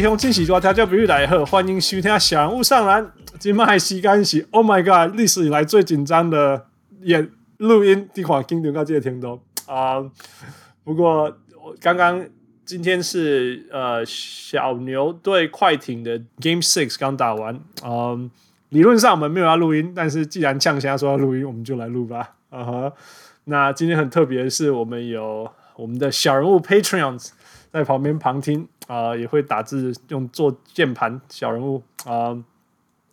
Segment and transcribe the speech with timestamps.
[0.00, 3.12] 各位乡亲喜大家比喻来贺，欢迎收听小人物上篮。
[3.38, 6.68] 今麦时间是 Oh my God，历史以来最紧张的
[7.02, 10.02] 演录音，你看紧张到这个程度啊！
[10.84, 11.36] 不过
[11.82, 12.26] 刚刚
[12.64, 18.30] 今天是呃小牛对快艇的 Game Six 刚打完，嗯、呃，
[18.70, 22.36] 理论上我们没有要录音，但是既然呛虾说要录音，我们就来录吧。
[22.48, 22.92] 啊哈，
[23.44, 27.32] 那今天很特别的是，我们有我们的小人物 Patreons
[27.72, 28.68] 在旁边旁听。
[28.86, 32.36] 啊、也会打字用做键盘小人物啊、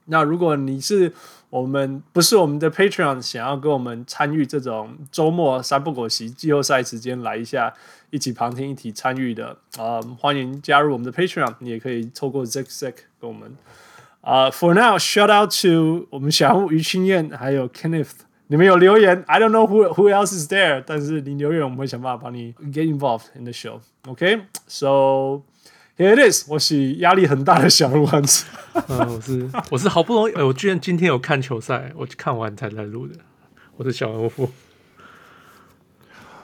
[0.06, 1.14] 那如果你是
[1.52, 7.72] 我们不是我们的 Patron，想要跟我们参与这种周末三不狗席季后赛时间来一下，
[8.09, 11.53] 一起旁听一起参与的啊、欢迎加入我们的 Patron，。
[11.59, 13.56] 你也可以透过 Zack Zack 跟我们
[14.22, 18.14] 啊、For now, shout out to 我们小人物于清燕还有 Kenneth。
[18.50, 23.81] 你们有留言，I don't know who who else is there，但是你留言，我们会想办法帮你 get involved in the show。
[24.08, 25.42] OK，so、okay?
[25.98, 28.45] here it is，我是压力很大的小人物汉子。
[28.88, 33.16] 嗯， 我是我是好不容易，我居然今天有看球赛，我看完才来录的。
[33.75, 34.50] 我是小人物，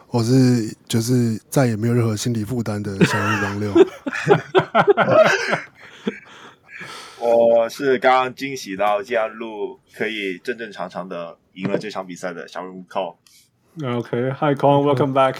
[0.10, 3.74] 我是就是再也没有任何心理负担的小人物王六。
[7.26, 13.16] 我是刚刚惊喜到这样录可以正正常常的赢了这场比赛的小人物 Cole。
[13.82, 15.38] OK，Hi Cole，Welcome back。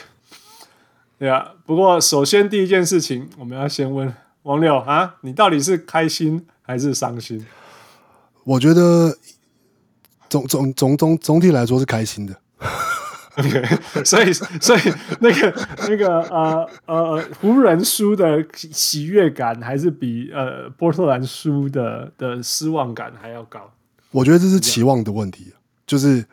[1.20, 7.46] 对啊，不过首先第一件事情，我们要先问王六啊，你到底是开心还是伤心？
[8.46, 9.18] 我觉得
[10.30, 12.40] 总总总总总体来说是开心的。
[13.36, 14.80] OK，所以所以
[15.20, 23.60] 那个那个呃呃湖人输的喜悦感，还是比呃波特兰输的的失望感还要高。
[24.12, 25.52] 我觉得这是期望的问题，
[25.88, 26.24] 就是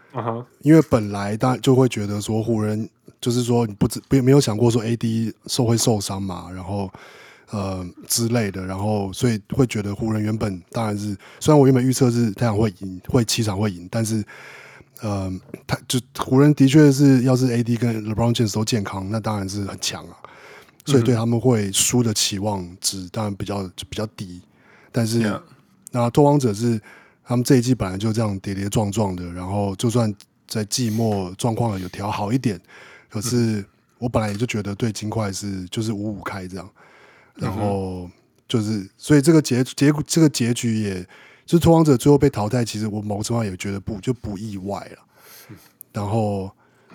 [0.61, 2.87] 因为本来大家就会觉得说湖人
[3.19, 6.91] 就是说你不知没没有想过说 AD 受会受伤嘛，然后
[7.51, 14.23] 呃之类的，然后所以会觉得湖人原本当然是虽然我原本预测是太阳会赢，会七场会赢，但是。
[15.03, 15.33] 呃，
[15.67, 20.17] 他就湖人的确是，要是 AD 跟 LeBron James 都健康，那当然是很强啊。
[20.85, 24.43] 所以对他们会输的期望值当然比较比较低。
[24.93, 25.41] 但是，Yeah.
[25.93, 26.81] 那拓荒者是
[27.25, 30.15] 他们这一季本来就这样跌跌撞撞的，然后就算
[30.47, 32.61] 在季末状况有调好一点，
[33.09, 33.65] 可是
[33.99, 36.71] 我本来也就觉得对金块是就是五五开这样，
[37.37, 38.11] 然后
[38.49, 41.07] 就是所以这个结结这个结局也。
[41.51, 44.99] 就是拓荒者最后被淘汰，其实我某程度上也觉得不就不意外了。
[45.93, 46.49] 然后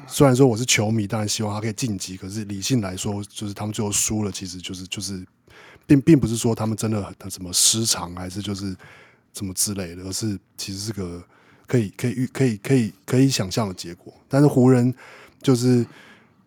[0.07, 5.27] 虽然说我是球迷，当然希望他可以晋级，可是理性来说，就是他们最后输了，其实就是就是
[5.85, 8.73] 并并不是说他们真的很什么失常，还是就是
[9.33, 11.21] 什么之类的，而是其实是个
[11.67, 14.13] 可以可以预可以可以可以想象的结果。
[14.29, 14.95] 但是湖人
[15.41, 15.85] 就是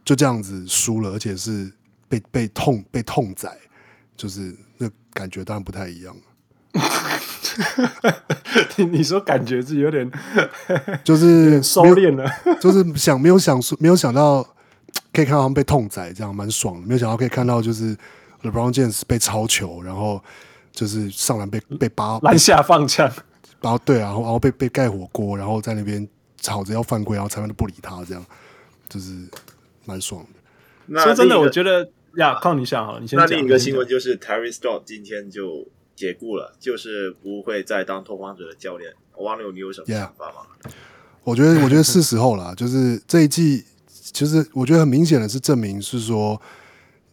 [0.03, 1.71] 就这样子输了，而且是
[2.09, 3.55] 被被痛被痛宰，
[4.17, 6.17] 就是那感觉当然不太一样。
[8.77, 10.09] 你你说感觉是有点，
[11.03, 12.31] 就是收敛了，
[12.61, 14.43] 就是想没有想说没有想到
[15.13, 16.87] 可以看到他们被痛宰，这样蛮爽的。
[16.87, 17.97] 没有想到可以看到就是
[18.43, 20.23] LeBron James 被抄球，然后
[20.73, 23.11] 就是上篮被被扒篮下放枪，
[23.61, 26.07] 然后对啊，然后然后被被盖火锅，然后在那边
[26.41, 28.25] 吵着要犯规，然后裁判都不理他，这样
[28.89, 29.13] 就是
[29.85, 30.41] 蛮爽的。
[30.87, 33.29] 那说真的，我觉得呀，靠你想哈，你先讲。
[33.29, 35.67] 那另一个新闻就是 Terry Stotts 今天就。
[35.99, 38.95] 解雇了，就是不会再当拓荒者的教练。
[39.17, 40.71] 王六，你有什么想法吗？Yeah.
[41.25, 42.55] 我觉得，我觉得是时候了。
[42.57, 46.41] 就是这一季，其实我觉得很明显的是证明是说，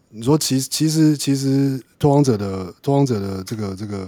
[0.09, 4.07] 你说其实其实其实拓荒者的拓荒者的这个这个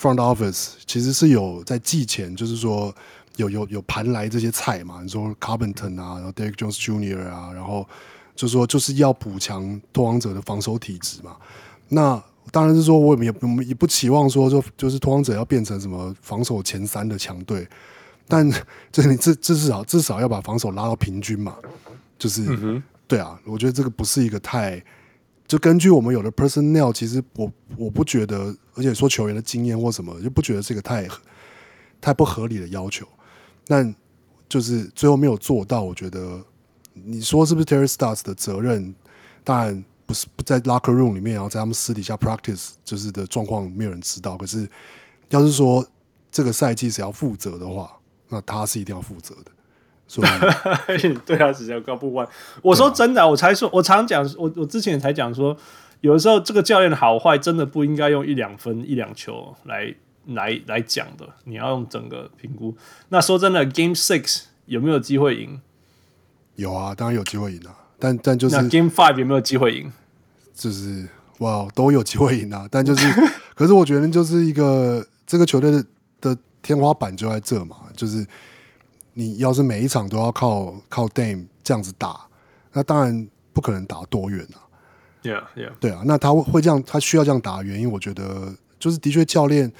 [0.00, 2.92] front office 其实是有在季前，就是说
[3.36, 5.02] 有有有盘来这些菜嘛。
[5.02, 7.28] 你说 Covington 啊，然后 Derrick Jones Jr.
[7.28, 7.86] 啊，然后
[8.34, 11.36] 就说就是要补强拓荒者的防守体质嘛。
[11.90, 12.20] 那
[12.54, 17.66] 当然是说，我也我们也不期望说，就就是拓荒者要变成什么防守前三的强队，
[18.28, 18.48] 但
[18.92, 21.56] 就是你至至少至少要把防守拉到平均嘛，
[22.16, 24.80] 就是、嗯、对啊，我觉得这个不是一个太，
[25.48, 31.08] 就根据我们有的 personnel，其实我我不觉得，而且说球员的经验或什么，就不觉得是一个太
[32.00, 33.04] 太不合理的要求，
[33.66, 33.92] 但
[34.48, 36.40] 就是最后没有做到，我觉得
[36.92, 38.94] 你说是不是 Terry Stars 的责任？
[39.42, 39.84] 当然。
[40.06, 44.36] 不是不在 locker room 里面，然后在他们私底下 practice，就是的状况没有人知道。
[44.36, 44.68] 可是，
[45.30, 45.86] 要是说
[46.30, 47.90] 这个赛季是要负责的话，
[48.28, 49.50] 那他是一定要负责的。
[50.06, 52.28] 所以， 对他只要高不弯。
[52.60, 55.56] 我说真的、啊，我才说，我常讲，我我之前也才讲说，
[56.02, 59.94] 有的时候这个教练的好坏，真的不应该用一两分、一两球来
[60.26, 61.26] 来来讲的。
[61.44, 62.76] 你要用整个评估。
[63.08, 65.60] 那说真的，Game Six 有没有机会赢？
[66.56, 67.74] 有啊，当然有机会赢啊。
[67.98, 69.92] 但但就是那 Game Five 有没有机会赢？
[70.54, 71.08] 就是
[71.38, 72.66] 哇，都有机会赢啊！
[72.70, 73.06] 但就是，
[73.54, 75.84] 可是我觉得就是一个这个球队的
[76.20, 78.24] 的天花板就在这嘛，就是
[79.14, 82.20] 你要是每一场都要靠靠 Dame 这样子打，
[82.72, 84.62] 那当然不可能打多远啊。
[85.22, 85.72] Yeah, yeah.
[85.80, 89.72] 对啊，那他会这样，他需要这样打的原因，我觉得就是的确教练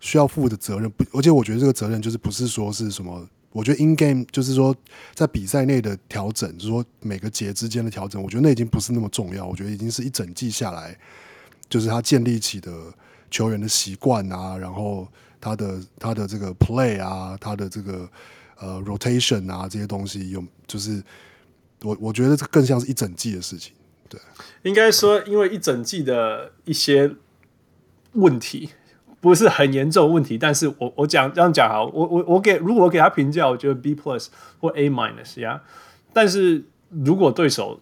[0.00, 3.28] 需要负的责任不，而且我觉得这个责任就是不是说是什么。
[3.54, 4.74] 我觉得 in game 就是说，
[5.14, 9.46] 在比赛内的调整，就是说每个节之间的调整，我觉得那已经不是那么重要。
[9.46, 10.98] 我觉得已经是一整季下来，
[11.68, 12.72] 就是他建立起的
[13.30, 15.06] 球员的习惯啊，然后
[15.40, 18.10] 他的他的这个 play 啊，他的这个
[18.58, 21.00] 呃 rotation 啊这些东西，有就是
[21.82, 23.72] 我我觉得这更像是一整季的事情。
[24.08, 24.20] 对，
[24.64, 27.14] 应该说，因为一整季的一些
[28.14, 28.70] 问题。
[29.24, 34.26] 不是很严重的问题，但是我我讲这样讲好，我我我给如果我给他评价，我觉得 B plus
[34.60, 35.62] 或 A minus 呀。
[36.12, 37.80] 但是如果对手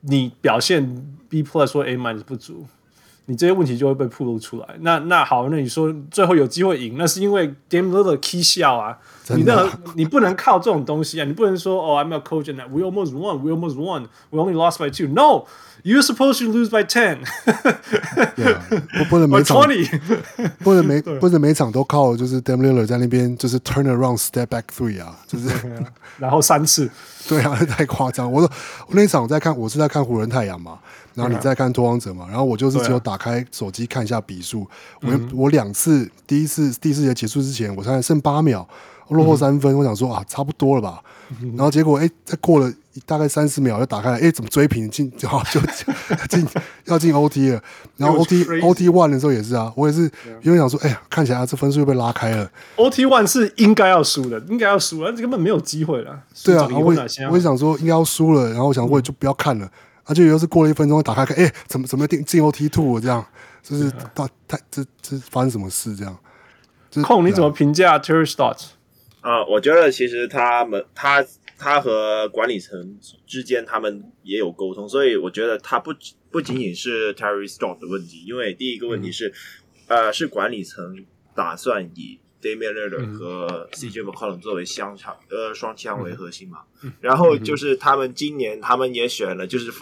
[0.00, 2.66] 你表现 B plus 或 A minus 不足，
[3.26, 4.66] 你这些问题就会被暴露出来。
[4.80, 8.98] 那那好，那你说最后有机会赢，那是因为 Dame Lillard key 笑啊，
[9.36, 15.06] 你的你不能靠这种东西啊，你不能说哦，I'm a coach and we almost won, we almost won, we only lost by two.
[15.06, 15.46] No.
[15.86, 17.18] You're supposed to lose by ten，
[18.96, 19.58] 不不能每场
[20.64, 25.50] 不能每不能每场都靠就是 Dame Lillard 在那边就是 turn around step back three 啊，就是
[26.18, 26.88] 然后三次，
[27.28, 28.32] 对啊，太夸张。
[28.32, 28.50] 我说
[28.86, 30.78] 我那场我在看，我是在看湖人太阳嘛，
[31.12, 34.66] 然后你在看拓荒者嘛，然后我就是只有打开手机看一下比数，
[35.02, 38.66] 我我两次第一次第四节结束之前，我才剩八秒。
[39.10, 40.98] 落后三分，我想说啊，差不多了吧。
[41.54, 42.72] 然后结果哎，再过了
[43.06, 45.10] 大概三十秒，就打开了，哎，怎么追平进？
[45.16, 45.60] 就就
[46.28, 46.46] 进
[46.84, 47.62] 要进 OT 了。
[47.96, 50.10] 然后 OT OT one 的时候也是啊，我也是
[50.42, 52.50] 因为想说，哎呀，看起来这分数又被拉开了。
[52.76, 56.18] OT one 是应该要输的，应该要输了，根本没有机会了。
[56.44, 56.80] 对啊，我
[57.30, 59.70] 我也想说应该要输了，然后我想我也就不要看了。
[60.06, 63.24] 而且又是过了一分钟，打开看，哎，怎么怎么进进 OT two 这样？
[63.62, 66.14] 就是大太这这发生什么事这样？
[67.02, 68.66] 控你怎么评价 Terry Stotts？
[69.22, 71.24] 啊、呃，我觉得其实他们他
[71.56, 75.92] 他和管理层之间他们也有沟通，所以我觉得他不
[76.30, 79.32] 不仅仅是 Terry Stotts 的问题，因为第一个问题是，
[79.86, 86.62] 嗯、呃，是管理层打算以 Damian Lillard 和 CJ McCollum 作为双枪呃双枪为核心嘛，
[87.00, 89.72] 然后就是他们今年他们也选了，就是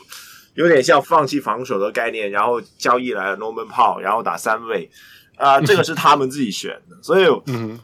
[0.54, 4.90] 有点像放弃防守的概念，然后交易来了 Norman Powell，然后打三位，
[5.36, 7.26] 啊、呃，这个是他们自己选的，所以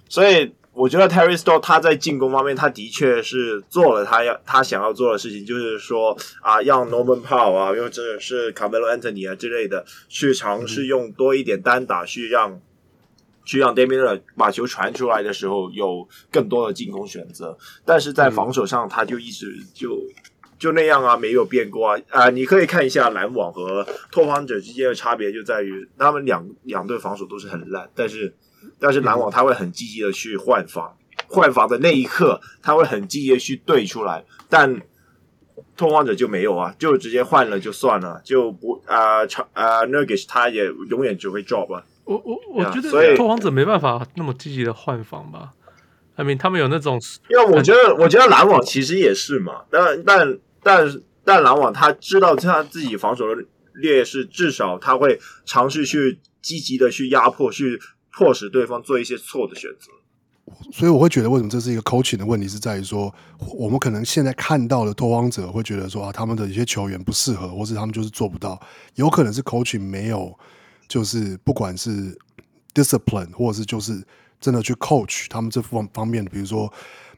[0.08, 0.52] 所以。
[0.78, 12.60] 我觉得 Terry Stotts 他在进攻方面，他的确是做了他要他想要做的事情，就是说啊，让 Norman Powell 啊，或者是 Carmelo Anthony 啊之类的，去尝试用多一点单打去让、
[13.44, 17.58] 去让 damien 把球传出来的时候有更多的进攻选择。
[17.84, 19.98] 但是在防守上，他就一直就
[20.60, 22.30] 就那样啊，没有变过啊啊！
[22.30, 28.32] 你可以看一下篮网和拓荒者之间的差别，就在于他们两两队防守都是很烂，但是。
[28.78, 30.96] 但是篮网他会很积极的去换防，
[31.26, 34.80] 换防的那一刻他会很积极的去对出来，但
[35.76, 39.22] 拓荒者就没有啊，就直接换了就算了，就不啊
[39.52, 41.84] 啊 Nurkic 他也永远只会 drop 啊。
[42.04, 45.52] 我我我觉得所以拓荒者没办法那么积极的换防吧
[46.16, 46.98] ，I mean 他们有那种，
[47.28, 57.80] 因为我觉得我觉得篮网其实也是嘛，但但但但篮网他知道他自己防守的劣势，至少他会尝试去积极的去压迫去。
[58.18, 59.92] 迫使对方做一些错的选择，
[60.72, 63.14] 所以我会觉得，为什么这是一个 coaching 的问题，是在于说，
[63.54, 68.60] 我们可能现在看到的拓荒者会觉得说啊，他们的一些球员不适合，或是他们就是做不到，
[68.96, 70.36] 有可能是 coaching 没有，
[70.88, 72.18] 就是不管是
[72.74, 74.04] discipline，或者是就是
[74.40, 76.72] 真的去 coach 他们这方方面的，比如说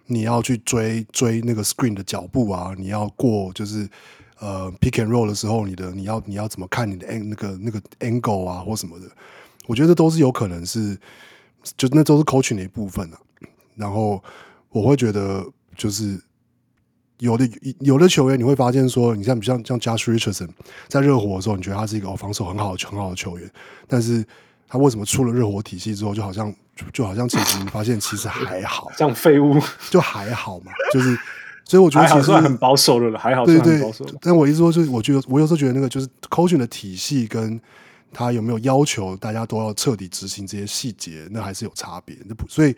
[0.05, 3.89] 你要去追追那个 screen 的脚步啊，你要过就是
[4.39, 9.07] 呃 pick and roll 的时候，你的你要你要怎么看你的 an 那个那个 angle 啊，或什么的。
[9.67, 10.99] 我觉得都是有可能是，
[11.77, 13.19] 就那都是 coaching 的一部分啊。
[13.77, 14.23] 然后
[14.71, 15.45] 我会觉得，
[15.77, 16.21] 就是
[17.19, 17.49] 有的
[17.79, 20.49] 有的球员，你会发现说，你像比像像 Josh Richardson
[20.89, 23.51] 在热火的时候，你觉得他是一个防守很好的很好的球员，
[23.87, 24.25] 但是
[24.69, 29.59] 他为什么出了热火体系之后，就好像就，就好像其实你发现其实还好，像废物
[29.91, 31.17] 就还好嘛，就是
[31.65, 33.81] 所以我觉得其实算很保守的了，还好，对对。
[34.21, 37.61] 但我意思说，就是我觉得我有时候觉得那个就是 coaching 的体系跟。
[38.13, 41.27] 他有没有要求大家都要彻底执行这些细节？
[41.31, 42.17] 那还是有差别。
[42.27, 42.75] 那不，所以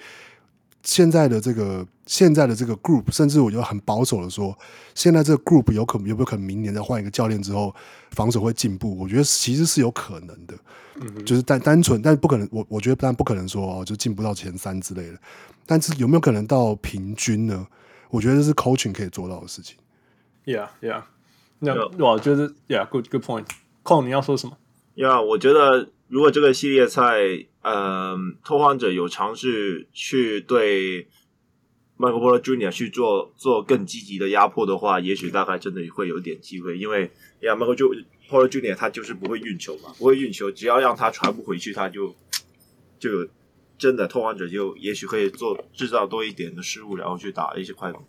[0.82, 4.56] 现在的这个现在的这个 group，甚至我觉得很保守的说，
[4.94, 7.74] 现在这个 group 有可能有没有可能明年再换一个教练之后，
[8.10, 8.96] 防守会进步？
[8.98, 10.54] 我觉得其实是有可能的。
[10.96, 12.46] 嗯，就是单单纯，但不可能。
[12.52, 15.18] 我我觉得当然不可能说哦，就进不到前三之类的。
[15.64, 17.66] 但是有没有可能到平均呢？
[18.10, 19.76] 我觉得这是 coaching 可以做到的事情。
[20.44, 21.04] Yeah, yeah.
[21.60, 23.46] No, 我觉得 Yeah, good, good point.
[23.84, 24.58] Cole，你要说什么？
[24.96, 31.08] 呀我觉得如果这个系列赛，呃，拓荒者有尝试去对
[31.98, 32.70] Michael Porter Jr.
[32.70, 36.76] 去做做更积极的压迫的话，也许大概真的会有点机会。
[36.76, 38.74] 因为呀，Michael Porter Jr.
[38.74, 42.14] 他就是不会运球嘛，不会运球，只要让他传不回去，他就
[42.98, 43.28] 就有
[43.78, 48.04] 真的拓荒者就也许可以做制造多一点的失误，然后去打一些快攻。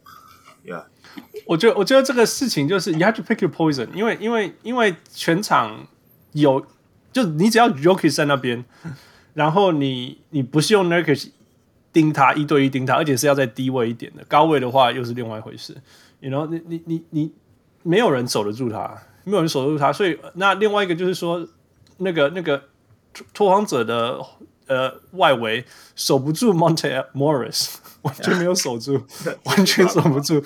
[0.63, 0.86] 呀
[1.16, 1.22] ，yeah.
[1.46, 5.88] 我觉得我觉得这个事情就是 you have to pick your poison，因为因为因为全场
[6.34, 6.66] 有。
[7.12, 8.66] 就你只要 Jokic 在那边，
[9.34, 11.30] 然后你你不是用 Nurkic
[11.92, 15.75] 盯他一对一盯他，而且是要在低位一点的，高位的话又是另外一回事。
[16.20, 17.32] You know，你你你你
[17.84, 21.48] 没有人守得住他，没有人守得住他，所以那另外一个就是说，
[21.98, 22.63] 那个那个
[23.34, 24.20] 拓荒者的。
[24.66, 28.98] 呃，外围守不住 Monte Morris，完全没有守住，
[29.43, 30.41] 完全守不住，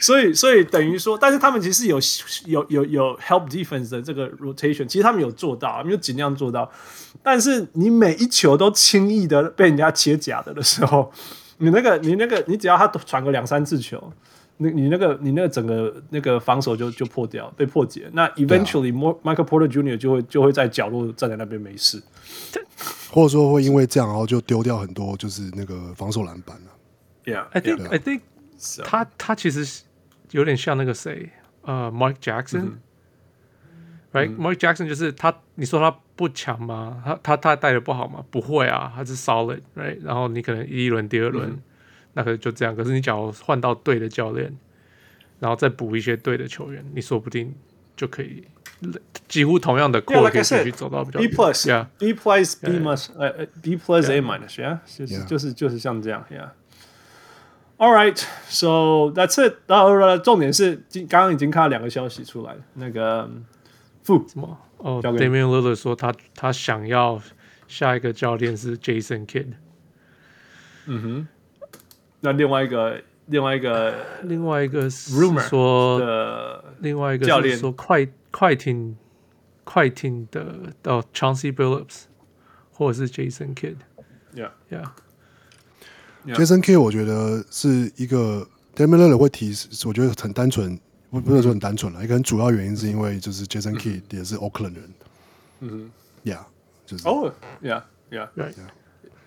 [0.00, 1.98] 所以所以等于说，但是他们其实有
[2.46, 6.70] 有有有 help defense 的这个 rotation，其实他们有做到，没有尽量做到，
[7.22, 11.12] 但是你每一球都轻易的被人家切假的的时候，
[11.58, 14.12] 你那个你那个你只要他传个两三次球，
[14.58, 19.96] 你你那个你那个整个那个防守就就破掉，被破解，那 eventually Michael Porter Jr.
[19.96, 22.02] 就会就会在角落站在那边没事。
[23.10, 26.77] 或者说会因为这样，然后就丢掉很多，就是那个防守篮板了。
[27.28, 28.22] Yeah，I think I think
[28.84, 29.82] 他他其实
[30.30, 31.30] 有点像那个谁，
[31.62, 37.02] 呃，Mark Jackson，right？Mark Jackson 就是他，你说他不强吗？
[37.04, 38.24] 他他他带的不好吗？
[38.30, 39.98] 不会啊，他是 solid，right？
[40.02, 41.60] 然后你可能第一轮、第二轮，
[42.14, 42.74] 那可能就这样。
[42.74, 44.56] 可是你假如换到对的教练，
[45.38, 47.54] 然后再补一些对的球员，你说不定
[47.96, 48.44] 就可以。
[49.26, 56.48] 几乎同样的扩可以继续走到比较 B plus, yeah, B plus B minus，呃 B plus A minus，yeah，就是就是就是像这样，yeah。
[57.78, 59.54] All right，so that's it。
[59.66, 63.30] 然后重点是，今刚刚已经看到两个消息出来，那个
[64.02, 64.58] 负什么？
[64.78, 67.20] 哦，Damian Lillard 说他他想要
[67.66, 69.52] 下一个教练是 Jason Kidd。
[70.86, 71.28] 嗯哼。
[72.20, 73.94] 那另外一个，另外一个，
[74.24, 78.06] 另外一个 rumor 说的，另外一个教练说快。
[78.30, 78.94] 快艇，
[79.64, 82.02] 快艇的到 Chauncey Billups，
[82.70, 83.54] 或者是 Jason
[86.26, 89.54] Kidd，Yeah，Yeah，Jason Kidd，我觉得是一个 Damian Lillard 会提，
[89.86, 90.78] 我觉得很单纯，
[91.10, 94.94] 不不能说很单纯了，一个很主要原因是因为就是 Jason Kidd 也是 Oakland 人，
[95.60, 95.90] 嗯
[96.24, 96.40] ，Yeah，
[96.86, 97.32] 就是哦
[97.62, 98.54] ，Yeah，Yeah，Right，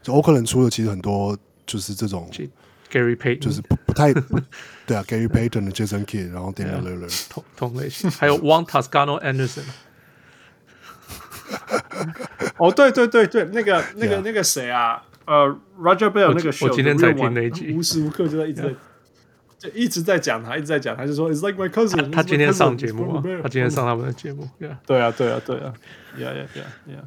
[0.01, 2.29] 就 Oakland 出的其实很多就是这种。
[2.91, 4.11] Gary Payton 就是不不太
[4.85, 9.63] 对啊，Gary Payton 的 Jason Kidd，然后 Damian Lillard 同同类型，还有 Juan Toscano Anderson。
[12.57, 15.01] 哦，对对对对，那个那个那个谁啊？
[15.31, 18.75] 呃，Roger Bell 那个秀，我今天才听那一集，无时无刻就在一直在
[19.57, 22.11] 就一直在讲他，一直在讲，他就说 It's like my cousin。
[22.11, 25.73] 他今天上节目啊，他今天上他们的节目，对啊，对啊，对啊，对啊
[26.17, 27.03] ，Yeah Yeah Yeah Yeah，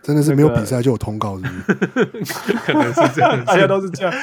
[0.00, 2.52] 真的是没有比赛就有通告，是不是？
[2.66, 4.14] 可能是这样，大家都是这样。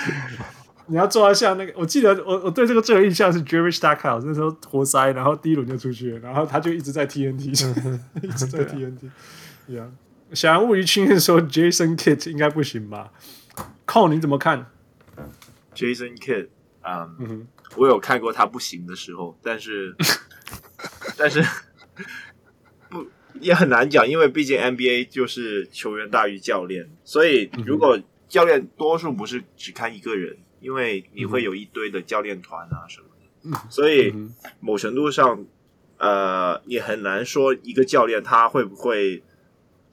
[0.86, 7.50] 你要做到像那个，我记得我我对这个最有印象是 Jerry Stackhouse 那时候活塞，然后第一轮就出去了，然后他就一直在 TNT，
[8.24, 9.10] 一直在 TNT。
[9.68, 9.86] 对啊，
[10.34, 13.12] 小人物一青年说 Jason Kidd 应该不行吧
[13.86, 14.72] ？Cole 你怎么看
[15.74, 16.50] ？Jason Kidd，
[16.82, 19.96] 嗯，嗯哼我有看过他不行的时候，但是
[21.18, 21.44] 但是
[22.90, 23.08] 不
[23.40, 30.38] 也很难讲，因为毕竟 NBA 就是球员大于教练，所以如果教练多数不是只看一个人。
[30.60, 33.08] 因为你会有一堆的教练团啊什么
[33.44, 34.12] 的，所以
[34.60, 35.46] 某程度上，
[36.00, 39.22] 呃，也很难说一个教练他会不会，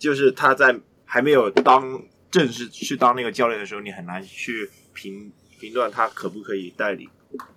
[0.04, 7.08] 就是他在还没有当正式去当那个教练的时候，你很难去评评断他可不可以带领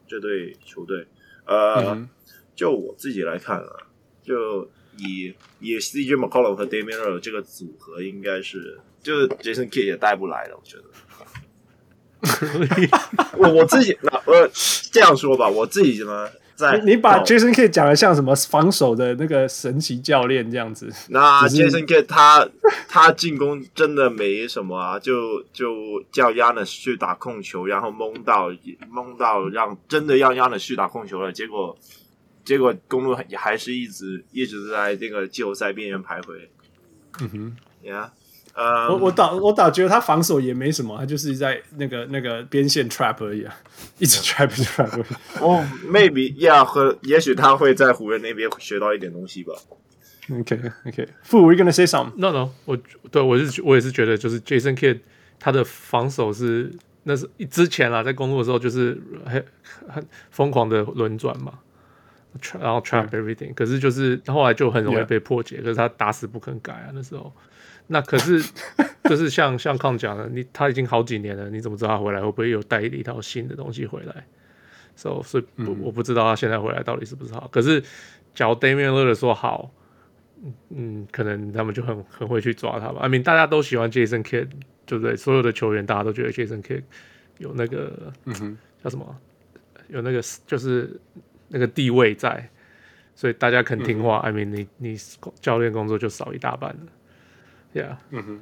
[0.07, 1.05] 这队球队。
[1.45, 2.07] 呃，
[2.55, 3.69] 就我自己来看啊，
[4.23, 10.83] 就以以 CJ McCollum 和 Damian 这个组合，应该是就是 Jason Kidd 也带不来了，我觉得。
[13.37, 14.49] 我我自己那呃
[14.93, 20.91] 这样说吧，我自己呢在你把 Jason Kidd 讲的像什么防守的那个神奇教练这样子？
[21.09, 22.49] 那 Jason Kidd 他
[22.89, 28.51] 他进攻真的没什么啊，就就叫 Giannis 去打控球，然后蒙到
[28.89, 31.77] 蒙到让真的让 Giannis 去打控球了，结果
[32.43, 36.47] 结果公路也还是一直一直在这个季后赛边缘徘徊。
[37.21, 38.09] 嗯哼，Yeah。
[38.59, 43.55] Uh, 我我倒我倒觉得他防守也没什么，他就是在那个那个边线 trap 而已啊，
[43.99, 45.03] 一直 trap trap 而已。
[45.39, 49.53] 哦、oh,，maybe yeah，和也许他会在湖人那边学到一点东西吧。
[50.31, 52.75] OK OK，Fu，we gonna say something？No No，我
[53.11, 55.01] 对我是我也是觉得，就是 Jason Kidd
[55.39, 56.73] 他的防守是
[57.03, 59.45] 那是之前啊，在公鹿的时候就是很
[59.87, 61.53] 很疯狂的轮转嘛，
[62.59, 67.31] 然后 trap everything，可是就是后来就很容易被破解，可是他打死不肯改啊那时候。
[67.87, 68.43] 那可是
[69.05, 74.25] 就是像像康讲的，你他已经好几年了，你怎么知道他回来会不会有带一套新的东西回来
[74.95, 75.45] ？So 所以
[75.81, 77.47] 我不知道他现在回来到底是不是好。
[77.51, 77.81] 可是
[78.35, 79.71] 假如 Damian Lillard 说好，
[80.69, 82.99] 嗯，可能他们就很很会去抓他吧。
[83.01, 84.49] I mean 大家都喜欢 Jason Kidd，
[84.85, 85.15] 对不对？
[85.15, 86.83] 所有的球员大家都觉得 Jason Kidd
[87.37, 89.17] 有那个嗯哼叫什么，
[89.87, 90.99] 有那个就是
[91.47, 92.49] 那个地位在，
[93.15, 94.21] 所以大家肯听话。
[94.25, 94.97] 嗯、I mean 你你
[95.39, 96.79] 教练工作就少一大半了。
[97.73, 98.39] Yeah，嗯哼，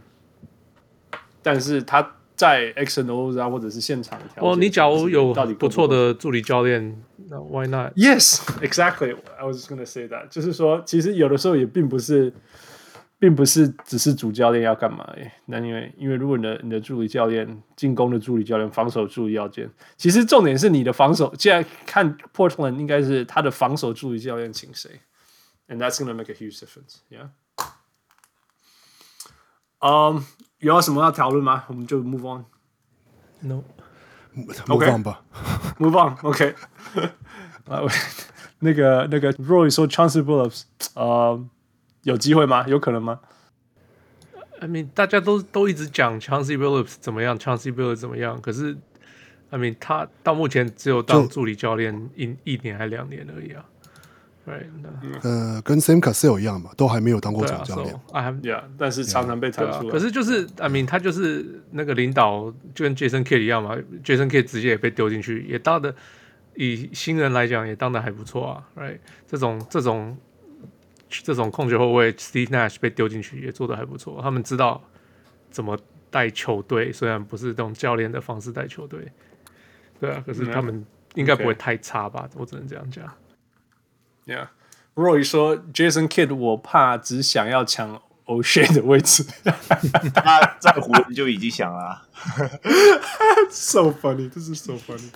[1.42, 9.16] 但是他在 X and O 啊，或者是现场哦，你假如有不错的助理教练，那 Why not？Yes，exactly。
[9.38, 12.32] I was just gonna say that，就是说，其实有的时候也并不是，
[13.20, 15.32] 并不是只是主教练要干嘛诶。
[15.46, 21.34] 那因为，因为如果你的你的助理教练进攻的助理教练，防守助理要件，其实重点是你的防守。
[21.40, 24.92] 现在看 Portland 应该是他的防守助理教练请谁
[25.70, 26.98] ，and that's gonna make a huge difference。
[29.80, 30.24] 嗯，
[30.60, 31.64] 有什么要讨论吗？
[31.68, 32.46] 我们就 move on。
[33.42, 35.22] No，move on 吧。
[35.78, 36.56] Move on，OK。
[37.68, 37.82] 啊
[38.60, 40.64] 那个那个，Roy 说 Chauncey Billups，
[40.96, 41.46] 呃，
[42.04, 42.66] 有机会吗？
[42.68, 43.20] 有可能吗
[44.60, 48.40] ？I mean，大家都都一直讲 Chauncey Billups 怎么样，Chauncey Billups 怎么样？
[48.42, 48.76] 可是
[49.50, 53.66] ，I mean，他到目前只有当助理教练一一年还两年而已啊。
[54.48, 54.68] Right,
[55.24, 57.96] 呃，跟 Sam Cassell 一样嘛，都还没有当过总教练。
[58.12, 59.90] 啊 so, yeah, 但是常常被弹出来。
[59.90, 63.76] 可是就是，I mean，他就是那个领导，就跟 Jason Kidd 一样嘛。
[64.04, 65.96] Jason Kidd 直接也被丢进去，也当的
[66.54, 68.64] 以新人来讲，也当的还不错啊。
[68.76, 70.16] Right，这种这种
[71.10, 74.20] 这种控球后卫 Steve Nash 被丢进去，也做的还不错。
[74.22, 74.80] 他们知道
[75.50, 75.76] 怎么
[76.12, 79.12] 带球队，虽然不是这种教练的方式带球队。
[80.00, 82.38] 对啊，可是他们应该不会太差吧？Okay.
[82.38, 83.12] 我只能这样讲。
[84.26, 89.24] Yeah，Roy 说 Jason Kidd，我怕只想要抢 O'Shea 的位置。
[90.14, 92.02] 他在湖人就已经想了。
[93.52, 95.12] So funny，这是 so funny。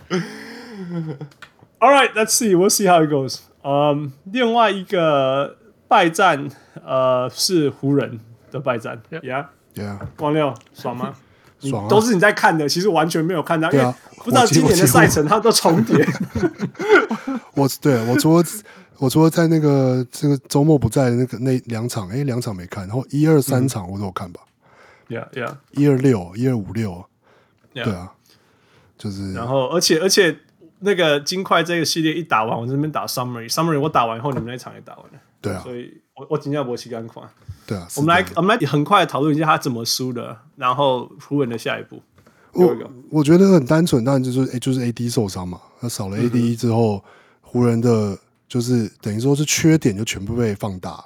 [1.80, 3.40] All right，let's see，we'll see how it goes。
[3.64, 6.50] 嗯，另外一个败战，
[6.86, 8.20] 呃，是湖人
[8.52, 9.02] 的败战。
[9.10, 11.16] Yeah，Yeah，王六爽吗？
[11.60, 16.06] 爽啊，都是你在看的，其实完全没有看到，因为不知道今年的赛程它都重叠。
[17.56, 18.46] 我对我除了。
[19.00, 24.42] 我除了在那个这个周末不在的那个那两场，哎，两场没看，然后一二三场我都有看吧。
[25.08, 25.56] Yeah, yeah.
[25.72, 27.06] 一二六，一二五六。
[27.74, 28.12] 对啊，
[28.98, 29.34] 就是。
[29.34, 30.38] 然后，而且，而且
[30.80, 35.20] 那个金块这个系列一打完，我这边打 summary，summary 我打完以后，你们那场也打完了。
[35.40, 35.62] 对啊。
[35.64, 37.24] 所以我我今天要博期赶快。
[37.66, 37.88] 对啊。
[37.96, 42.02] 我们来，我们来很快讨论一下他怎么输的，然后湖人的下一步。
[42.52, 42.76] 我
[43.10, 47.02] 我觉得很单纯，当然就是哎，就是 AD 受伤嘛，那少了 AD 之后，
[47.42, 48.18] 湖人的。
[48.50, 51.06] 就是等于说是缺点就全部被放大，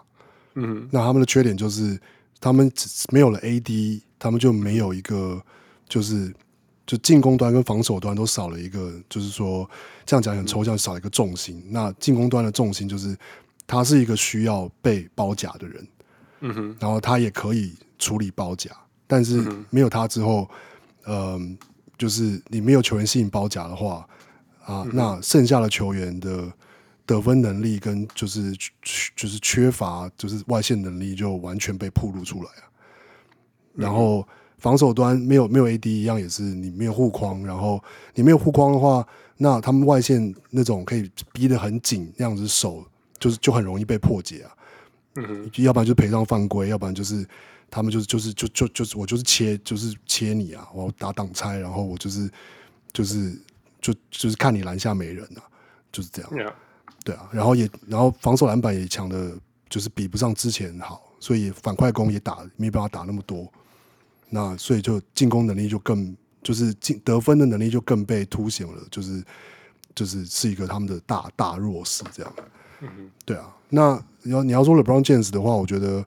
[0.56, 2.00] 嗯，那他们的缺点就是
[2.40, 5.44] 他们只没有了 AD，他们就没有一个
[5.90, 6.34] 就是
[6.88, 9.70] 就进攻端跟防守端都少了一个，就是说
[10.06, 11.62] 这样讲很抽象，少了一个重心。
[11.70, 13.14] 那进攻端的重心就是
[13.68, 15.88] 他是一个需要被包夹的人，
[16.40, 18.72] 嗯哼，然后他也可以处理包夹，
[19.06, 20.50] 但是没有他之后，
[21.08, 24.08] 嗯、呃，就是你没有球员吸引包夹的话
[24.64, 26.50] 啊，那剩下的球员的。
[27.06, 28.54] 得分能力跟就是
[29.16, 32.70] 就是缺乏就是外线能力就完全被暴露出来啊。
[33.76, 39.06] 然后防守端没有没有 AD 一样也是你没有护框，然后你没有护框的话，
[39.38, 42.86] 那他们外线那种可以逼得很紧那样子手
[43.20, 44.52] 就是就很容易被破解啊。
[45.16, 47.28] 嗯哼，要不然就赔上犯规，要不然就是
[47.70, 52.32] 他们就是就是就就就是我就是切就是切你啊，我打挡拆，然后我就是
[52.94, 53.38] 就是
[53.82, 55.42] 就就是看你篮下没人啊，
[55.92, 56.54] 就是这样。
[57.04, 59.32] 对啊，然后也然后防守篮板也抢的，
[59.70, 63.52] 就是比不上之前好，所以反快攻也打没办法打那么多，
[64.30, 69.22] 那所以就进攻能力就更就是进得分的能力就更被凸显了，就是
[69.94, 72.34] 就是是一个他们的大大弱势这样。
[72.80, 76.06] 嗯，对啊，那你要你要说 LeBron James 的话，我觉得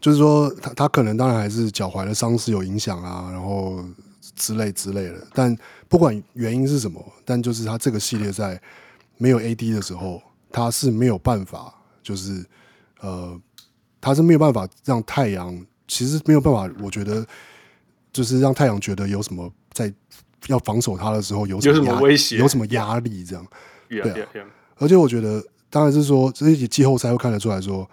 [0.00, 3.84] 就是说他他可能当然还是脚踝的伤势有影响啊，然后
[4.34, 5.54] 之类之类的，但
[5.88, 8.58] 不管原因是什么，但就是他这个系列赛。
[9.16, 12.44] 没有 AD 的时候，他是没有办法，就是
[13.00, 13.40] 呃，
[14.00, 17.26] 他是没有办法让太阳，其实没有办法，我觉得
[18.12, 19.92] 就是让太阳觉得有什么在
[20.48, 23.46] 要防守他的时候有什么，有什么威胁，有什么压力这样。
[23.88, 24.46] Yeah, 对啊 yeah, yeah.
[24.76, 27.88] 而且我觉得，当然是说这一季后赛会看得出来说，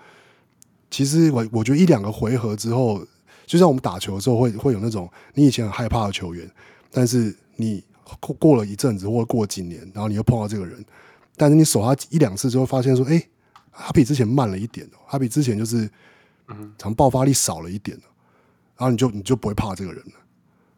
[0.92, 3.06] 其实我我觉得一两个回合之后，
[3.46, 6.50] 就像我们打球的时候会会有那种你以前很害怕的球员，
[6.92, 7.84] 但是你
[8.20, 10.84] 过过了一阵子或者过几年，然后你又碰到这个人。
[11.44, 13.22] 但是你守他一两次之后，发现说，哎，
[13.72, 15.90] 他比之前慢了一点哦，他比之前就是，
[16.48, 18.08] 嗯，常爆发力少了一点哦，
[18.78, 20.14] 然后你就你就不会怕这个人了。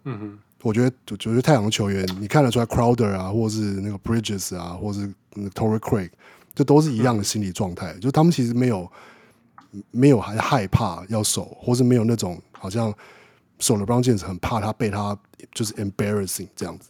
[0.05, 5.07] 嗯哼，我觉得我觉得太阳球员，你看得出来，Crowder 啊，或是那个 Bridges 啊，或是
[5.53, 6.09] Torrey Craig，
[6.55, 8.91] 这都是一样的心理状态，嗯、就他们其实没有
[9.91, 12.91] 没有还害怕要守，或是没有那种好像
[13.59, 15.15] 守 LeBron James 很怕他被他
[15.53, 16.89] 就是 embarrassing 这样子，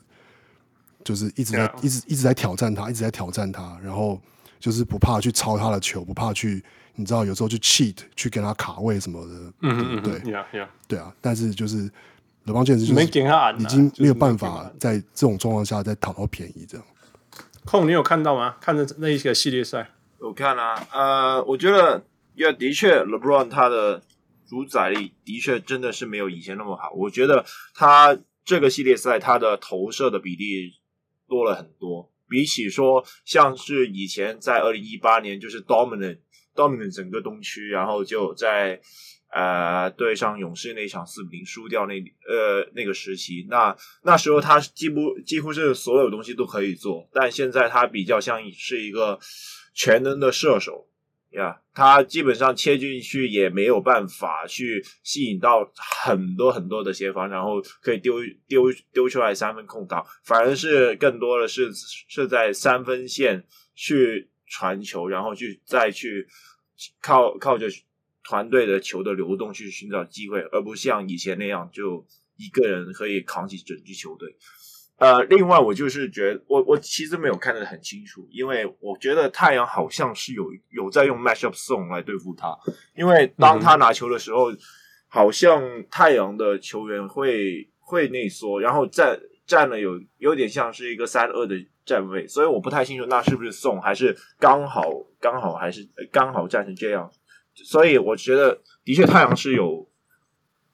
[1.05, 1.83] 就是一直在 Yeah.
[1.85, 4.19] 一直一直在挑战他，一直在挑战他，然后
[4.59, 6.61] 就是不怕去抄他的球，不怕去
[6.95, 10.67] 你知道有时候去 cheat 去跟他卡位什么的，嗯嗯对对 yeah, yeah.
[10.85, 11.89] 对啊，但是就是。
[12.47, 16.85] 勒邦简直就是已经没有办法在这种状况下再讨到便宜，这样。
[17.65, 18.55] 空，你有看到吗？
[18.61, 19.89] 看着那一个系列赛，
[20.19, 24.03] 我看啊，呃，我觉得也的确，LeBron 他的
[24.47, 26.91] 主宰力的确真的是没有以前那么好。
[26.91, 30.73] 我觉得他这个系列赛他的投射的比例
[31.27, 36.19] 多了很多，比起说像是以前在二零一八年就是 dominant
[36.55, 38.81] dominant 整个东区，然后就在。
[39.33, 41.95] 呃，对上勇士那场四比零输掉那
[42.29, 49.19] 呃那个时期，那那时候他几乎几乎是所有东西都可以做，但现在他比较像是一个
[49.73, 50.87] 全能的射手
[51.35, 58.15] 呀他基本上切进去也没有办法去吸引到很多很多的协防，然后可以丢
[58.47, 61.71] 丢丢出来三分空档，反而是更多的是
[62.07, 63.45] 是在三分线
[63.75, 66.27] 去传球，然后去再去
[67.01, 67.67] 靠靠着。
[68.27, 72.03] 团队的球的流动去寻找机会，而不像以前那样就
[72.37, 74.35] 一个人可以扛起整支球队。
[74.97, 82.57] 呃，另外我就是觉得，我我其实没有看得很清楚，因为我觉得太阳好像是有有在用 matchup zone 来对付他，
[82.95, 84.57] 因为当他拿球的时候，嗯、
[85.07, 91.55] 好像太阳的球员会会内缩，然后站站了有有点像是一个三二的
[91.85, 97.11] 站位，所以我不太清楚那是不是 zone 还是刚好刚好还是刚好站成这样。
[97.53, 99.89] 所以我觉得，的确，太阳是有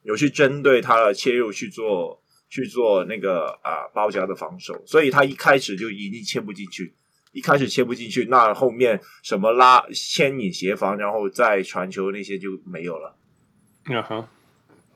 [0.03, 2.20] 有去针对他的切入去做
[2.51, 6.93] 去做那个啊、呃、包夹的防守，所以他一开始就一定切不进去，
[7.31, 13.15] 一开始切不进去，那后面什么拉牵引协防，然后再传球那些就没有了。
[13.85, 14.27] 啊哈，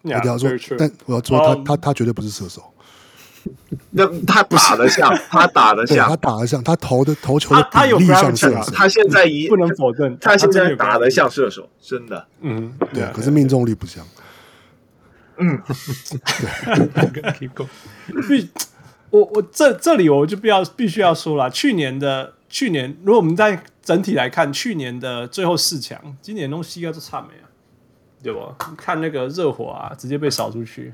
[0.03, 2.61] 我要说，但我要说他他他绝对不是射手。
[3.91, 8.71] 那他打得像，他打得像，他打得像，他投的投球的比例像射手。
[8.71, 12.27] 他现在一不能否认，他现在打得像射手，真的。
[12.41, 14.05] 嗯，对，可是命中率不像。
[15.37, 15.61] 嗯，
[17.13, 17.49] 对。
[18.27, 18.49] 必
[19.09, 27.47] 我我这这里我就必要必须要说了，去年的去年，如果我们在整体来看，去年的最后四强，今年东西应该都差没啊，
[28.21, 28.39] 对不？
[28.75, 30.93] 看那个热火啊，直接被扫出去。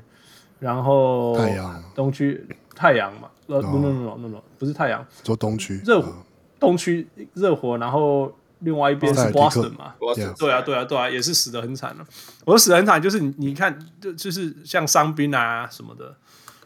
[0.60, 6.12] 然后太阳东区太阳嘛，呃，no no no no no，不是太阳，做东区热火，
[6.60, 9.94] 东区热火，然后另外一边是 Boston 嘛，
[10.38, 12.06] 对啊对啊对啊，也是死得很惨了。
[12.44, 16.16] 我死得很惨，就是你你看，就就是像伤兵啊什么的。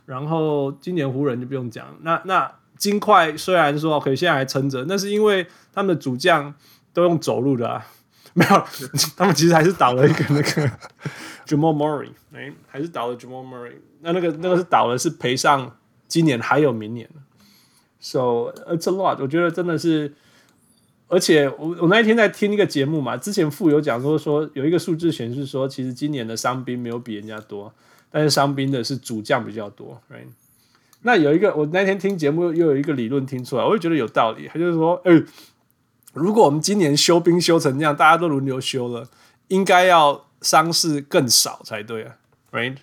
[0.07, 6.55] 然后今年湖人就不用讲，那那金块虽然说 OK 现在还撑着，那是因为他们的主将
[6.93, 7.85] 都用走路的啊，
[8.35, 8.65] 没有，
[9.17, 10.71] 他们其实还是倒了一个那个。
[11.47, 13.75] Jamal Murray，哎，还是倒了 Jamal Murray。
[14.01, 15.77] 那那个那个是倒了，是赔上
[16.09, 17.09] 今年还有明年。
[18.01, 19.19] So it's a lot。
[19.21, 20.13] 我觉得真的是，
[21.09, 27.73] 而且我我那一天在听一个节目嘛，之前富有讲说说有一个数字显示说，其实今年的伤兵没有比人家多，
[28.11, 30.27] 但是伤兵的是主将比较多，right？
[31.03, 34.49] 那有一个我那天听节目又有一个理论听出来，我就觉得有道理。
[34.53, 35.23] 他就是说，哎，
[36.13, 39.09] 如果我们今年休兵休成这样，大家都轮流休了，
[39.49, 40.25] 应该要。
[40.43, 42.17] 伤势更少才对啊
[42.53, 42.77] ，right？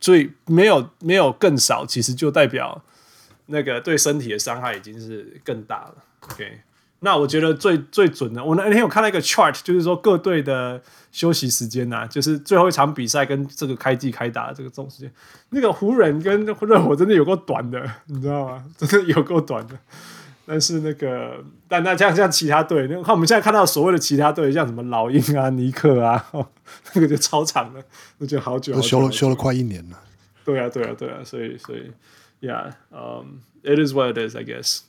[0.00, 2.82] 所以没有没有更少，其实就代表
[3.46, 5.94] 那个对身体的伤害已经是更大了。
[6.22, 6.60] OK，
[7.04, 15.12] 那我觉得最最准的，我那天有看到一个 chart，就是说各队的休息时间呐、啊，就是最后一场比赛跟这个开季开打的这个这种时间，
[15.50, 18.64] 那个湖人跟热火真的有够短的，你知道吗？
[18.78, 19.76] 真的有够短的。
[20.44, 26.24] 但是那个，但那像像其他队，那看我们现在看到所谓的其他队，像什么老鹰啊、尼克啊，
[26.94, 27.82] 那个就超长的，
[28.18, 29.98] 那就好久，好久，休了休了快一年了。
[30.44, 31.92] 对啊，对啊，对啊，所以所以
[32.40, 34.80] ，Yeah，嗯、um,，It is what it is，I guess，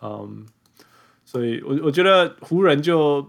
[0.00, 0.46] 嗯、um,，
[1.26, 3.28] 所以我我觉得湖人就，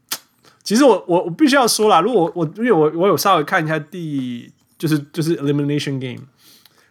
[0.64, 6.26] 其实我我我必须要说啦，如果我因为我我有稍微看一下第就是就是 Elimination Game，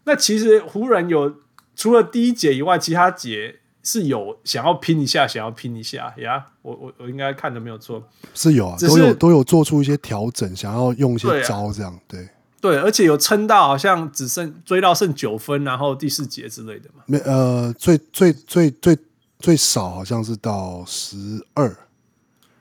[0.04, 1.38] 那其实湖人有
[1.76, 3.58] 除了第一节以外，其他节。
[3.84, 6.46] 是有想要拼一下，想要拼一下呀！
[6.62, 12.30] 我我我应该看的没有错，是有啊，都有都有做出一些调整，想要用一些招这样，对、啊、
[12.62, 17.02] 对，对，而且有撑到好像只剩追到剩九分，然后第四节之类的嘛。
[17.08, 18.96] 没呃，最最最最
[19.42, 21.76] 最少好像是到十二。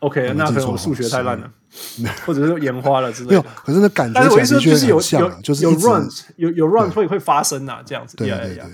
[0.00, 1.50] OK，那可能我数学太烂了，
[2.24, 3.32] 或者是眼花了之类的。
[3.32, 8.16] 没有，可是那感觉但是我意思就是有有就是有 run 有有 run 会会发生啊，这样子。
[8.16, 8.64] 对对对。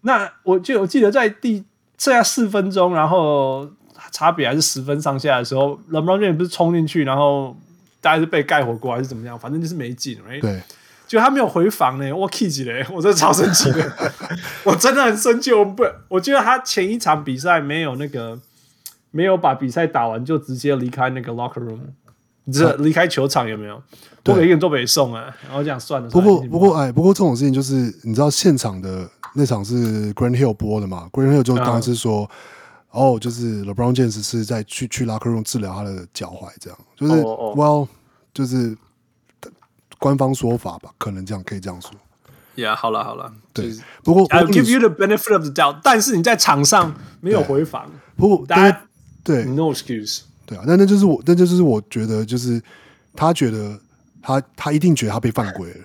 [0.00, 1.64] 那我就我记得在第
[1.96, 3.70] 剩下四分钟，然后
[4.10, 7.56] 差别还是十分上下的时候，LeBron James 不是冲进去，然后
[8.00, 10.18] 大概是被盖火锅还是怎么样，反正就是没进。
[10.40, 10.60] 对。
[11.06, 13.92] 就他没有回防呢，我 k 起来，我真的超生气的，
[14.64, 15.52] 我真的很生气。
[15.52, 18.40] 我不，我觉得他前一场比赛没有那个。
[19.16, 21.78] 没有把比赛打完就直接离开那个 locker room，
[22.52, 23.80] 这离开球场有没有？
[24.24, 26.10] 都给一个人都没送啊，然后这样算了。
[26.10, 32.28] 不过不过哎，不过这种事情就是你知道现场的那场是 Grant Hill 播的嘛？Grant Hill 就当时说，
[32.90, 37.86] 哦，就是 LeBron James 是在去去 locker room 治疗他的脚踝，这样就是 Well
[38.32, 38.76] 就是
[40.04, 41.90] 官方说法吧，可能这样可以这样说。
[42.56, 43.74] Yeah，好了好了，对。
[44.02, 48.82] 不过 I'll give you the benefit of the doubt，但是你在场上没有回防，不过大家。
[49.22, 50.20] 对，no excuse。
[50.44, 52.60] 对啊，那那就是我，那就是我觉得，就是
[53.16, 53.80] 他觉得
[54.20, 55.80] 他他一定觉得他被犯规了，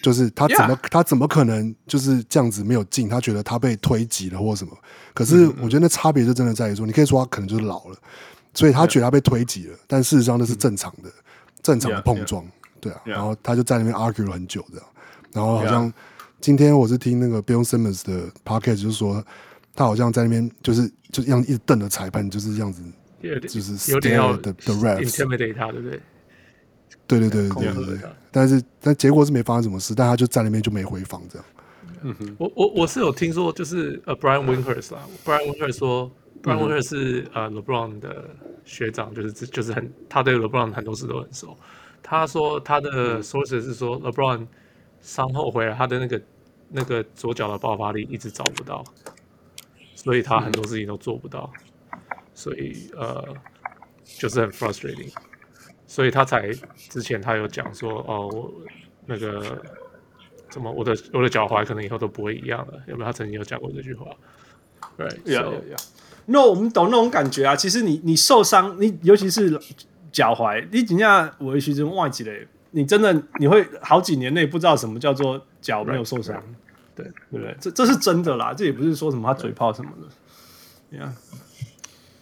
[0.00, 3.08] 就是他怎么.他怎么可能就是这样子没有进？
[3.08, 4.70] 他觉得他被推挤了或者什么。
[5.12, 7.96] 可是我觉得那差别就真的在于说，你可以说他可能就是老了，
[8.54, 11.10] 所以他觉得他被推挤了，但事实上那是正常的，
[11.60, 12.46] 正常的碰撞。
[12.84, 14.86] 对啊，然后他就在那边 argue 了很久这样，
[15.32, 15.92] 然后好像
[16.40, 19.24] 今天我是听那个 Bill Simmons 的 podcast 就是说。
[19.76, 22.80] 他好像在那边，就是就这样一直瞪着裁判，就是这样子，
[23.48, 26.00] 就是有点要 the the refs intimidate 他，对不对？
[27.08, 27.98] 对对对对对对。
[28.30, 31.46] 但是但结果是没发生什么事，但他就在那边就没回防这样。
[32.02, 36.08] 嗯哼，我我我是有听说，就是呃 Brian Windhorst 啊，Brian Windhorst 说
[36.40, 38.30] ，Brian Windhorst 是呃 LeBron 的
[38.64, 41.58] 学长，就是就是很他对 LeBron 很多事都很熟。
[42.04, 44.46] 他说他的 source 是说 LeBron
[45.00, 46.22] 伤后回来，他的那个
[46.68, 48.84] 那个左脚的爆发力一直找不到。
[49.96, 51.50] 所以他很多事情都做不到，
[51.92, 51.98] 嗯、
[52.34, 53.26] 所以呃，
[54.04, 55.10] 就是很 frustrating，
[55.86, 56.52] 所以他才
[56.90, 58.52] 之前他有讲说哦，我
[59.06, 59.62] 那个
[60.50, 63.06] 怎么我的我的脚踝可能以后都不会一样了，有没有？
[63.06, 64.06] 他曾经有讲过这句话？
[64.98, 65.76] 对，有有有。
[66.26, 67.56] 那我们懂那种感觉啊。
[67.56, 69.58] 其实你你受伤，你尤其是
[70.14, 72.32] 脚踝，你等下我其实忘记了，
[72.70, 76.36] 你真的你会好几年内不知道什么叫做脚没有受伤。
[76.36, 76.44] Right, right.
[76.94, 77.56] 对，对不对？
[77.60, 80.96] 这这是真的啦，这也不是说什么他嘴炮什么的。
[80.96, 81.10] Yeah.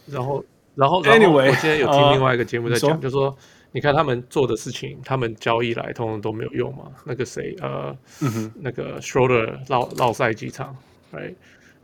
[0.07, 3.37] 然后，然后，Anyway，我今天有听另外一个节目在讲，uh, 就说
[3.71, 6.85] 你看他们做的事情，他们交易来通通都没有用嘛。
[7.05, 10.75] 那个谁，呃，嗯、那个 Schroeder 绕绕赛几场，
[11.11, 11.31] 哎，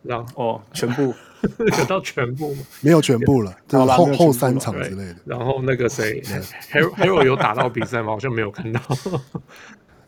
[0.03, 1.13] 然后哦，全部
[1.77, 2.63] 有到全部吗？
[2.81, 5.15] 没有全部了，就后后三场之类的。
[5.25, 6.21] 然后那个谁
[6.71, 8.13] ，Herro Herro 有打到比赛吗？
[8.13, 8.81] 好像没有看到。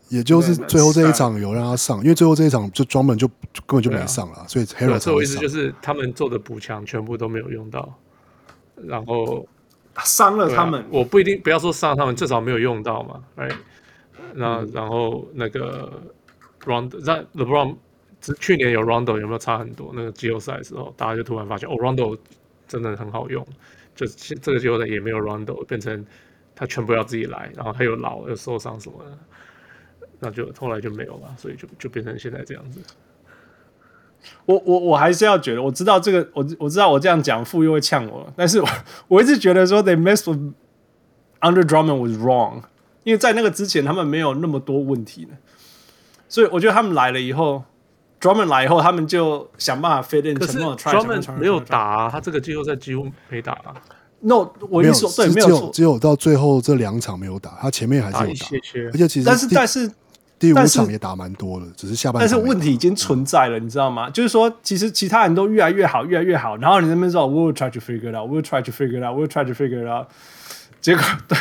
[0.08, 3.26] 也就是最后这一场有让他上，因为最后这一场就专门就
[3.66, 7.94] 根本就没上了，啊、所以 Herro 所以我意思就是他们做的补强全部都没有用到，
[8.76, 9.46] 然后
[10.04, 10.84] 伤了他们。
[10.90, 13.22] 我不一定不要说伤他们，至少没有用到嘛。
[13.36, 13.48] 哎，
[14.34, 15.90] 那、嗯、然后那个
[16.66, 17.74] Rondo 在 LeBron
[18.38, 19.92] 去年有 Rondo 有没有差很多？
[19.94, 22.16] 那个季后赛的时候，大家就突然发现哦，Rondo
[22.68, 23.44] 真的很好用，
[23.94, 26.04] 就是这个季后赛也没有 Rondo，变成
[26.54, 29.18] 他全部要自己来，然后他又老又受伤什么的。
[30.24, 32.80] 那就后来就没有了，所以就就变成现在这样子。
[34.44, 38.68] 我我我还是要觉得，我知道这个，我我知道我这样讲，富又会呛我，但是我
[39.08, 40.52] 我一直觉得说，they messed
[41.40, 42.62] under Drummond was wrong，
[43.02, 45.36] 因为在那个之前他们没有那么多问题呢，
[46.28, 47.64] 所以我觉得他们来了以后
[48.22, 50.38] ，Drummond 来以后，他们就想办法 fit in。
[50.38, 53.74] 可是 Drummond 没有打啊，他这个季后赛几乎没打啊。
[54.20, 58.46] No，我一说对，没有错，只有到最后这两场没有打，他前面还是有打，
[58.92, 59.90] 而且其实但是但是。
[60.38, 62.28] 第五场也打蛮多的，只是下半场。
[62.28, 64.10] 但是问题已经存在了，嗯、你知道吗？
[64.10, 66.56] 就是说，其实其他人都越来越好，越来越好。
[66.56, 70.08] 然后你那边说，We'll try to figure it out，We'll try to figure it out，We'll try to figure it out。
[70.82, 71.38] 结果对，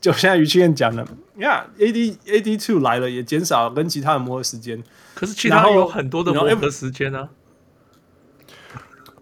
[0.00, 1.06] 就现在于庆燕讲了
[1.38, 4.82] ，Yeah，AD AD two 来了，也减少跟其他人磨合时间。
[5.14, 7.28] 可是其他有很多的磨合时间呢。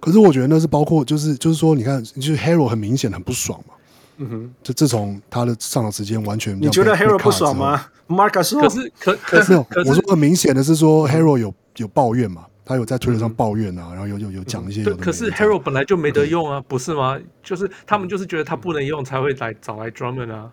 [0.00, 3.74] 可是我觉得那是包括，就是就是说，你看，就是 Herro 很明显很不爽嘛。
[4.16, 14.84] 嗯哼，就自从他的上场时间完全，你觉得 Herro 不爽吗？Marcus，可是可可是我说很明显的是说 Herro 有有抱怨嘛，他有在推特上抱怨啊，然后有有有讲一些。
[14.96, 17.18] 可是 Herro 本来就没得用啊，不是吗？
[17.42, 20.52] 就是他们就是觉得他不能用，才会来找来 Drummond 啊。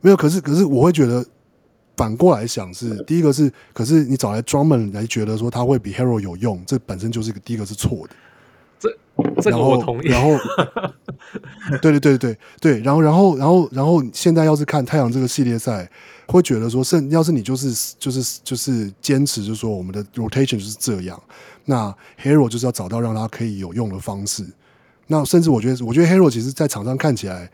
[0.00, 1.26] 没有，可是可是我会觉得
[1.96, 8.14] 反过来想是第一个是，可是你找来 Drummond 来觉得说他会比 Herro 有用，这本身就是一个第一个是错的。
[8.78, 8.88] 这
[9.42, 10.06] 这个我同意。
[10.06, 10.38] 然后，
[11.82, 15.90] 对对对对对，然后然后然后然后现在要是看太阳这个系列赛，
[16.30, 21.20] 会觉得说，甚要是你就是就是就是坚持，就是说我们的 rotation 就是这样，
[21.64, 24.46] 那 Hero 就是要找到让他可以有用的方式。
[25.08, 27.50] 那甚至我觉得，我觉得 Hero 其实在场上看起来，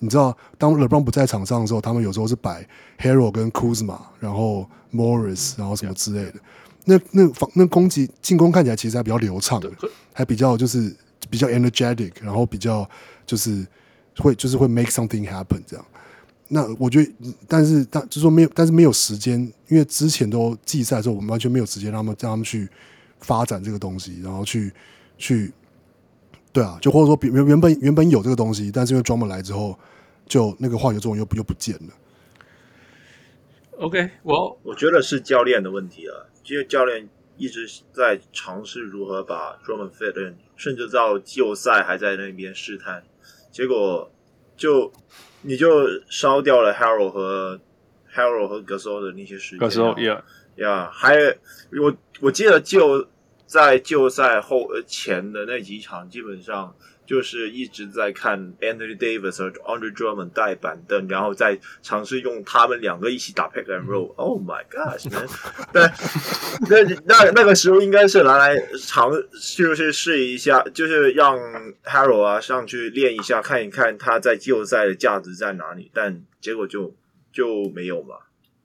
[0.00, 2.66] 你知道，当 LeBron 不在场上的时候，他们有时候是摆
[2.98, 6.34] Hero 跟 Kuzma，然后 Morris，然后什么之类的。
[6.84, 9.70] 那那防那攻击进攻看起来其实还比较流畅的，
[10.12, 10.92] 还比较就是
[11.30, 12.88] 比较 energetic，然后比较
[13.26, 13.64] 就是
[14.16, 15.86] 会就是会 make something happen 这样。
[16.48, 17.12] 那我觉得，
[17.46, 22.68] 但是但就是说没有，但是没有时间，因为之前都季赛的时候，我们完全没有时间让他们让他们去
[23.20, 24.72] 发展这个东西，然后去
[25.16, 25.52] 去。
[26.50, 29.78] 对啊，就或者说原原本原本有这个东西，但是因为 Drummond 来之后，
[30.26, 31.92] 就那个化学作用又又不见了。
[33.76, 37.06] OK，我我觉得是教练的问题啊，因为教练
[37.36, 43.04] 一直在尝试如何把 Drummond fit in，甚至到季后赛还在那边试探，
[43.52, 44.10] 结果
[44.56, 44.90] 就
[45.42, 47.60] 你就烧掉了 Harold 和
[48.14, 49.60] Harold 和 g a s o 的那些时间。
[49.60, 50.22] g a s o y e a h
[50.56, 51.16] y e a h 还
[51.80, 53.06] 我我记得就
[53.46, 56.74] 在就在后前的那几场，基本上
[57.08, 64.12] 就是一直在看 Anthony Davis 和 Andre Drummond 带板凳，然后再尝试用他们两个一起打 pick and roll。
[64.16, 65.08] Oh my gosh！
[65.72, 65.90] 但
[66.68, 69.10] 那那那个时候应该是拿来尝，
[69.56, 71.38] 就是试一下，就是让
[71.82, 75.90] Harrell 啊上去练一下，看一看他在季后赛的价值在哪里。
[75.94, 76.94] 但结果就
[77.32, 78.16] 就没有嘛。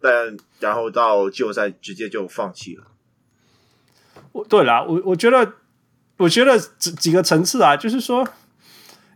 [0.01, 2.83] 但然后到季后赛直接就放弃了。
[4.33, 5.53] 我对啦，我我觉得，
[6.17, 8.25] 我觉得几几个层次啊，就是说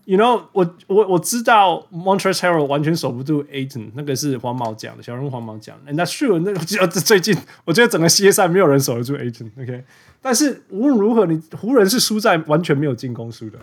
[0.05, 5.93] ，you know，我我我知道 Montrezl Harrell 完全守不住 Aton，那个是黄毛讲的，小人黄毛讲的。
[5.93, 9.83] 那 Shue 那个 最近我觉得整个系列赛没有人守得住 Ayton，OK？
[10.21, 13.59] 但是无论如何，你湖人是输在完全没有进攻输的。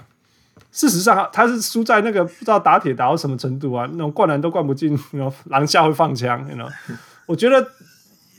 [0.70, 6.70] 事实上，他是输在那个不知道打铁打到什么程度啊，那种灌篮都灌不进，然后篮下会放枪，you know？
[7.26, 7.68] 我觉得。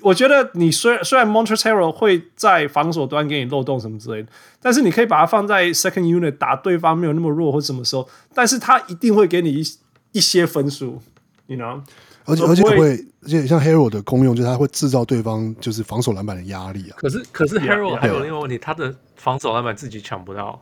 [0.05, 4.29] 我觉得你虽然虽然 Montrezl Harrell 会在防守端给你漏洞什么之类的，
[4.61, 9.63] 但是你可以把它放在 second unit 打对方没有那么弱或什么时候，但是他一定会给你一
[10.11, 11.01] 一些分数
[11.47, 11.81] ，you know？
[12.25, 16.97] 而且而且会，而且像 Harrell 的功用就是他会制造对方就是防守篮板的压力啊。
[16.97, 20.61] 可是可是 Harrell 还有另外一个问题，他的防守篮板自己抢不到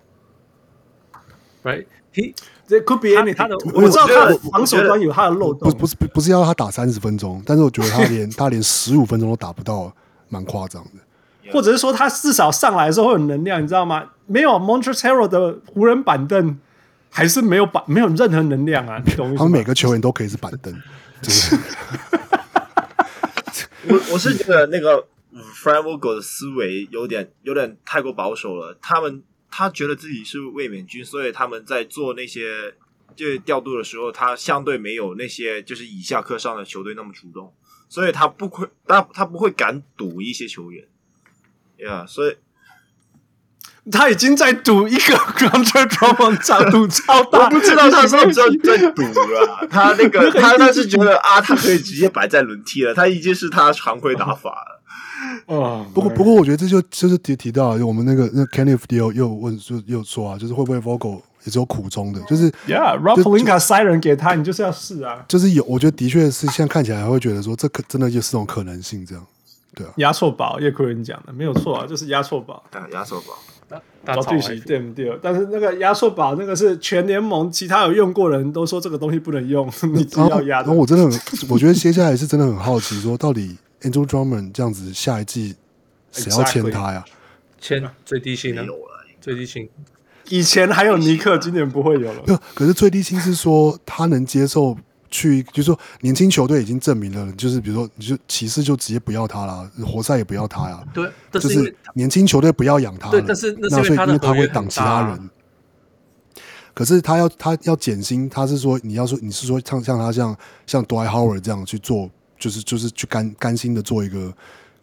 [2.14, 3.36] could be anything.
[3.36, 5.70] 他的，我知道他的防守端有他的漏洞。
[5.72, 9.94] 不，不是，不是要他打三十分钟，但是我觉得他连他连十五分钟都打不到，
[10.30, 10.92] 蛮夸张的。
[11.52, 14.06] 或者是说，他至少上来的时候会有能量，你知道吗？
[14.26, 16.58] 没有 Montrezl Harrell 的湖人板凳，
[17.10, 19.02] 还是没有板，没有任何能量啊！
[19.06, 19.36] 你懂？
[19.36, 20.74] 他们每个球员都可以是板凳。
[23.90, 25.06] 我我是觉得那个
[25.62, 29.22] Frank Vogel 的思维有点有点太过保守了，他们。
[29.56, 32.74] 他觉得自己是卫冕军，所以他们在做那些
[33.16, 37.54] 就是调度的时候，他相对没有那些就是以下克上的球队那么主动，
[37.88, 40.88] 所以他不会，他他不会敢赌一些球员，
[41.78, 42.36] 呀、yeah，所以
[43.92, 45.16] 他已经在赌一个
[45.54, 54.73] Andre Drummond 赌超大，我不知道他是不是在在赌了，他那个 他他是觉得啊，他可以直接摆在轮替了，他已经是他常规打法了。
[55.48, 69.26] 哦，不过不过，我觉得这就就是提提到，我们那个那 Kenneth 又又问就又说啊，就是会不会 Vogel 也是有苦衷的，就是 Yeah，Rob Pelinka 塞人给他，你就是要试啊，就是有，我觉得的确是现在看起来还会觉得说，这可真的就是种可能性，这样，
[69.76, 75.20] 对啊，压错宝叶坤人讲的没有错啊，就是压错宝，压错宝，找对齐对不对？
[75.22, 80.62] 但是那个压错宝那个是全联盟其他有用过的人都说这个东西不能用， 你只要压。
[80.62, 83.58] 然后我真的很，我觉得接下来是真的很好奇，说到底。
[83.84, 85.56] Andrew Drummond 这样子，下一季
[86.12, 87.06] 谁要签他呀？
[87.60, 88.66] 签最低薪的，
[89.22, 89.70] 最低薪。
[90.30, 92.24] 以前还有尼克，今年不会有了。
[92.26, 94.76] 没有，可是最低薪是说他能接受
[95.10, 100.84] 去，就是说年轻球队已经证明了，就是比如说，你就骑士就直接不要他了，活塞也不要他呀。
[100.94, 103.10] 对，就是年轻球队不要养他。
[103.10, 105.30] 对，但是那所以因为他会挡其他人。
[106.74, 112.10] 可是他要他要减薪，他是说你要说你是说像像他像像 Dwight Howard 这样去做。
[112.44, 114.34] 就是就是去甘甘心的做一个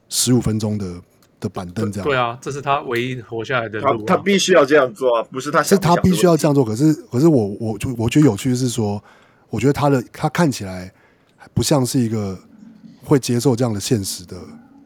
[0.08, 0.94] 十五分钟的
[1.38, 2.08] 的板凳这样。
[2.08, 4.04] 对啊，这是他唯一活下来的路、啊。
[4.06, 6.64] 他他必须要这样做啊，不是他不，是他必须要这样做。
[6.64, 9.02] 可是可是我我就我觉得有趣的是说，
[9.50, 10.90] 我觉得他的他看起来
[11.52, 12.38] 不像是一个
[13.04, 14.38] 会接受这样的现实的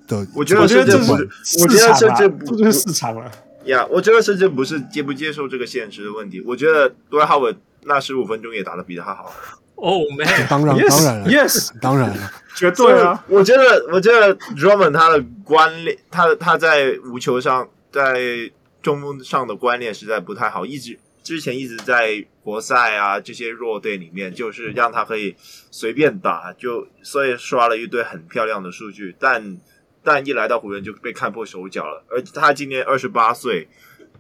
[0.08, 0.26] 的。
[0.34, 3.30] 我觉得甚至不是，我觉得这这不是市场了
[3.66, 3.86] 呀。
[3.88, 6.40] 我觉得甚至不是接不接受这个现实的问题。
[6.44, 9.32] 我觉得杜兰特那十五分钟也打得比他好。
[9.76, 12.32] 哦，没，当然当然了，yes，当然了。
[12.54, 13.24] 绝对啊！
[13.28, 18.48] 我觉得，我觉得 Drummond 他的观念，他他在无球上，在
[18.80, 25.34] 中锋上的观念实在不太好，一直之前一直在国赛啊这些弱队里面，就是让他可以
[25.72, 29.58] 随便打，就所以刷了一堆很漂亮的数据，但
[30.04, 32.04] 但一来到湖人就被看破手脚了。
[32.08, 33.66] 而他今年二十八岁，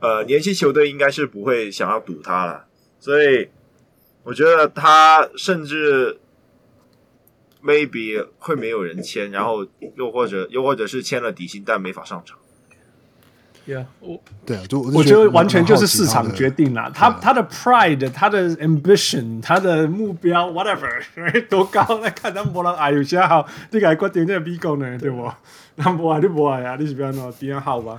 [0.00, 2.64] 呃，年轻球队应该是不会想要赌他了，
[2.98, 3.48] 所以
[4.24, 6.18] 我觉得他甚至。
[7.66, 9.66] maybe 会没有人签，然后
[9.96, 12.36] 又或者又或者是签了底薪但没法上场。
[13.66, 16.92] Yeah，我对啊，就我觉得完全就是市场决定了。
[16.94, 20.86] 他他的 pride，他的 ambition，他的目标，whatever，
[21.48, 25.32] 多高来看，他没人爱有些好，你该决定这个美国呢，对不？
[25.76, 27.98] 那不爱你不爱啊，你是不要弄比较好吧？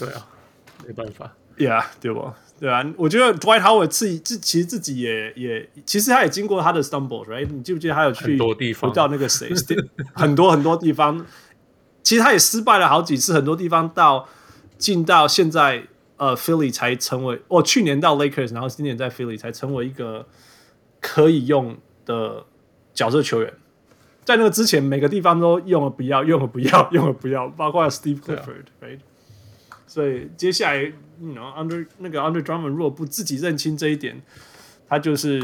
[0.00, 0.26] 对啊，
[0.84, 2.32] 没办法，Yeah，对不？
[2.58, 7.46] 对啊，我觉得 Dwight Howard 自己自其实自己也也，其实他也经过他的 stumbles，right？
[7.50, 9.52] 你记不记得他有去很多地方，到那个谁，
[10.14, 11.26] 很多很多地方，
[12.02, 14.26] 其实他也失败了好几次，很多地方到
[14.78, 15.82] 进到现在
[16.16, 20.26] 呃 Philly 才成为，哦，去年到 Lakers，然后今年在 Philly 才成为一个
[20.98, 21.76] 可以用
[22.06, 22.46] 的
[22.94, 23.52] 角色球员，
[24.24, 29.00] 在那个之前每个地方都用了不要，用了不要，用了不要，包括 Steve Clifford，right？
[29.86, 30.92] 所以接下来。
[31.18, 34.20] You know, under 那个 Andre Drummond 如果不自己认清这一点，
[34.86, 35.40] 他就是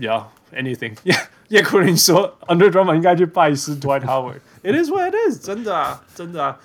[0.00, 0.24] Yeah
[0.54, 1.14] anything 也
[1.48, 4.38] 也可能说 Andre Drummond 应该去拜师 Dwight Howard。
[4.62, 6.58] It is what it is，真的啊，真的啊。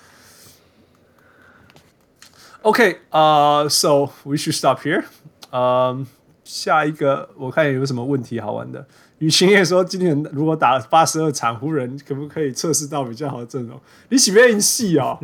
[2.62, 5.04] OK，呃、uh,，So we should stop here。
[5.50, 6.06] 嗯，
[6.42, 8.86] 下一个我看有什么问题好玩的。
[9.20, 13.78] 雨晴也说，今年如果打八十二场，湖人可不可以测试到比较好的阵容？
[14.08, 15.18] 你喜不喜欢戏哦？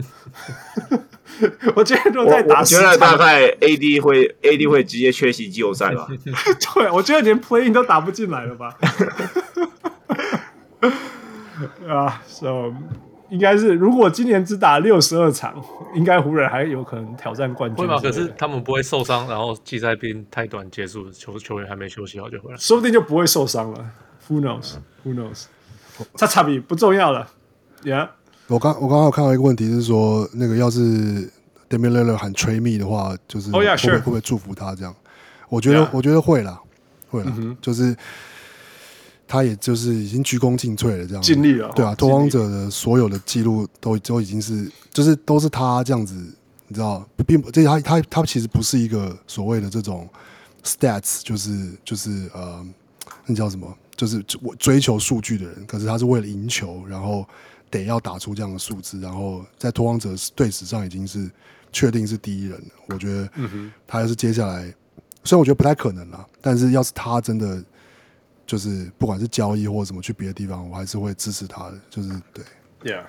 [1.74, 6.06] 我觉得如果再打十场，我觉得大概 AD 会 AD 会直接缺席季后赛吧。
[6.74, 8.76] 对，我觉得连 Playing 都打不进来了吧？
[11.88, 12.74] 啊、uh,，So
[13.30, 15.54] 应该是如果今年只打六十二场，
[15.94, 17.84] 应该湖人还有可能挑战冠军。
[17.84, 18.00] 会吧？
[18.00, 23.84] 可是他们不会受伤，然后季赛兵太短结束，球球员还没休息好就回来，说不定就不会受伤了。
[24.28, 25.44] Who knows？Who knows？
[26.16, 27.28] 差差别不重要了。
[27.82, 28.08] Yeah。
[28.48, 30.80] 我刚我刚刚有看到一个问题是说，那个要是
[31.68, 33.92] Damian Lillard 喊 Trade Me 的话，就是会不会、oh yeah, sure.
[33.92, 34.94] 会不会祝福他这样？
[35.48, 35.88] 我觉得 Yeah.
[35.92, 36.60] 我觉得会啦，
[37.08, 37.96] 会啦，就是
[39.26, 46.14] 他也就是已经鞠躬尽瘁了这样，尽力了，对啊，拓荒者的所有的记录都都已经是，就是都是他这样子，
[46.68, 50.08] 你知道，并不这他他他其实不是一个所谓的这种
[50.64, 52.66] Stats，就是就是呃，
[53.26, 53.72] 那叫什么？
[53.96, 57.26] 就是我追求数据的人，可是他是为了赢球，然后。
[57.68, 61.28] 得要打出这样的数字，然后在拓荒者队史上已经是
[61.72, 62.68] 确定是第一人了。
[62.86, 63.28] 我觉得，
[63.88, 64.72] 他要是接下来，
[65.24, 67.62] 虽然我觉得不太可能了，但是要是他真的
[68.46, 71.80] 就是不管是交易或者怎么去别的地方，我还是会支持他的。
[71.90, 72.44] 就是对
[72.84, 73.04] ，Yeah，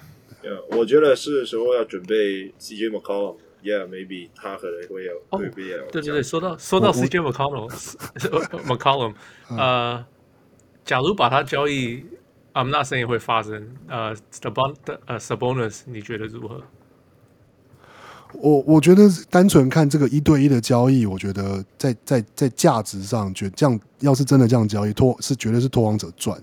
[0.75, 5.69] 我觉得是时候要准备 CJ McCollum，Yeah，maybe 他可能会有对比。
[5.91, 9.13] 对对对，说到说到 CJ McCollum，McCollum，
[9.55, 10.05] 呃，
[10.83, 12.03] 假如把他交易。
[12.53, 13.75] I'm not saying 会发生。
[13.87, 16.63] 呃、uh,，Sabon 的呃 Sabonis 你觉得如何？
[18.33, 26.41] 我我觉得单纯看这个一对一的交易，我觉得在在在价值上，觉这样要是真的这样交易，拖是绝对是拖王者赚。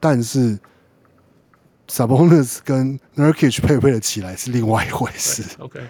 [0.00, 0.58] 但是
[1.88, 5.42] Sabonis 跟 Nurkic 配不配得起来是另外一回事。
[5.58, 5.80] OK。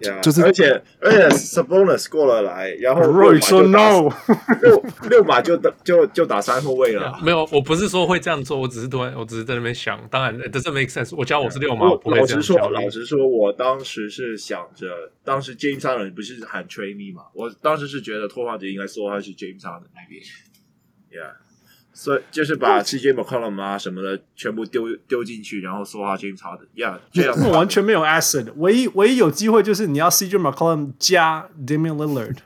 [0.00, 4.10] Yeah, 就是，而且而且 Sabonis 过了来，然后 Roy 说 No，
[4.60, 7.12] 六六码就打就就打三后卫了。
[7.12, 10.00] Yeah, 没有，我不是说会这样做，我只是突然，我只是在那边想。
[10.10, 11.14] 当然，doesn't make sense。
[11.16, 12.36] 我教我是六码，我不会这样。
[12.36, 14.88] 老实说，老实说，我当时是想着，
[15.22, 17.26] 当时 James Harden 不是喊 Train Me 嘛？
[17.32, 20.20] 我当时是觉得拓荒者应该说他是 James Harden 那边。
[21.12, 21.34] Yeah。
[21.96, 32.36] 所以就是把 CJ McCollum 啊什么的全部丢丢进去，然后说话清超的呀，这样完全没有 asset，唯一唯一有机会就是你要 CJ McCollum 加 Damian Lillard，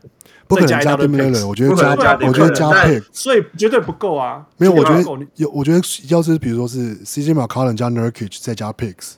[0.47, 4.47] 不可能加 Damian Lillard，我觉得加加我觉得加 pick，所以绝对不够啊。
[4.59, 5.81] 没有，我觉得有，我觉得
[6.11, 9.15] 要是比如说是 CJ McCollum 加 Nurkic 再加 picks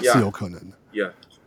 [0.00, 0.77] 是有可能的。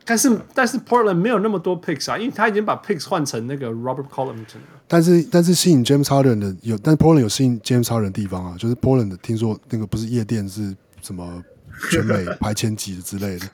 [0.04, 4.82] 但是但是 Portland 没有那么多 picks 啊，因为他已经把 picks 换成那个 Robert Covington 了。
[4.88, 11.43] 但是但是吸引 James Harden 的有，但 Portland 有吸引 James Harden 的地方啊，就是 Portland 的听说那个不是夜店是什么
[11.89, 13.45] 全美 排前几之类的。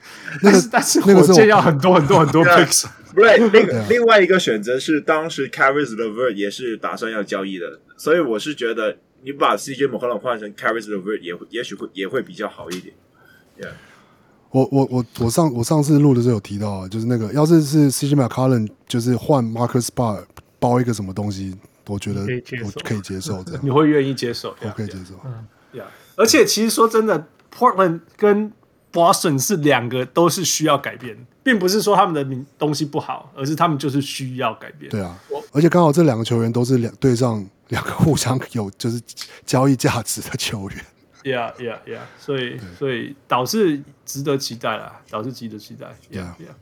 [0.42, 2.86] 那个但是火箭要很多很多很多 picks。
[3.14, 12.94] 不对，另另外一个选择是当时 Caris LeVert 也是打算要交易的，所以我是觉得你把 CJ McCollum 换成 Caris LeVert 也也许会也会比较好一点。
[13.60, 13.72] Yeah。
[14.50, 20.24] 我我我我上我上次录的时候有提到啊，就是那个要是是 CJ McCollum 就是换 Marcus Smart
[20.58, 21.54] 包一个什么东西，
[21.86, 22.22] 我觉得
[22.64, 23.60] 我可以接受这样。
[23.64, 24.56] 你会愿意接受？
[24.62, 25.14] 我可以接受。
[25.24, 25.84] 嗯，yeah。
[26.16, 28.50] 而且其实说真的，Portland 跟
[28.92, 34.90] Boston 是两个都是需要改变，并不是说他们的名东西不好，而是他们就是需要改变。
[34.90, 35.16] 对啊，
[35.52, 38.98] 而且刚好这两个球员都是两对上两个互相有就是
[39.44, 40.78] 交易价值的球员。
[41.24, 42.00] Yeah, yeah, yeah.
[42.18, 45.86] 所以所以导致值得期待啦，导致值得期待。
[46.12, 46.54] Yeah, yeah.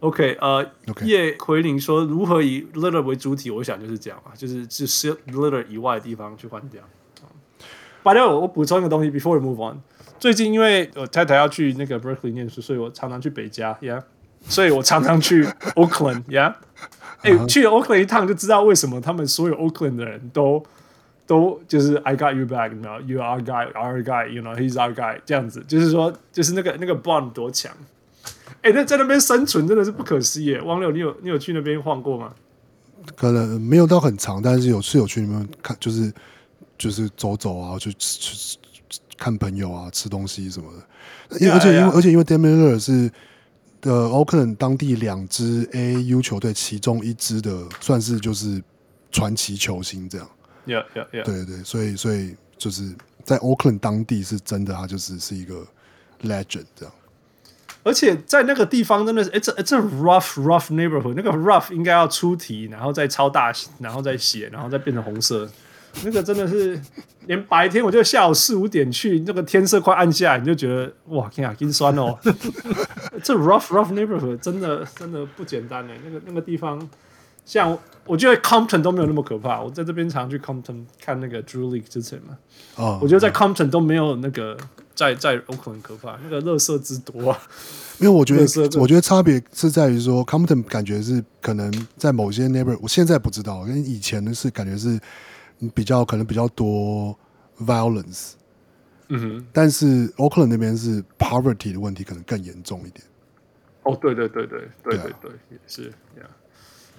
[0.00, 0.70] OK，呃，
[1.04, 6.82] 叶奎林说如何以 litter 为主体，我想就是这样嘛，就是就是 litter 以外的地方去换掉。
[8.02, 9.82] By the way，我补充一个东西，Before we move on，
[10.18, 14.02] 最近因为我太太要去那个 Berkeley 念书，所以我常常去北加，Yeah，
[14.48, 15.44] 所以我常常去
[15.76, 16.54] Oakland，Yeah，
[17.20, 20.64] 哎、欸，去了 Oakland 一趟就知道为什么他们所有 Oakland 的人都
[21.30, 27.70] 都就是 I got you back，你知道，You are our guy，our guy，you know，he's our guy，这样子，就是说，就是那个那个 bond 多强。
[28.62, 30.56] 哎、欸，那在那边生存真的是不可思议。
[30.64, 32.34] 汪六，你有你有去那边晃过吗？
[33.14, 36.12] 可能没有到很长，但是有是有去那边看，就是
[36.76, 38.58] 就是走走啊，去去
[39.16, 41.38] 看朋友啊，吃东西什么的。
[41.38, 41.90] Yeah, 而且因为 yeah.
[41.94, 43.08] 而且因为 Lillard 是
[43.80, 48.60] 的 Oakland 当地两支 AAU 球队其中一支的，算是就是
[49.12, 50.28] 传奇球星这样。
[50.70, 51.24] Yeah, yeah, yeah.
[51.24, 52.94] 对对，所以所以就是
[53.24, 55.66] 在 Oakland 当地是真的，他就是是一个
[56.22, 56.94] legend 这样。
[57.82, 61.14] 而且在那个地方真的是，it's a, it's a rough rough neighborhood。
[61.16, 65.50] 那个 rough 应该要出题，然后再超大，然后再写，然后再变成红色。
[66.04, 66.80] 那个真的是，
[67.26, 72.16] 连白天我就下午四五点去，那个天色快暗下来，你就觉得哇天啊，心酸哦。
[73.24, 75.94] 这 rough rough neighborhood 真的真的不简单呢。
[76.04, 76.78] 那个那个地方，
[77.44, 77.76] 像
[78.06, 79.60] 我觉得 Compton 都没有那么可怕。
[79.60, 82.38] 我在这边常去 Compton 看那个 Drew League 之前嘛。
[82.76, 82.98] 哦。
[83.02, 84.56] 我觉得在 Compton 都没有那个。
[84.92, 87.40] 在在 Oakland 可怕，那个乐色之多啊！
[88.00, 95.00] 因为我觉得，我觉得差别是在于说，Compton 感觉是可能在某些 neighbor，我现在不知道，因为以前的是感觉是
[95.72, 97.18] 比较可能比较多
[97.60, 98.32] violence，
[99.08, 99.46] 嗯哼。
[99.54, 103.02] 但是 Oakland 那边是 poverty 的问题可能更严重一点。
[103.84, 105.30] 哦，对对对对对对对，
[105.66, 105.84] 是
[106.18, 106.28] 呀。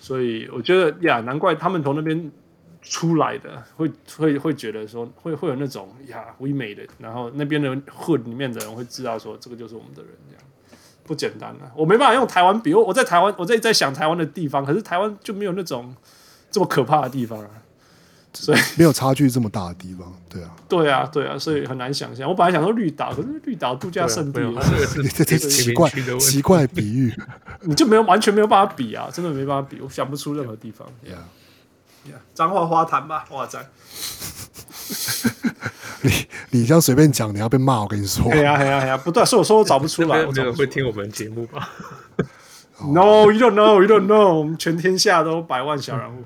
[0.01, 2.29] 所以我觉得呀，难怪他们从那边。
[2.83, 3.87] 出来的会
[4.17, 10.43] 会会觉得说会会有那种呀唯美的，然后那边的 hood 里面的人会知道说这个就是我们的人，这样
[11.03, 11.71] 不简单啊！
[11.75, 15.95] 我没办法用台湾比，我我在台湾我在在想台湾的地方，可是台湾就没有那种
[16.49, 17.60] 这么可怕的地方啊，
[18.33, 22.27] 所以没有差距这么大的地方，对啊，对啊，对啊，所以很难想象。
[22.27, 24.39] 我本来想说绿岛，可是绿岛度假胜地，
[25.13, 27.13] 这这奇怪奇怪比喻，
[27.61, 30.87] 你就没有完全没有办法比啊，真的没办法比，我想不出任何地方。
[31.05, 32.13] Yeah.
[32.33, 33.59] 彰化花坛吧，哇塞！
[36.01, 36.11] 你
[36.49, 37.81] 你这样随便讲，你要被骂。
[37.81, 40.17] 我跟你说，哎呀哎呀哎呀，不对，是我说我找不出来。
[40.17, 41.69] 没有人会听我们节目吧
[42.79, 44.33] ？No, you don't know, you don't know。
[44.33, 46.23] 我们全天下都百万小人物。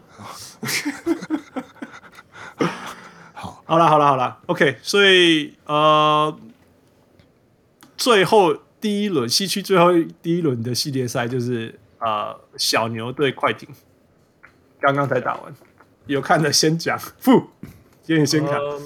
[3.65, 4.39] 好，好了，好了，好了。
[4.45, 6.37] OK，所以呃，
[7.97, 9.91] 最后第一轮西区最后
[10.21, 13.67] 第一轮的系列赛就是呃小牛对快艇。
[14.79, 15.53] 刚刚才打完，
[16.05, 17.47] 有看的先讲，负，
[18.05, 18.59] 给你先看。
[18.59, 18.83] Um,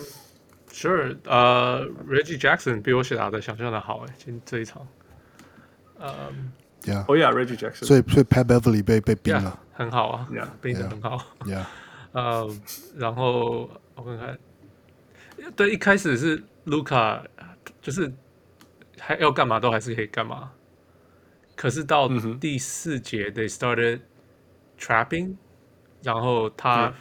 [0.72, 4.88] sure，呃、uh,，Reggie Jackson 比我写打的想象的好哎，今这一场。
[6.00, 6.54] 嗯
[6.84, 11.66] ，Yeah，哦呀，Reggie Jackson，所以所以 Pat Beverly 被被冰了，yeah, 很好啊，Yeah，冰的很好，Yeah，
[12.14, 12.58] 呃，uh,
[12.96, 14.40] 然后我看看，
[15.56, 17.24] 对，一开始是 Luka，
[17.82, 18.12] 就是
[19.00, 20.52] 还要干嘛都还是可以干嘛，
[21.56, 22.08] 可是到
[22.40, 24.02] 第四节、嗯、，They started
[24.80, 25.36] trapping。
[26.02, 26.94] 然后他、嗯、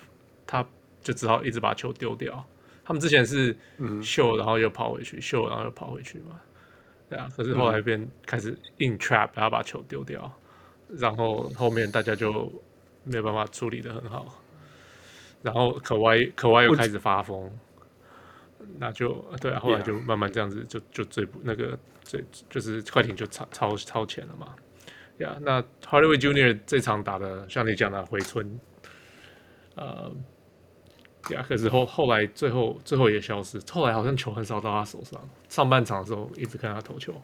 [0.44, 0.66] 他
[1.01, 2.44] 就只好一直把球丢掉。
[2.84, 3.57] 他们之前是
[4.03, 6.40] 秀，然后又跑回去，秀，然后又跑回去嘛。
[7.09, 10.28] 对啊，可是后来变开始硬 trap，然后把球丢掉。
[10.88, 12.53] 然后后面大家就
[13.05, 14.42] 没有办法处理的很好。
[15.42, 17.49] 然后可歪可歪又开始发疯，
[18.79, 24.55] 那就对啊，后来就慢慢这样子就就追不那个最就是快艇就超超超前了嘛。
[25.19, 28.61] 呀、yeah，那 Hardaway Junior 这场打的像你讲的回春。
[29.75, 30.12] 呃，
[31.29, 35.21] 对啊，可是后后来最后最后也消失，后来好像球很少到他手上。
[35.49, 37.14] 上半场的时候一直看他投球，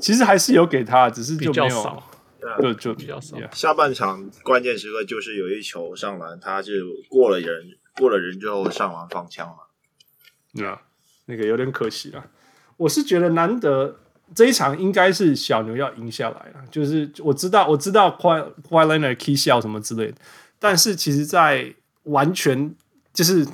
[0.00, 2.10] 其实还是有给他，只是就比较少，
[2.60, 3.38] 对，就比较少。
[3.52, 6.72] 下半场关键时刻就是有一球上篮，他就
[7.08, 9.56] 过了人，过了人之后上完放枪了。
[10.54, 10.82] 对啊，
[11.26, 12.24] 那个有点可惜了。
[12.76, 13.96] 我是觉得难得。
[14.34, 20.14] 这一场应该是小牛要赢下来了，就是我知道我知道 Kawhi Leonard key shot 什么之类的，
[20.58, 21.74] 但是其实，在
[22.04, 22.74] 完全
[23.12, 23.44] 就是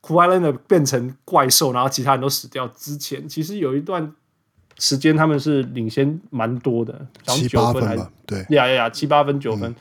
[0.00, 4.14] Kawhi Leonard 变成怪兽，然后其他人都死掉之前，其实有一段
[4.78, 7.94] 时间他们是领先蛮多的，然后九分还
[8.24, 9.76] 对呀呀呀七八分九分。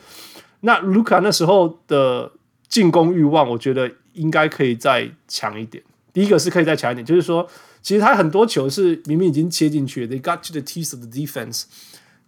[0.60, 2.30] 那卢卡那时候的
[2.68, 5.84] 进攻欲望，我觉得应该可以再强一点。
[6.12, 7.48] 第一个是可以再强一点，就是说，
[7.82, 11.66] 其实他很多球是明明已经切进去，they got to the teeth of the defense。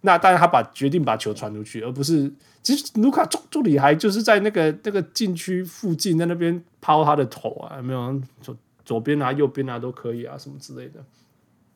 [0.02, 2.32] 那但是他把决定把球传出去，而不是
[2.62, 11.04] 其实卢卡助助理还就是在那个那个禁区附近，在那边抛他的头啊，没有左左边啊、右边啊都可以啊，什么之类的。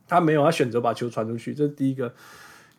[0.09, 2.15] 他没有，他选择把球传出去，这是第一个。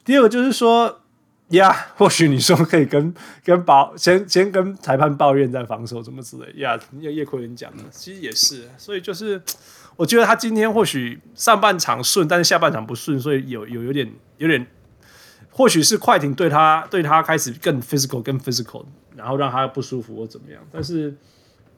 [0.03, 1.01] 第二个就是说。
[1.49, 6.79] 呀，yeah, 或许你说可以跟 跟保先先跟裁判抱怨再防守怎么之类呀？
[6.99, 9.41] 叶叶奎林讲的，其实也是，所以就是
[9.95, 14.65] 我觉得他今天或许上半场顺，但是下半场不顺，所以有有有点有点，
[15.51, 18.85] 或许是快艇对他对他开始更 physical 更 physical，
[19.15, 20.61] 然后让他不舒服或怎么样。
[20.71, 21.15] 但是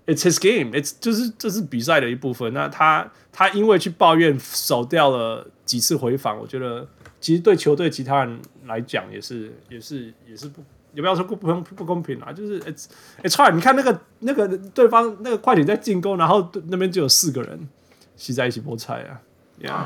[0.05, 2.53] it's his game，it's 就是这是比赛的一部分。
[2.53, 6.88] 那他他因为去抱怨守掉了几次回防，我觉得。
[7.20, 10.61] 其实对球队其他人来讲也是也是也是不
[10.93, 12.88] 也不要说不不不公平啊，就是 it's
[13.24, 13.53] it's hard。
[13.53, 17.68] 你看那个那个对方那个快艇在进攻，然后那边就有四个人
[18.15, 19.22] 挤在一起菠菜啊。
[19.61, 19.86] Yeah.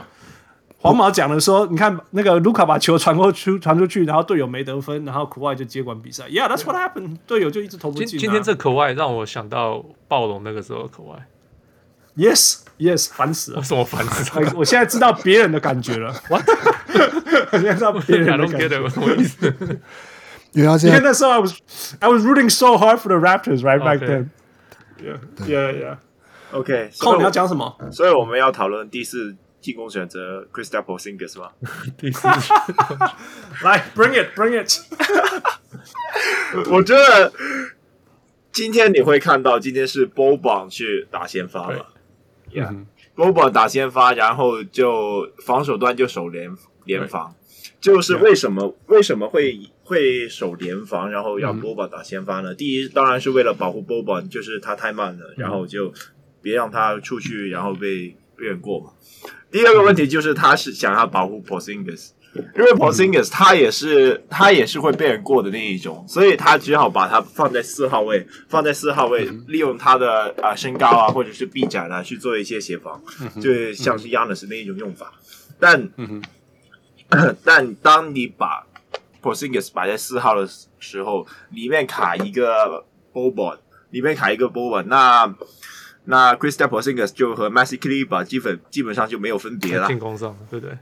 [0.79, 6.27] 黄毛讲的说，你看那个卢卡把球传过去传出去，然后队友没得分，然后苦外就接管比赛。
[6.27, 7.19] Yeah，that's what happened。
[7.27, 8.09] 队友就一直投不进啊。
[8.09, 11.27] 今今天这口外让我想到暴龙那个时候的口外。
[12.81, 13.59] Yes，Yes，烦死了！
[13.59, 14.53] 为什么烦死了？
[14.55, 16.11] 我现在知道别人的感觉了。
[16.29, 16.43] What？
[17.51, 18.89] 我现在知道别人的感觉。
[18.89, 19.79] 什么意思？
[20.53, 24.29] 因为现在那时候，I was，I was rooting so hard for the Raptors right back then。
[24.99, 25.97] Yeah，Yeah，Yeah。
[26.51, 27.77] OK，后你要讲什么？
[27.91, 31.51] 所以我们要讨论第四进攻选择 Kristaps Porzingis 吗？
[31.97, 32.27] 第四，
[33.63, 34.69] 来，Bring it，Bring it。
[36.69, 37.31] 我觉得
[38.51, 41.90] 今天你会看到，今天是 Boban 去打先发了。
[42.53, 47.33] Yeah，Boban 打先发，然后就防守端就守联联防，
[47.79, 52.53] 就是为什么为什么会会守联防，然后要 Boban 打先发呢？
[52.53, 55.93] 第一，当然是为了保护 Boban，就是他太慢了，然后就
[56.41, 58.91] 别让他出去，然后被被人过嘛。
[59.51, 62.11] 第二个问题就是他是想要保护 Porzingis。
[62.33, 73.01] 因为 Porzingis 他也是他也是会被人过的那一种，所以他只好把他放在四号位，放在四号位，利用他的啊身高啊或者是臂展啊去做一些协防，
[73.41, 75.11] 就像是 Giannis 那一种用法。
[75.59, 75.89] 但
[77.43, 78.65] 但当你把
[79.21, 80.47] Porzingis 摆在四号的
[80.79, 83.57] 时候，里面卡一个 Boban，
[83.89, 85.35] 里面卡一个 Boban，那
[86.05, 90.77] 那 Kristaps Porzingis 就和 Maxi Kleber 基本基本上就没有分别了，进攻上对不对？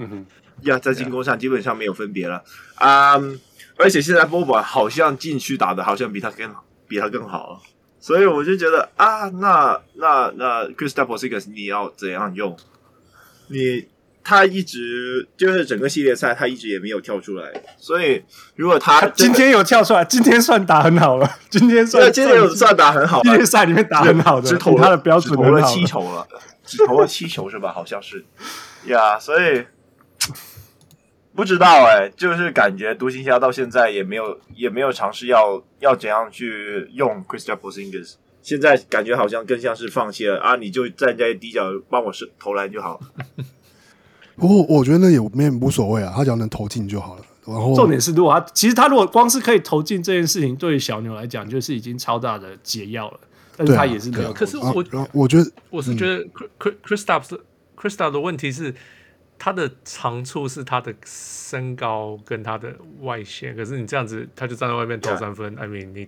[0.64, 2.44] 呀，在进攻上基本上没有分别了
[2.76, 3.36] 啊！Um,
[3.78, 6.54] 而且现在 Boban 好像禁区打的好像比他更
[6.86, 7.62] 比他更好，
[7.98, 12.58] 所以我就觉得啊，那那那 Kristaps Porzingis 你要怎样用？
[13.48, 13.88] 你
[14.22, 18.22] 他一直就是整个系列赛他一直也没有跳出来，所以
[18.58, 26.28] 如果他，今天有跳出来，今天算打很好了，今天算今天有算打很好，系列赛里面打很好的，只投他的标准投了七球了，
[26.66, 27.72] 只投了七球是吧？
[27.72, 28.26] 好像是
[28.88, 29.66] 呀，yeah, 所以。
[31.36, 40.56] 不知道哎、欸，就是感觉独行侠到现在也没有也没有尝试要要怎样去用 Christopher Singers，现在感觉好像更像是放弃了啊！
[40.58, 43.00] 你就站在底角帮我是投篮就好。
[44.36, 47.22] 不过我觉得那也没无所谓啊，他只要能投进就好了。
[47.46, 53.20] 然后重点是，如果他其实他如果光是可以投进这件事情，对于小牛来讲就是已经超大的解药了。
[53.56, 54.34] 但是他也是没有。
[54.34, 56.26] 可是我我觉得我是觉得
[56.60, 57.40] christop 是
[57.78, 58.74] christop 的问题是。
[59.40, 65.56] 他的长处是他的身高跟他的外线，可是你这样子，他就站在外面投三分。
[65.56, 65.60] Yeah.
[65.60, 66.08] I mean，你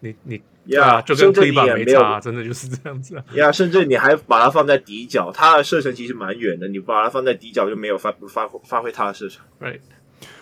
[0.00, 0.42] 你你，
[0.74, 3.24] 呀，就跟 Kleber 没差，真的就是这样子啊。
[3.34, 9.44] 呀，甚至你还把它放在底角，他的射程其实蛮远的，你把它放在底角就没有发发发挥他的射程。
[9.60, 9.80] Right。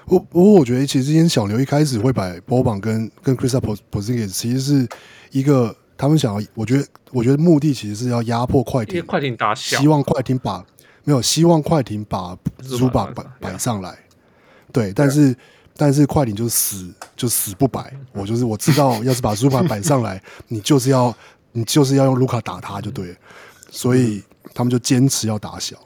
[0.07, 4.15] 不不过我觉得，其实今天小牛一开始会把 Boban 跟 c h r i s t a p p o s i
[4.15, 4.89] n g i s 其实是
[5.33, 10.65] 一个他们想要，我觉得我觉得目的其实是要压迫快艇，快艇打小，希望快艇把。
[11.09, 12.37] 没有希望快艇把
[12.69, 13.99] 朱巴摆摆上来，
[14.71, 15.35] 对，但是
[15.75, 17.91] 但是快艇就死就死不摆。
[18.13, 21.17] 我就是我知道，要是把朱巴摆上来， 你就是要
[21.53, 23.17] 你就是要用卢卡打他就对了，
[23.71, 25.79] 所以他们就坚持要打小。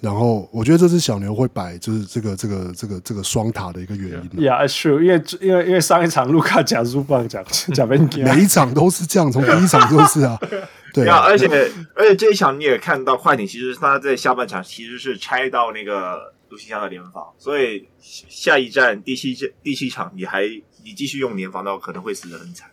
[0.00, 4.40] 然后我觉得这是小牛会摆就是这个这个这个这个双塔的一个原因。
[4.42, 5.00] Yeah, true.
[5.00, 7.44] 因为因为因为上一场卢卡讲朱巴讲
[7.74, 7.96] 讲每
[8.42, 10.38] 一场都是这样，从第一场就是啊。
[10.92, 11.46] 对啊，而且
[11.94, 20.46] 而且这一场你也看到快艇其实他在下半场其实是拆到那个独行侠的联防，所以下一站第七第七场你还
[20.82, 22.70] 你继续用联防的话，可能会死的很惨。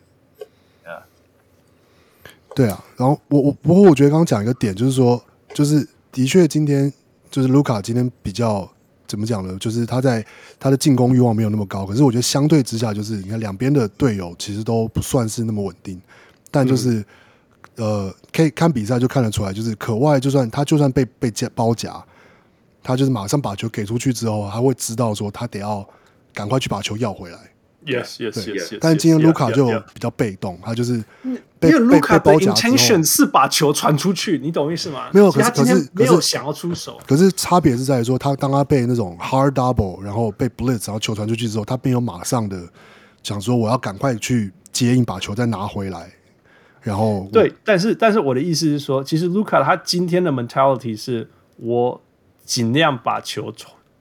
[0.86, 1.04] 啊，
[2.56, 5.22] 对啊，然后我我不过我觉得刚刚讲一个点就是说，
[5.54, 6.94] 就是的确今天
[7.34, 8.70] 就是卢卡今天比较
[9.08, 9.58] 怎么讲呢？
[9.60, 10.24] 就是他在
[10.60, 16.00] 他的进攻欲望没有那么高，可是我觉得相对之下，就是你看两边的队友其实都不算是那么稳定，
[16.52, 17.00] 但就是。
[17.00, 17.06] 嗯
[17.76, 22.06] 呃，可以看比赛就看得出来，就是可外就算他就算被被夹包夹，
[22.84, 25.84] 他就是马上把球给出去之后，他会知道说他得要
[26.36, 27.40] 赶快去把球要回来。
[27.86, 28.78] Yes, yes, yes.
[28.80, 35.10] 但是今天卢卡就比较被动，他就是因为卢卡的 intention 是把球传出去，你懂意思吗？
[35.14, 37.00] 没有，可是可是没有想要出手。
[37.06, 42.62] 可是差别是在于说，他当他被那种 hard double，然后被 blitz，然后球传出去之后，他没有马上的
[43.22, 46.12] 想说我要赶快去接应，把球再拿回来。
[46.82, 52.02] 然后对，但是但是我的意思是说，其实卢卡他今天的 mentality 是我
[52.46, 53.54] 尽量把球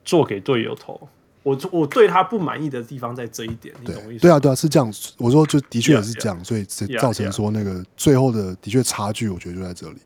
[0.03, 1.07] 做给队友投。
[1.43, 4.21] 我我对他不满意的地方在这一点，你懂我意思？
[4.21, 4.91] 对啊，对啊，是这样。
[5.17, 6.69] 我说就的确也是这样，yeah, yeah.
[6.69, 9.97] 所以造成说那个最后的的确差距，我觉得就在这里。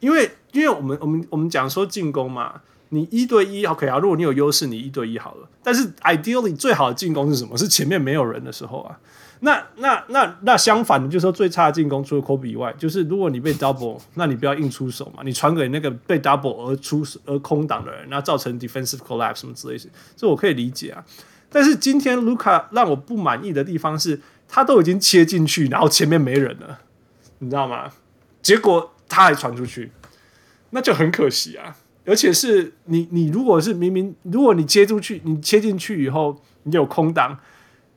[0.00, 5.48] 因为因为我们我们我们讲说进攻嘛，你一对一 OK 啊，如果你有优势，你一对一好了。
[5.62, 7.56] 但是 ideally 最好的进攻是什么？
[7.58, 8.98] 是前面没有人的时候啊。
[9.42, 21.02] 那那那那相反的，就是说最差的进攻除了 Kobe 以外，就是如果你被 double，那你不要硬出手嘛，你传给那个被 double 而出而空档的人，那造成 defensive collapse 什么之类的，这我可以理解啊。
[21.48, 26.80] 但是今天卢卡让我不满意的地方是，他都已经切进去，然后前面没人了，
[27.38, 27.90] 你知道吗？
[28.42, 29.90] 结果他还传出去，
[30.70, 31.74] 那就很可惜啊。
[32.04, 37.38] 而且是你你如果是明明如果你切出去，你切进去以后你有空档。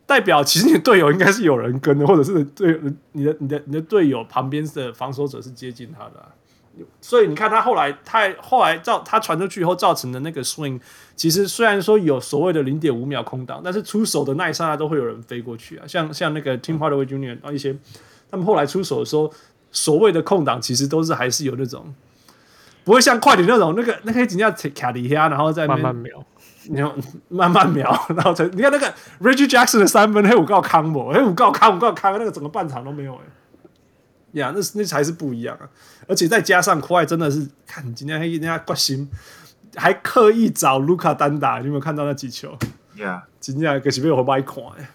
[0.06, 2.80] 代表其实你的队友应该是有人跟的，或者是队
[3.14, 10.80] 你的你的你的队友旁边的防守者是接近他的、所以你看他后来他后来造他传出去以后造成的那个 swing，
[11.16, 17.76] 其实虽然说有所谓的零点五秒空档，但是出手的那一刹那都会有人飞过去啊，像像那个 Tim Hardaway Junior 啊一些，
[18.30, 19.32] 他们后来出手的时候，
[19.72, 21.93] 所谓的空档其实都是还是有那种，
[22.84, 26.26] 不会像快艇那种那个那个人家卡底下，然后在慢慢瞄。
[26.66, 26.95] 你要
[27.30, 31.11] 慢慢瞄，然后才你看那个 Reggie Jackson 的三分，黑五告康不？
[31.11, 33.20] 黑五告康五告康，那个整个半场都没有哎。
[34.34, 35.70] 呀，那那才是不一样啊！
[36.07, 39.07] 而且再加上快 u 真的是，看你今天黑人家挂心，
[39.76, 42.57] 还刻意找卢卡单打，你有没有看到那几球？
[42.95, 44.89] 呀，今天可是被我掰垮哎，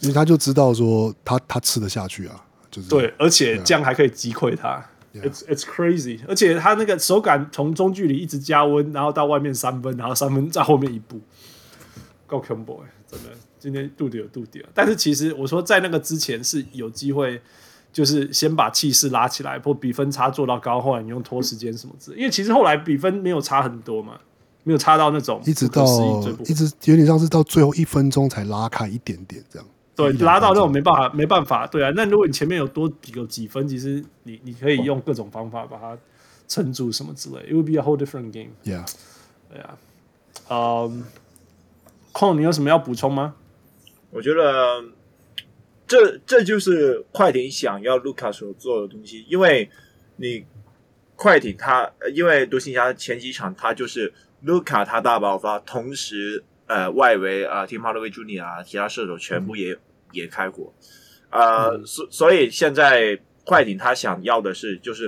[0.00, 2.34] 因为他就知道说他他吃得下去啊，
[2.70, 4.84] 就是对，而且这样还可以击溃他。
[5.22, 11.20] It's it's crazy，而且他那个手感从中距离一直加温，然后到外面三分，然后三分在后面一步，
[12.26, 12.90] 够恐怖哎！
[13.08, 14.64] 真的，今天度点有度点。
[14.74, 17.40] 但是其实我说在那个之前是有机会，
[17.92, 22.18] 就是先把气势拉起来，或比分差做到高，后来你用拖时间什么之类。
[22.18, 24.18] 因为其实后来比分没有差很多嘛，
[24.64, 25.84] 没有差到那种一直到
[26.46, 29.68] 一直有点像是到最后一分钟才拉开一点点这样。
[29.96, 31.90] 对，拉到那种没办法，没办法，对啊。
[31.96, 35.96] 那如果你前面有多几个几分，其实你你可以用各种方法把它
[36.46, 37.38] 撑住，什么之类。
[37.48, 38.50] It would be a whole different game.
[38.62, 38.86] Yeah，
[39.50, 39.78] 对啊。
[40.50, 41.04] 嗯，
[42.12, 43.36] 空，你有什么要补充吗？
[44.10, 44.84] 我觉得
[45.86, 49.70] 这这就是快艇想要卢卡所做的东西，因为
[50.16, 50.44] 你
[51.14, 56.44] 快艇他，因为独行侠前几场他就是卢卡他大爆发，同时。
[56.68, 58.42] 呃，外围啊，Tim Hardaway Jr.
[58.42, 59.78] 啊，其他射手全部也、嗯、
[60.12, 60.72] 也开火，
[61.30, 65.06] 呃，所、嗯、所以现在快艇他想要的是，就是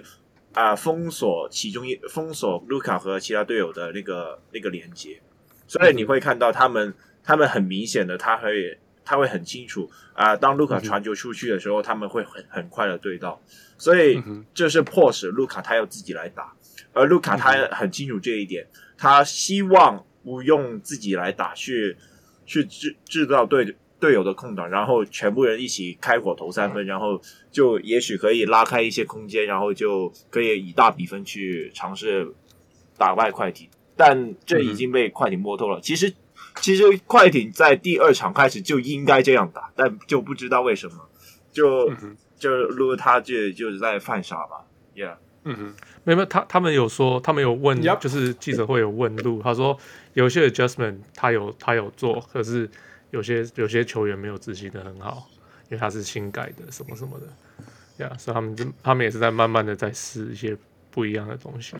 [0.53, 5.20] 啊、呃，封锁其中一封锁卢卡和其他队友的那个那个连接，
[5.66, 13.40] 所以你会看到他们，嗯、他们很明显的，他会他会很清楚啊、呃，当卢卡传球出去的时候，嗯、他们会很很快的对到，
[13.76, 14.22] 所以
[14.53, 16.53] 这是迫使卢卡他要自己来打，
[16.92, 20.05] 而卢卡他很清楚这一点，他希望。
[20.24, 21.96] 不用自己来打，去
[22.44, 27.20] 去制制造队队友的空档，然后全部人一起开火投三分，然后
[27.51, 32.32] 就也许可以拉开一些空间，然后就可以以大比分去尝试
[32.96, 33.68] 打败快艇。
[33.96, 35.80] 但这已经被快艇摸透了。
[35.80, 36.14] 其实，
[36.61, 40.94] 其实快艇在第二场开始就应该这样打，但就不知道为什么，
[41.51, 41.90] 就
[42.38, 45.16] 就如果他就就是在犯傻吧，Yeah。
[45.44, 45.74] 嗯哼，
[46.05, 48.01] 没有，他他们有说，他们有问，Yep.
[48.01, 49.76] 就是记者会有问路，他说
[50.12, 52.68] 有些 adjustment 他有他有做，可是
[53.11, 55.28] 有些有些球员没有执行的很好，
[55.64, 60.56] 因为他是新改的什么什么的，呀，所以他们就他们也是在慢慢的在试一些
[60.90, 61.76] 不一样的东西。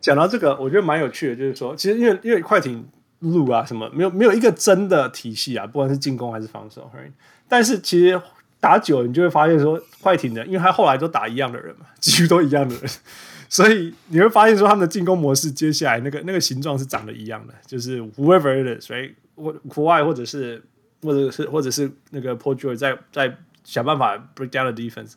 [0.00, 2.88] 讲到这个，我觉得蛮有趣的，就是说，其实因为因为快艇
[3.18, 7.12] 路啊什么没有没有一个真的体系啊，不管是进攻还是防守，right?
[7.48, 8.20] 但是其实。
[8.62, 12.90] 打久，你就会发现说，快艇的，因为他后来都打一样的人嘛，几乎都一样的人，
[13.48, 20.62] 所以你会发现说，他们的进攻模式接下来那个那个形状是长得一样的，就是 whoever it is，所以或国外或者是
[21.02, 25.12] 或者是或者是那个 Paul George 在在想办法 break down the defense，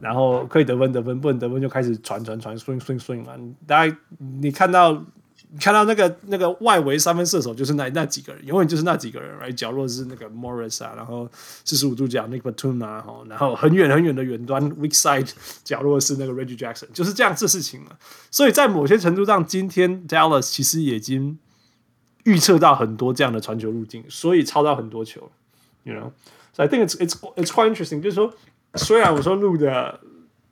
[0.00, 3.34] 然后可以得分得分，不能得分就开始传传传 swing swing swing 嘛。
[3.66, 4.92] 大家你看到
[5.50, 9.38] 你看到那个那个外围三分射手就是那那几个人，永远就是那几个人。
[9.38, 11.26] 来角落是那个 Morris 啊，然后
[11.64, 15.30] 四十五度角 Nick Batum 啊，然后很远很远的远端 Weak Side
[15.64, 17.98] 角落是那个 Reggie Jackson，就是这样子事情了。
[18.30, 21.38] 所以在某些程度上，今天 Dallas 其实已经
[22.28, 25.30] 预测到很多这样的传球路径，所以抄到很多球。
[25.84, 28.02] You know，so I think it's it's it's quite interesting。
[28.02, 28.32] 就是说，
[28.74, 30.00] 虽然我说路的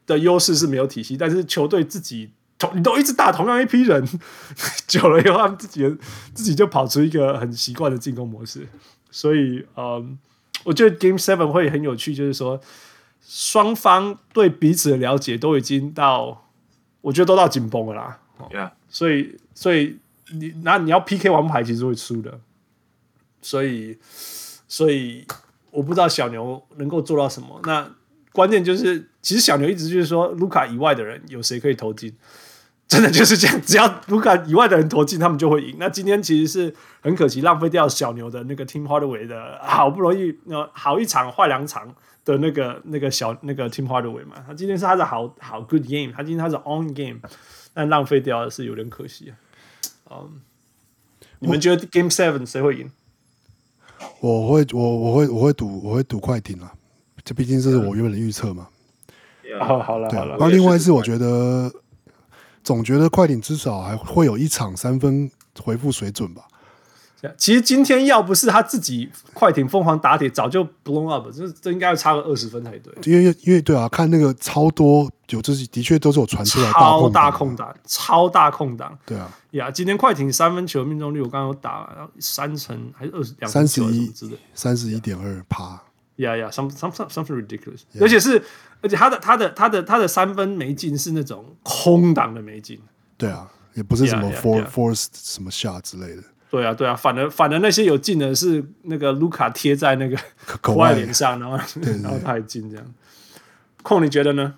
[0.07, 2.31] 的优势是没有体系，但是球队自己。
[2.59, 4.03] 同你都一直打同样一批人，
[4.89, 5.87] 久了以后，他们自己
[6.33, 8.67] 自己就跑出一个很习惯的进攻模式。
[9.11, 10.19] 所以，嗯，
[10.65, 12.59] 我觉得 Game Seven 会很有趣，就是说
[13.21, 16.47] 双方对彼此的了解都已经到，
[17.03, 18.19] 我觉得都到紧绷了啦。
[18.51, 18.71] Yeah.
[18.89, 19.99] 所以，所以
[20.33, 22.41] 你那你要 PK 王牌，其实会输的。
[23.43, 23.97] 所以，
[24.67, 25.25] 所以
[25.71, 27.61] 我不知道小牛能够做到什么。
[27.65, 27.89] 那
[28.33, 32.13] 关键就是，其实小牛一直就是说，卢卡以外的人有谁可以投进？
[32.89, 35.77] 真的就是这样，只要卢卡以外的人投进，他们就会赢。
[35.79, 44.37] 那今天其实是很可惜，浪费掉小牛的那个 Tim Hardaway 的好不容易呃好一场坏两场的那个那个小那个 Tim Hardaway 嘛。
[44.47, 47.19] 他今天是他的好好 good game，他今天他是 on game，
[47.75, 49.35] 但浪费掉是有点可惜啊。
[50.11, 50.41] 嗯，
[51.39, 52.91] 你们觉得 Game Seven 谁会赢？
[54.21, 56.73] 我会我我会我会赌我会赌快艇啊，
[57.25, 58.69] 这毕竟这是我原本的预测嘛。
[59.61, 60.37] 好，好了好了。
[60.39, 61.73] 那另外一次我觉得。
[62.67, 65.31] 总觉得快艇至少还会有一场三分
[65.63, 66.43] 回复水准吧。
[67.39, 72.93] 其实今天要不是他自己快艇疯狂打铁，早就 blown up，这这应该要差个二十分才对。
[73.05, 78.99] 因为因为对啊，看那个超多有这是的确都是有传出来超大空档，超大空档。
[79.05, 84.13] 对啊，呀，今天快艇三分球命中率我刚刚有打了三成还是二十两三十一
[84.55, 85.83] 三十一点二趴。
[86.17, 88.43] 呀呀，some some something ridiculous，而且是。
[88.83, 92.79] 而且他的他的他的他的三分没进是那种空档的没进，
[93.17, 100.17] 对啊，也不是什么 for force 什么 shot 之类的，对啊对啊，反而反而那些有进的是那个卢卡贴在那个
[100.61, 101.57] 口外脸上，然后
[102.03, 102.87] 然后他还进这样。
[103.83, 104.55] 空你觉得呢？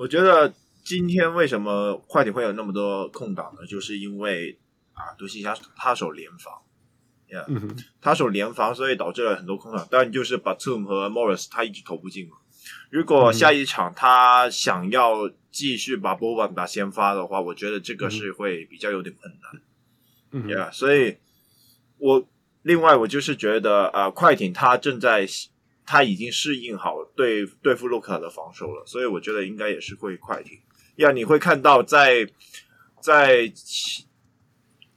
[0.00, 0.50] 我觉得
[0.82, 3.66] 今天为什么快艇会有那么多空档呢？
[3.66, 4.58] 就是因为
[4.94, 6.54] 啊，独行侠他守联防
[7.28, 9.86] ，yeah, 嗯，他守联防，所以导致了很多空档。
[9.90, 12.38] 当然就是 Batum 和 Morris 他一直投不进嘛。
[12.88, 19.62] 如果下一场他想要继续把波板打先发的话，我觉得这个是会比较有点困难。
[20.30, 21.18] 嗯，Yeah，所以
[21.98, 22.26] 我
[22.62, 25.26] 另外我就是觉得呃，快艇他正在
[25.90, 30.60] 他已经适应好对对付卢卡的防守了，所以我觉得应该也是会快艇。
[30.94, 32.28] 要，你会看到在
[33.00, 33.52] 在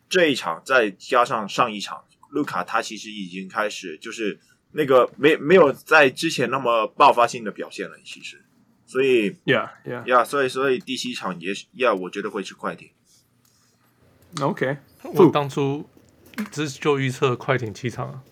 [0.07, 4.39] 这一场再加上上一场，卢卡他其实已经开始就是。
[4.75, 8.43] 那个没没有在之前那么爆发性的表现了，其实，
[8.87, 12.89] 所以，Yeah Yeah Yeah，所以所以第七场也是，Yeah，我觉得会是快艇。
[14.41, 15.87] OK，我当初
[16.51, 18.23] 只就预测快艇七场，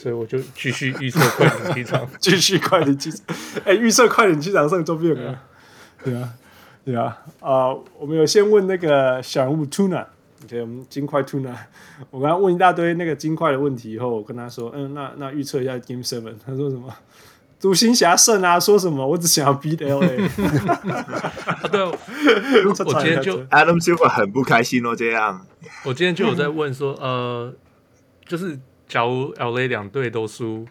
[0.00, 3.20] 所以我就继续预测快艇机场， 继续快艇机场。
[3.66, 5.34] 哎，预测快艇机场上周边有没有？
[6.02, 6.28] 对啊，
[6.86, 10.06] 对啊，啊，我们有先问那个小人物 Tuna。
[10.44, 11.54] OK，我们金块 Tuna，
[12.10, 16.88] 我刚刚问一大堆那个金块的问题以后，我跟他说，嗯，那那预测一下 Game Seven，他说什么？
[17.60, 18.58] 独行侠胜啊？
[18.58, 19.06] 说什么？
[19.06, 20.00] 我只想要 beat LA。
[21.44, 25.46] 啊，对，我今天就 Adam Silver 很不开心哦，这样。
[25.84, 27.52] 我今天就有在问说，呃，
[28.26, 28.58] 就是
[28.90, 30.66] 假如 LA 两队都输，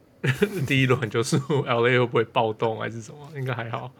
[0.68, 3.18] 第一轮就输，LA 会不会暴动还是什么？
[3.34, 3.90] 应该还好。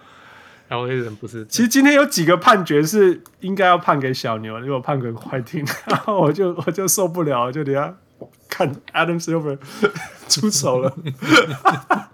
[0.68, 7.96] L A 人不是，其实今天有几个判决是应该要判给小牛，如果判给快艇， 然后我就我就受不了，就等下
[8.48, 9.56] 看 Adam Silver
[10.28, 10.92] 出手了。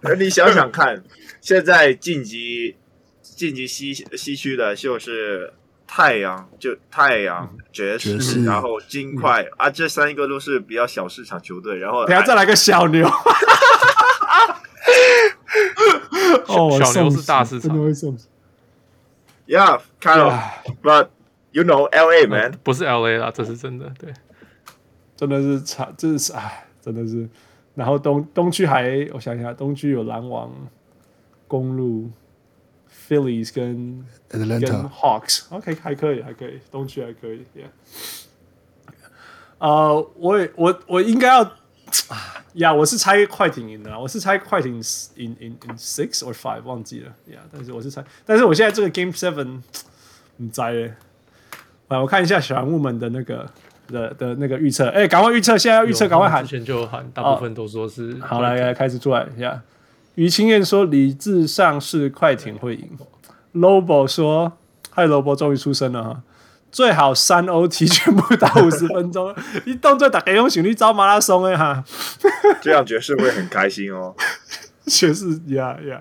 [0.03, 1.03] 而你想想看，
[1.41, 2.77] 现在晋级
[3.23, 5.55] 晋级西西区的就是
[5.95, 11.77] 太阳，就太阳爵士，爵士然后金块、嗯、啊，这三个都是比较小市场球队。
[11.77, 13.07] 然后等下再来个小牛，
[16.47, 17.77] 哦，小牛是大市场。
[19.47, 20.33] Yeah, kind of,
[20.83, 21.09] but
[21.51, 22.27] you know, L.A.
[22.27, 23.19] man，不是 L.A.
[23.19, 24.15] 啦，这是真的，对，
[25.15, 27.29] 真的是差，这是哎，真的是。
[27.75, 30.51] 然后东东区还，我想一下，东区有篮网、
[31.47, 32.11] 公鹿、
[33.13, 37.69] Phillies 跟 Atlanta 跟 Hawks，OK，还可以，还可以，东区还可以，Yeah。
[39.59, 41.43] 呃，我也我我应该要。
[42.55, 44.77] 呀，yeah, 我是猜快艇赢的，我是猜快艇
[45.17, 49.61] in in in six or five 忘记了呀，yeah, 但是我是猜，但是我现在这个 game seven
[50.39, 50.95] 很栽嘞，
[51.89, 53.47] 来我看一下小人物们的那个
[53.89, 59.63] 的的那个预测，哎，赶快预测，现在要预测，赶快喊，之前就喊，大部分都说是，好来来开始出来呀，
[60.15, 62.91] 于清燕说理智上是快艇会赢
[63.55, 64.53] ，Lobo 说，
[64.91, 66.23] 嗨，Lobo 终于出声了哈。
[66.71, 69.35] 最好三 OT 全部打五十分钟，
[69.67, 71.85] 一动作大概用旋律招马拉松哎哈，
[72.63, 74.15] 这样爵士会很开心哦。
[74.87, 76.01] 爵士呀呀，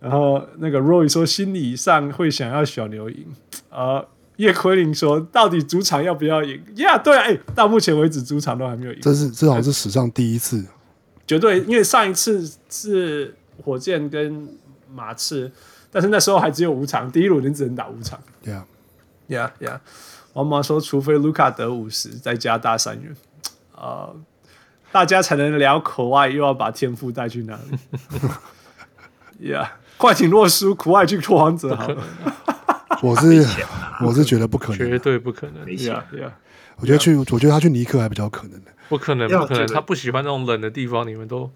[0.00, 3.26] 然后那个 Roy 说心理上会想要小牛赢
[3.70, 3.98] 啊。
[3.98, 6.62] 呃叶奎林说：“到底主场要不要赢？
[6.74, 10.62] 呀、yeah，对啊，哎，到目前为止主场都还没有赢，这是这好像是史上第一次，
[11.26, 14.48] 绝对，因为上一次是火箭跟
[14.94, 15.50] 马刺，
[15.90, 18.18] 但是那时候还只有五场，第一轮你只能打五场。
[18.44, 19.80] Yeah，Yeah，Yeah。
[20.34, 23.16] 王妈说，除非卢卡得五十，再加大三元，
[23.72, 24.16] 啊、呃，
[24.92, 27.78] 大家才能聊口外，又要把天赋带去哪里？
[29.52, 32.02] Yeah，快艇若输，苦外去拓王者好了。”
[33.02, 33.44] 我是
[34.00, 35.66] 我是觉得不可能，绝对不可能。
[35.66, 36.30] Yeah, yeah.
[36.76, 38.70] 我觉得去，我觉得他去尼克还比较可能的。
[38.88, 39.66] 不可能，不可能。
[39.66, 41.06] 他不喜欢那种冷的地方。
[41.06, 41.50] 你们都，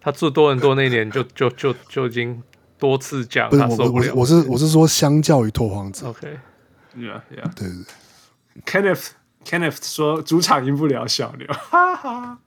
[0.00, 2.42] 他做多伦多那年就就就就已经
[2.78, 4.14] 多次讲，他受不了。
[4.14, 7.54] 我是我是说，相较于拓荒者，OK，Yeah, Yeah。
[7.54, 8.62] 对对。
[8.64, 9.08] Kenneth
[9.44, 12.38] Kenneth 说主场赢不了小牛， 哈哈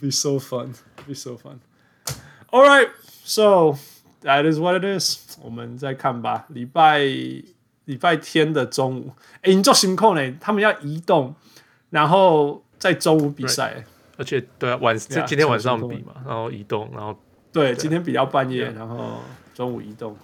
[0.00, 0.68] ，Be so fun,
[1.06, 1.58] be so fun.
[2.50, 2.88] All right,
[3.24, 3.78] so.
[4.22, 5.36] That is what it is。
[5.42, 6.46] 我们再看吧。
[6.48, 10.34] 礼拜礼拜天的中午，哎，你做新控呢？
[10.40, 11.34] 他们要移动，
[11.90, 13.82] 然后在周五比赛。
[14.18, 17.18] 而且对啊，晚今天晚上比嘛，然后移动，然后
[17.50, 19.22] 对，对今天比较半夜.然后
[19.54, 20.14] 中午移动。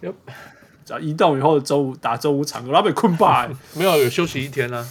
[0.84, 3.48] 只要移动以后，周五打周五场，我要被困吧？
[3.74, 4.86] 没有，有休息一天啊。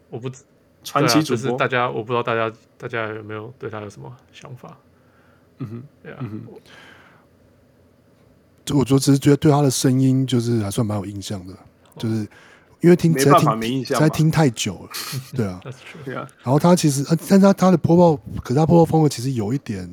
[0.09, 0.31] 我不
[0.83, 4.79] 传奇主播、大家，我不知道大家大家有没有对他有什么想法？
[5.59, 6.29] 嗯哼，对啊，就
[8.75, 11.55] 我就只是觉得对他的声音就是还算蛮有印象的，
[11.97, 12.16] 就是
[12.81, 14.91] 因为听实在听在听太久了，
[15.35, 15.61] 对啊，
[16.43, 19.89] 然后他其实，但是他他的播报，可是他播报风格其实有一点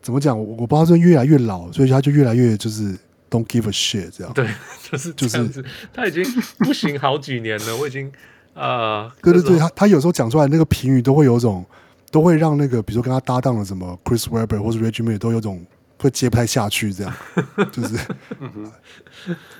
[0.00, 0.38] 怎么讲？
[0.38, 2.98] 我我不知道是越来越老，所以他就越来越就是。
[3.32, 4.46] Don't give a shit，这样对，
[4.92, 6.22] 就是就是，他已经
[6.58, 7.74] 不行好几年了。
[7.78, 8.12] 我已经
[8.52, 11.64] 呃， 对对对，他他有时候讲出来那个评语都会有种，
[12.10, 15.64] 都会让那个比如说跟他搭档的什么 Chris Webber 或者 Reggie Miller 都有种
[16.02, 17.14] 会接不太下去，这样
[17.72, 17.96] 就是。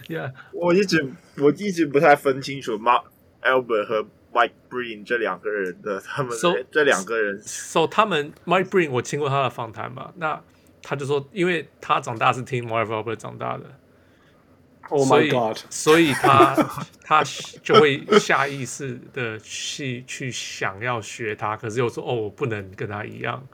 [0.08, 3.04] ，Yeah，我一直我一直不太分清楚 Mark
[3.42, 10.42] Albert 和 Mike Breen 这两个人的他们 so, 这两个人，So 他们 Mike Breen 我听过他的访谈嘛，那。
[10.84, 13.62] 他就说，因为他长大是听 Marv Albert 长大的
[14.88, 16.56] ，Oh my God，所以，所以他
[17.04, 17.22] 他
[17.62, 23.46] 就会下意识的去去想要学他，可是又说哦，我不能跟他一样。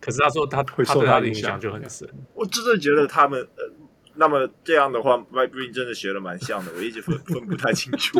[0.00, 2.08] 可是他说他他对他的影响就很深。
[2.34, 3.72] 我真的觉得他们呃。
[4.18, 8.18] 那么这样的话，Mike Breen 真的学的蛮像的，我一直分分不太清楚。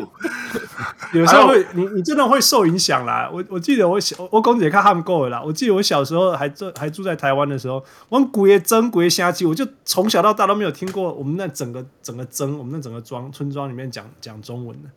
[1.15, 3.31] 有时候会，你你真的会受影响啦。
[3.33, 5.43] 我我记得我小我公姐看他们够了啦。
[5.43, 14.91] 我记得我小时候还住还住在台湾的时候，我们古爷真古爷瞎鸡，我就从小到大都没有听过我们那整个整个真我们那整个庄村庄里面讲讲中文的。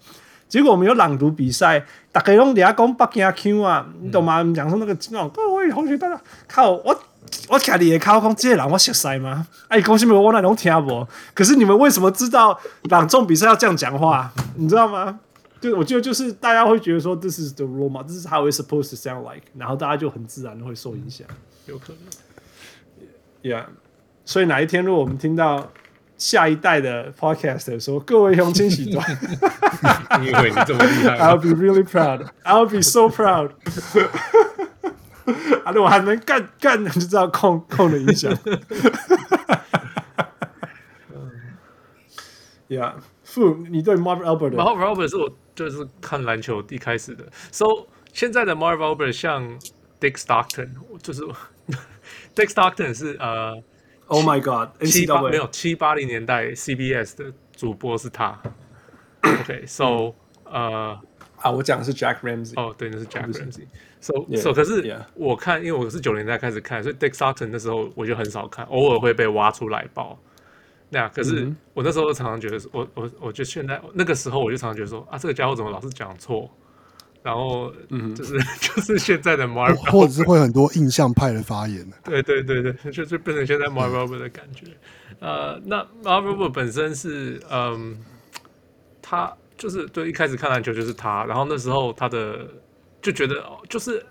[0.49, 4.43] 结果我们有朗读比赛，大家拢底下讲北京腔啊，你懂吗？
[4.53, 5.29] 讲说那个那种
[5.69, 7.03] 同学大家靠我。
[7.47, 9.45] 我卡你的卡讲这些人我熟悉吗？
[9.67, 11.05] 哎，恭喜你们我那种听不？
[11.33, 12.59] 可是你们为什么知道
[12.89, 14.31] 朗诵比赛要这样讲话？
[14.55, 15.19] 你知道吗？
[15.61, 21.27] 就我觉得就是大家会觉得说这是 the role 嘛，这是 how it's supposed to sound like，然后大家就很自然的会受影响，
[21.65, 21.99] 有可能。
[23.43, 23.65] Yeah，
[24.25, 25.69] 所以哪一天如果我们听到
[26.17, 29.05] 下一代的 podcast 的时候，各位乡亲喜端，
[30.23, 32.25] 因为你这么厉害，I'll be really proud.
[32.43, 33.51] I'll be so proud.
[35.63, 35.71] 啊！
[35.75, 38.31] 我还能干干，就知道控控的影响。
[42.67, 47.25] Yeah，傅，你对 Marv Albert？Marv Albert 是我就是看篮球一开始的。
[47.51, 47.65] So
[48.13, 49.59] 现在的 Marv Albert 像
[49.99, 50.69] Dick Stockton，
[51.01, 51.23] 就是
[52.35, 53.61] Dick Stockton 是呃
[54.05, 58.39] ，Oh my God，七八没有七八零年代 CBS 的主播是他。
[59.21, 60.13] OK，so，
[60.45, 60.99] 呃，
[61.41, 62.53] 啊，我讲的是 Jack Ramsey。
[62.55, 63.63] 哦，对，那是 Jack Ramsey。
[64.01, 70.17] So，so，可是我看，因为我是九零年代开始看，所以 Dick Sutton 那时候我就很少看，偶尔会被挖出来爆。
[70.89, 76.49] 那可是我那时候常常觉得，我我我就现在那个时候我就常常觉得说，啊，这个家伙怎么老是讲错？
[77.21, 81.85] 然后，嗯，就是 就是现在的 Marv，或者是会很多印象派的发言。
[82.05, 84.67] 对对对对，就就变成现在 Marv Albert 的感觉。
[85.19, 87.97] 呃，那 Marv Albert 本身是，嗯，
[89.01, 92.47] 他就是对一开始看篮球就是他，然后那时候他的
[93.01, 94.03] 就觉得就是，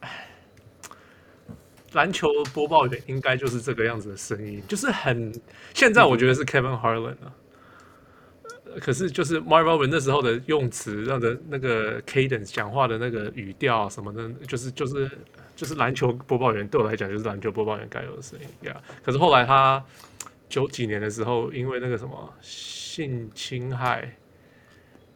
[1.92, 5.32] 篮球播报员应该就是这个样子的声音，就是很
[5.72, 7.32] 现在我觉得是 Kevin Harlan 啊。
[8.80, 15.10] 可是，就是 Marv Albert 那时候的用词，让的那个 cadence 讲话的那个语调什么的，就是就是
[15.56, 18.76] 就是篮球播报员对我来讲，就是篮球播报员该有的声音呀。
[18.76, 19.04] Yeah.
[19.04, 19.82] 可是后来他
[20.50, 24.14] 九几年的时候，因为那个什么性侵害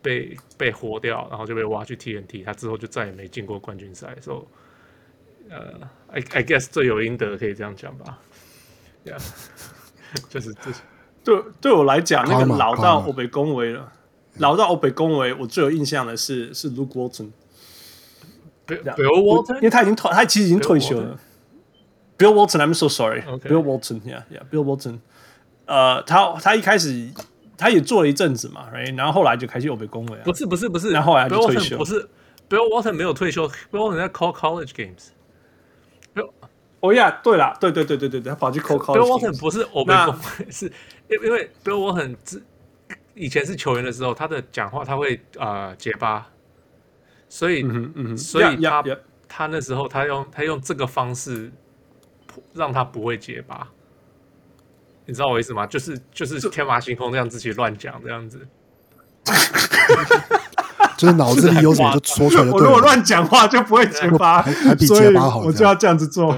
[0.02, 4.16] 被被活掉，然后就被挖去 TNT，他之后就再也没进过冠军赛。
[4.20, 4.46] 所
[5.48, 8.18] 以，呃，I I guess 罪有应得，可以这样讲吧。
[9.04, 10.22] 呀、yeah.
[10.28, 10.70] 就是这。
[11.24, 13.92] 对，对我来讲，那个老到我被恭维了，
[14.38, 17.32] 老到我被恭维，我最有印象的是是 Luke Walton，Bill
[19.22, 21.16] Walton，因为他已经退，他其实已经退休了。
[22.18, 24.98] Bill Walton，I'm so sorry，Bill Walton，yeah，yeah，Bill Walton，
[25.66, 26.88] 呃，他他一开始
[27.62, 32.02] 他也做了一阵子嘛，right，然后后来就开始又被恭维了，不是不是不是，然后后来就退休，不是
[32.48, 35.08] Bill Walton 没有退休，Bill Walton 在 call college games。
[36.80, 38.98] 哦呀，对了，对对对对对对，他跑去 call college。
[38.98, 40.66] Bill Walton 不是我被恭维， 是
[41.08, 42.16] 因因为 Bill Walton
[43.14, 46.26] 以前是球员的时候，他的讲话他会啊、呃、结巴，
[47.28, 48.84] 所以嗯嗯，所以他.
[49.34, 51.50] 他那时候他用他用这个方式
[52.52, 53.66] 让他不会结巴，
[55.06, 55.66] 你知道我意思吗？
[55.66, 58.46] 就是就是天马行空这样自己乱讲这样子，
[60.96, 62.66] 就是脑子里有什么就说出来就对了。
[62.66, 66.34] 我如果乱讲话就不会结巴，还还比结巴好，我就要这样子做。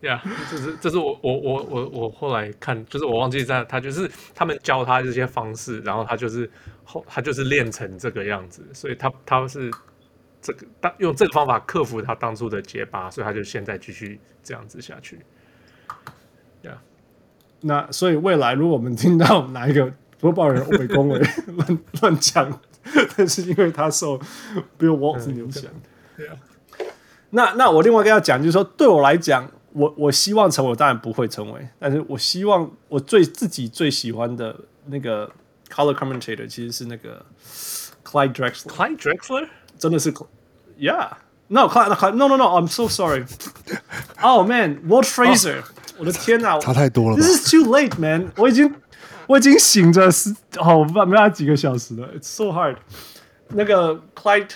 [0.00, 6.50] 呀，这是这是我我我我我后来看，就是我忘记在他就是他们教他这些方式，然后他就是
[6.84, 9.70] 后他就是练成这个样子，所以他他是
[10.42, 15.18] 这个当用这个方法克服他当初的结巴，所以他就现在继续这样子下去。
[16.64, 16.78] 呀，
[17.60, 22.60] 那所以未来如果我们听到哪一个播报人被恭维乱乱讲，
[23.16, 24.18] 但是因为他受
[24.78, 25.70] Bill Walton 影响，
[26.16, 26.36] 对啊。
[27.30, 34.56] 那那我另外一个要讲，就是说，对我来讲，我我希望成为，我当然不会成为，但是我希望我最自己最喜欢的
[34.86, 35.28] 那个
[35.68, 37.26] color commentator 其实是那个
[38.04, 38.68] Clyde Drexler。
[38.68, 40.12] Clyde Drexler 真的是
[40.78, 45.64] ，Yeah，No，Clyde，No No No，I'm so sorry，Oh man，Walt Frazier，
[45.98, 48.74] 我的天哪，差太多了，This is too late man，我已经
[49.26, 52.76] 我已经醒着是哦，我没没有几个小时了，It's so hard，
[53.48, 54.50] 那个 Clyde。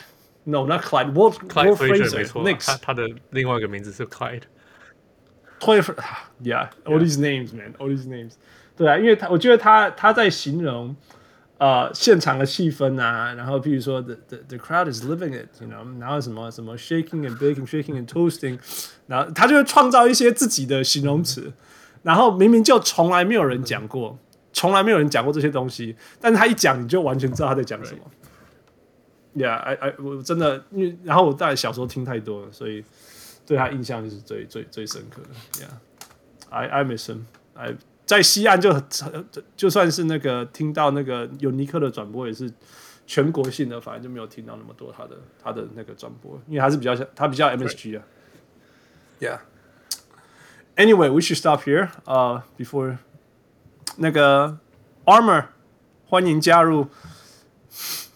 [0.45, 1.12] No, not Clyde.
[1.12, 4.45] Walt Clyde 错，他他的另外一个名字是 Clyde。
[5.61, 8.32] Yeah, all these names, man, all these names.
[8.74, 10.97] 对啊，因为他我觉得他他在形容
[11.59, 18.59] 呃现场的气氛啊，然后譬如说 the the the crowd is living it, you know，然后什么什么 shaking and baking, shaking and toasting，
[19.06, 21.52] 然后他就会创造一些自己的形容词，
[22.02, 24.16] 然后明明就从来没有人讲过，
[24.52, 28.01] 从来没有人讲过这些东西，但是他一讲你就完全知道他在讲什么。
[29.35, 32.82] Yeah, I, I, 我真的，因为然后我大概小时候听太多了，所以
[33.47, 35.62] 对他印象就是最最最深刻的。
[35.62, 35.70] Yeah,
[36.51, 37.20] I I miss him.
[38.09, 38.74] 在西岸就
[39.55, 42.51] 就算是那个听到那个有尼克的转播，也是
[43.06, 45.10] 全国性的，反正就没有听到那么多他的
[45.44, 48.02] 他的那个转播，因为他是比较像他比较 MSG 啊。
[49.20, 49.40] Yeah.
[50.74, 51.90] Anyway, we should stop here.
[52.06, 52.97] Uh, before
[53.97, 54.59] 那个
[55.05, 55.48] Armor
[56.06, 56.86] 欢迎加入。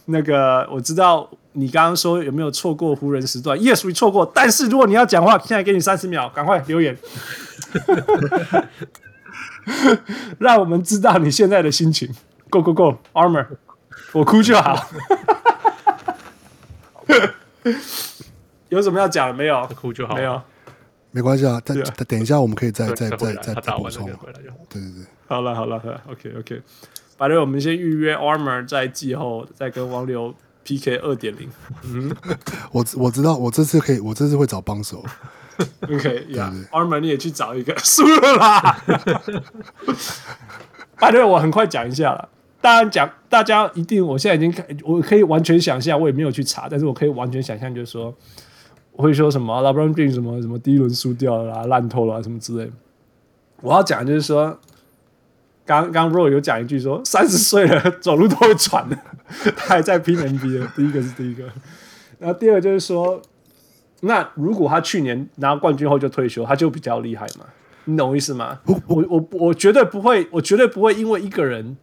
[0.06, 4.24] 那个我知道你刚刚说有没有错过湖人时段？Yes，你错过。
[4.34, 6.96] 但是如果你要讲话，现在给你三十秒，赶快留言，
[10.38, 12.12] 让我们知道你现在的心情。
[12.50, 13.46] Go go go，Armor，
[14.12, 14.88] 我哭就好。
[18.68, 19.66] 有什么要讲的没有？
[19.68, 20.42] 哭就好，没有，
[21.10, 21.60] 没关系啊。
[21.64, 24.06] 等等一下，我们可以再再再再补充。
[24.06, 24.14] 对
[24.68, 25.76] 对对，好了好了
[26.10, 26.62] ，OK OK。
[27.16, 30.34] 反正我们先预约 Armor 在季后再跟王流
[30.64, 31.48] PK 二点零。
[31.84, 32.14] 嗯，
[32.72, 35.04] 我我知道，我这次可以，我这次会找帮手。
[35.82, 38.82] OK，Yeah，Armor 你也去找一个，输了啦。
[40.96, 42.28] 反正我很快讲一下了。
[42.60, 48.14] 当然讲，大家一定，我现在已经可，我可以完全想象，我也没有去查，但是我可以完全想象，就是说，
[48.92, 52.70] 我会说什么 LeBron James 什么什么第一轮输掉了啦，烂透了什么之类。
[53.60, 54.58] 我要讲就是说。
[55.64, 58.98] 刚刚刚 Roy 有讲一句说，三十岁了走路都会喘的，
[59.56, 60.66] 他还在拼 NBA。
[60.74, 61.44] 第一个是第一个，
[62.18, 63.22] 然后第二个就是说，
[64.04, 67.46] 那如果他去年拿冠军后就退休，他就比较厉害嘛？
[67.84, 68.60] 你懂我意思吗？
[68.66, 71.76] 我我我我绝对不会，我绝对不会因为一个人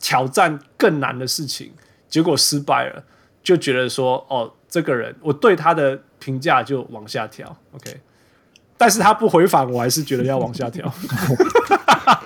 [0.00, 1.72] 挑战更难的事情，
[2.08, 3.04] 结果失败了，
[3.42, 7.56] 就觉得说哦，这个人我对他的评价就往下调。
[7.72, 8.00] OK。
[8.78, 10.92] 但是他不回访，我还是觉得要往下调。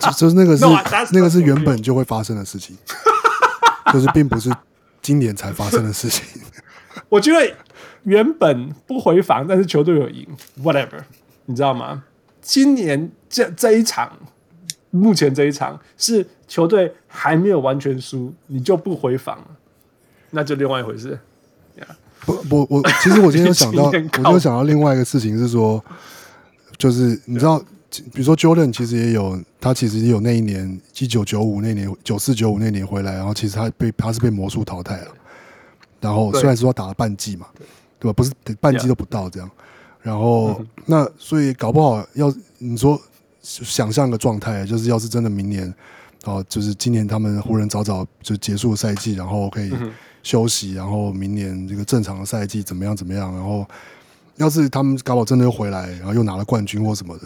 [0.01, 0.79] 就 就是那个是 no,
[1.13, 2.75] 那个是原本就会发生的事情，
[3.93, 4.51] 就是并不是
[5.03, 6.41] 今年才发生的事情。
[7.11, 7.55] 我觉得
[8.07, 10.27] 原本不回防，但是球队有赢
[10.63, 10.99] ，whatever，
[11.45, 12.05] 你知道吗？
[12.41, 14.17] 今年这这一场，
[14.91, 19.39] 目前这一场是球队还没有完全输，你就不回防，
[20.31, 21.19] 那就另外一回事。
[21.79, 21.85] Yeah.
[22.25, 25.85] 不不，我其实我今天有想到， 我今天想到另外一个事情是说。
[26.79, 27.59] 就是你知道，
[28.13, 35.09] 比如说 Jordan 其实也有，他其实也有那一年一九九五那年九四九五那年回来，然后其实他被他是被魔术淘汰了，
[36.03, 37.47] 然后虽然说他打了半季嘛，
[37.99, 38.13] 对吧？
[38.13, 39.51] 不是半季都不到这样，
[40.03, 43.01] 然后那所以搞不好要你说
[43.43, 45.73] 想象个状态，就是要是真的明年
[46.25, 49.73] 哦，就是今年他们湖人早早就结束赛季，然后可以
[50.23, 53.67] 休息，然后明年这个正常的赛季怎么样怎么样，然后。
[54.39, 57.25] 要是他们搞不好真的又回来，然后又拿了冠军或什么的，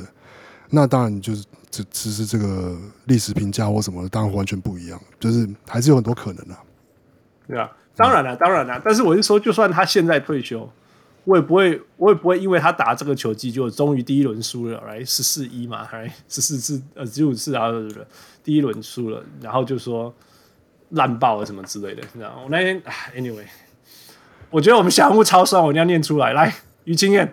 [0.69, 6.61] 那当然就是这只是这个历史评价或什么的，当然完全不一样，就是还是有很多可能的、啊。
[7.49, 7.69] 对啊，
[8.01, 8.81] 当然了，当然了。
[8.85, 10.69] 但是我是说，就算他现在退休，
[11.25, 17.69] 我也不会，我也不会因为他打这个球季就终于第一轮输了，来十四一嘛，还十四次呃十五次啊，
[18.43, 20.15] 第一轮输了，然后就说
[20.91, 22.41] 烂爆了什么之类的，你知道？
[22.43, 22.83] 我那天
[23.15, 23.45] anyway，
[24.49, 26.55] 我觉得我们小人物超帅，我一定要念出来，来。
[26.85, 27.31] 于经验，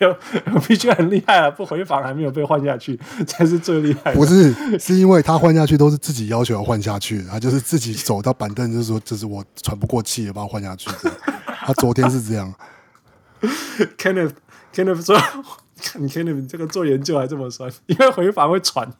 [0.00, 0.08] 有
[0.52, 4.16] 有 必须很厉害了，不回防还没有被换下去， 才是最厉害的。
[4.16, 10.90] 不是，是因为他换下去都是自己要求要换下去， 他就是自己走到板凳，就是说，就是我喘不过气也，把我换下去。
[11.46, 12.52] 他昨天是这样。
[13.96, 14.32] Kenneth
[14.74, 15.16] Kenneth 说
[15.98, 18.92] ：“你 Kenneth 你这个做研究还这么酸，因为回防会喘。”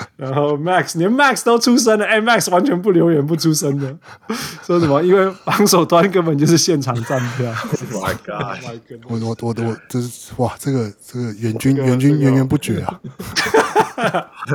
[0.16, 3.96] 然后 Max 连 Max 都出声了，哎，Max 完全不留言不出声的，
[4.64, 5.02] 说什么？
[5.02, 7.52] 因为防守端根本就是现场站票。
[7.92, 8.80] My God！
[9.08, 13.00] 我我我我这是哇，这个这个援军援军源源不绝啊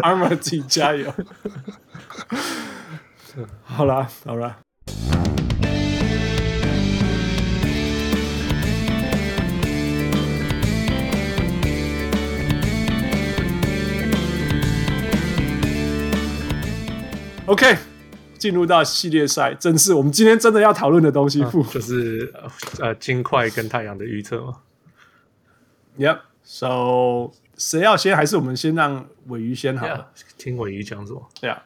[0.03, 1.13] ！Armor 自己加油！
[3.63, 4.57] 好啦好了。
[17.45, 17.75] OK，
[18.37, 21.43] 进入到系列赛，正是我们今天真的要讨论的东西。
[21.43, 22.33] 啊、就是
[22.79, 24.59] 呃，金块跟太阳的预测吗
[25.99, 28.15] ？Yep，So 谁要先？
[28.15, 31.21] 还是我们先让尾鱼先好了？Yeah, 听尾鱼讲什么？
[31.41, 31.61] 对啊，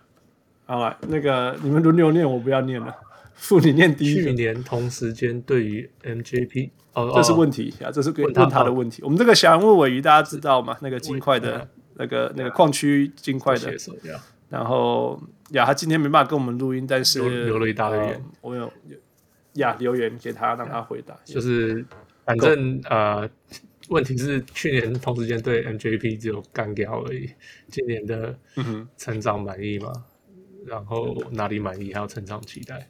[0.66, 2.96] 好了，那个你们轮流念，我不要念了。
[3.36, 4.16] 傅，你念第一。
[4.16, 9.04] 去年同时间对于 MJP，哦，这是问题啊，这是问他的问题。
[9.04, 10.76] 我们这个小人物鮪鱼大家知道吗？
[10.82, 13.72] 那个金块的那个那个矿区金块的。
[14.50, 15.22] 然后
[15.52, 18.72] 呀，他今天没办法跟我们录音，但是留了一大堆言，呃，我有
[19.54, 21.18] 呀留言给他，让他回答。
[21.24, 21.86] 就是
[22.26, 23.30] 反正呃，
[23.90, 27.30] 问题是去年同时间对 MJP 只有干掉而已，
[27.70, 28.38] 今年的
[28.98, 29.92] 成长满意吗？
[30.30, 31.94] 嗯、然后哪里满意？
[31.94, 32.90] 还有成长期待？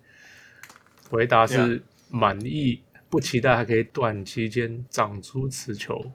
[1.09, 6.11] 回答是满意，不期待还可以短期间长出持球。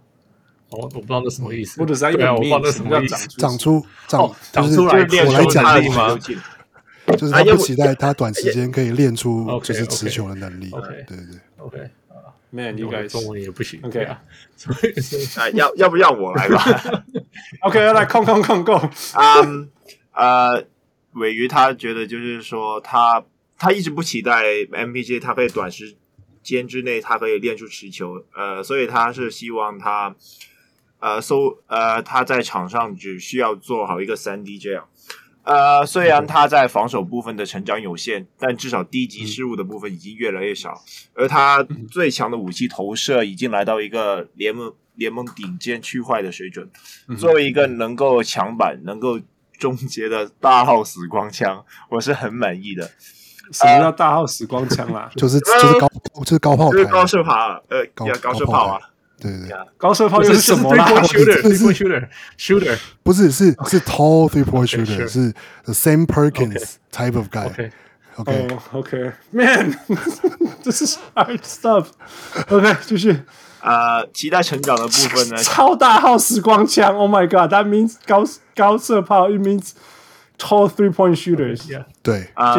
[0.73, 6.19] 我我不知道那什么意思，或者是对啊，我不知道那什么意思，长出长长出来，我来讲力吗？
[7.19, 10.71] 就是他不期待他短时间可以练出 就是持球的能力。
[10.71, 11.79] 对对对，OK
[12.09, 13.81] 啊，Man，应该中文也不行。
[13.83, 14.23] OK 啊，
[14.57, 16.65] 所以是啊，要要不要我来吧？
[17.63, 18.81] OK，来控控控够。
[19.15, 19.69] 嗯
[20.15, 20.65] 呃，
[21.15, 23.25] 尾鱼他觉得就是说他
[23.59, 25.97] 他一直不期待 MPJ 他可以短时
[26.43, 30.15] 间之内他可以练出持球，呃，所以他是希望他。
[31.03, 34.87] 呃，搜呃，他在场上只需要做好一个三 D 这样。
[35.43, 40.81] 呃，虽然他在防守部分的成长有限，但至少低级失误的部分已经越来越少。
[41.15, 46.71] 而他最强的武器投射已经来到一个联盟联盟顶尖区块的水准。
[47.19, 49.19] 作为一个能够抢板、能够
[49.59, 52.89] 终结的大号死光枪，我是很满意的。
[53.51, 55.11] 什么叫大号死光枪啊？
[55.17, 55.89] 就是就是高
[56.25, 58.81] 就是高炮，就是高射炮，呃，高高射炮啊。
[59.23, 65.33] 对对对，高射炮又是什么啦？Shooter，three point shooter，shooter，不是是是 tall three point shooter，是
[65.65, 67.71] the Sam Perkins type of guy。
[68.17, 71.87] OK，OK，Man，this is hard stuff。
[72.49, 73.21] OK，继续。
[73.63, 75.37] 呃，期待成长的部分呢？
[75.37, 78.25] 超大号时光枪，Oh my God，that means 高
[78.57, 79.71] 高射炮，it means
[80.37, 81.85] tall three point shooters Yeah.。
[82.03, 82.57] 对，啊，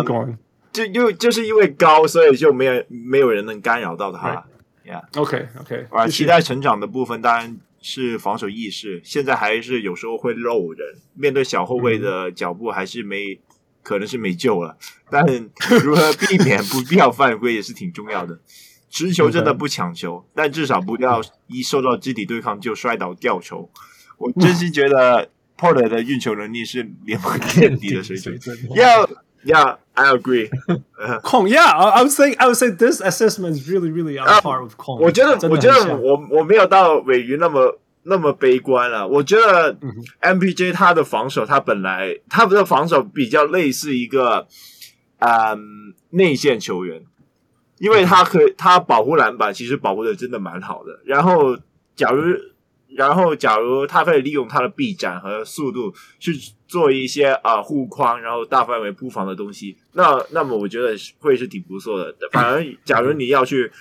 [0.72, 4.46] 就就就是因为高，所以就没有没有人能干扰到他。
[4.86, 5.88] Yeah，OK，OK。
[5.92, 13.40] 啊，期待成长的部分当然是防守意识，现在还是有时候会漏人，面对小后卫的脚步还是没，
[13.82, 14.78] 可能是没救了。
[15.10, 15.26] 但
[15.84, 18.40] 如何避免不必要犯规也是挺重要的。
[18.90, 23.68] 持球真的不抢球但至少不要一受到肢体对抗就摔倒掉球。
[24.20, 28.38] 我真心 觉得 Porter 的运球能力是联盟垫底的水准。
[28.38, 29.10] Yeah,
[29.46, 30.50] yeah, I agree.
[31.24, 34.64] Kong, Yeah, I would say, I would say this assessment is really, really on par
[34.64, 35.00] with Kong.。
[35.02, 39.08] 我觉得，我觉得我我没有到尾鱼那么那么悲观了。
[39.08, 39.78] 我觉得
[40.22, 44.48] MPJ 他的防守，他本来他的防守比较类似一个
[45.20, 47.04] 嗯内线球员。
[47.80, 51.02] 因为他可以，他保护篮板其实保护的真的蛮好的。
[51.06, 51.58] 然后，
[51.98, 52.22] 假如，
[52.96, 56.34] 然后假如他可以利用他的臂展和速度去
[56.68, 62.16] 做一些啊护框，然后大范围铺防的东西，那那么我觉得会是挺不错的。
[62.32, 63.72] 反而，假如你要去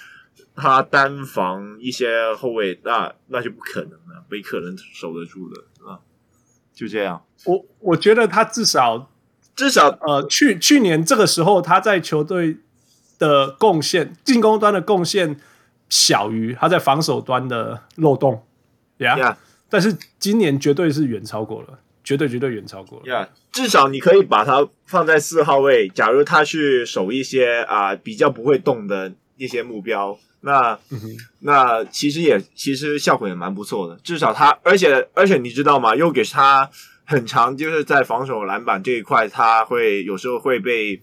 [0.54, 6.00] 他单防一些后卫，那那就不可能了，没可能守得住的啊。
[6.74, 9.10] 就这样，我我觉得他至少
[9.54, 12.58] 至少呃，去去年这个时候他在球队。
[13.18, 15.40] 的贡献，进攻端的贡献
[15.88, 18.44] 小于他在防守端的漏洞
[19.02, 19.36] ，Yeah，, yeah.
[19.68, 31.00] 但是今年绝对是远超过了，绝对绝对远超过了，Yeah，至少你可以把他放在四号位，假如他去守一些啊、呃、比较不会动的一些目标，那、嗯、
[31.40, 35.94] 那其实也其实效果也蛮不错的，至少他，而且而且你知道吗？
[35.94, 36.70] 又给他
[37.04, 41.00] 很长，就是在防守篮板这一块，他会有时候会被。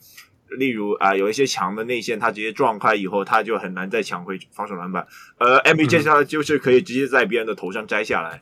[0.58, 5.06] 例如啊、呃，有一些强的内线，他直接撞开以后，他就很难再抢回防守篮板。
[5.38, 8.42] 而 M B J 他就是可以直接在别人的头上摘下来。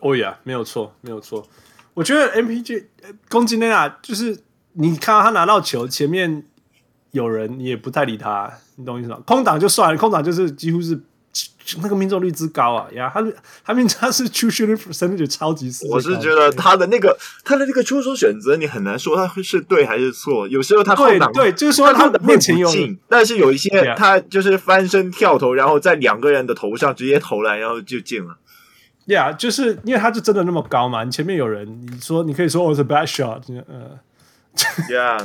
[0.00, 1.46] 哦呀，没有错，没有错。
[1.94, 2.84] 我觉得 MPJ
[3.28, 4.38] 攻击内啊，就是
[4.72, 6.44] 你看到他拿到球，前面
[7.12, 9.20] 有人，你也不太理他，你懂我意思吗？
[9.26, 11.00] 空档就算了，空档就是几乎是。
[11.82, 13.24] 那个命中率之高啊，呀，他
[13.64, 15.86] 他命他是 true shooting percentage 超级死。
[15.88, 20.48] 我是觉得他的那个他的那个出手选择，你很难说他会是对还是错。
[20.48, 22.68] 有时候他对对，就是说他的面前有，
[23.08, 28.36] 但是有一些他就是翻身跳投，然后在两个人的头上直接投篮，然后就进了。
[29.06, 33.98] 呀，就是因为他就真的那么高嘛，你前面有人，你说你可以说我是 bad shot，呃
[34.88, 35.18] ，yeah，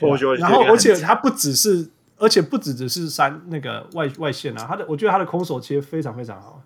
[0.38, 1.88] 然后而且他不只是。
[2.18, 6.62] 而且不只只是三那个外外线啊，他的我觉得他的空手切非常非常好，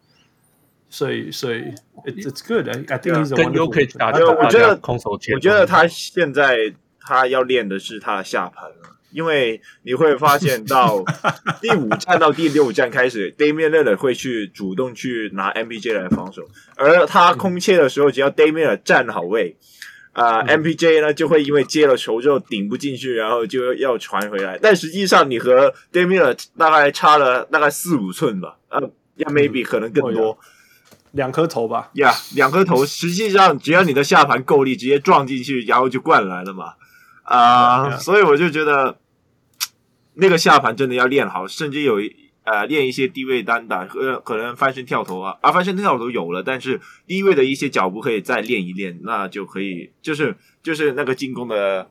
[0.88, 1.72] 所以所以
[2.06, 4.10] it's good I think he's 更有可以打。
[4.10, 11.04] 我觉得空手切，我觉得他现在他要练的是他的下盘了，因为你会发现到
[11.60, 16.42] 第五站到第六站开始，Damian Lillard 会去主动去拿 MBJ 来防守，
[16.76, 19.56] 而他空切的时候，只要 Damian 站好位。
[20.12, 24.58] 啊、呃、，MPJ 呢就会因为接了球之后顶不进去，然后就要传回来。
[24.60, 28.80] 但实际上你和 Damian 大概差了大概四五寸吧，啊，
[29.16, 30.38] 呀，maybe 可能更多，
[31.12, 31.90] 两颗头吧。
[31.94, 32.84] 呀，两颗头。
[32.84, 36.74] 实际上只要你的下盘够力，直接撞进去，然后就灌来了嘛。
[37.22, 38.98] 啊、呃，所以我就觉得
[40.14, 42.21] 那个下盘真的要练好，甚至有一。
[42.44, 51.88] 呃，练一些低位单打，呃可能翻身跳投啊，啊，翻身跳投有了，但是低位的一些脚步可以再练一练，那就可以，就是就是那个进攻的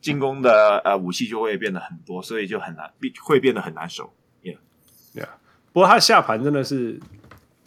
[0.00, 2.90] 进攻的呃武器就会变得很多，所以就很难，
[3.22, 4.12] 会变得很难守。
[4.42, 5.28] ，Yeah，Yeah，，
[5.72, 6.98] 不过他下盘真的是，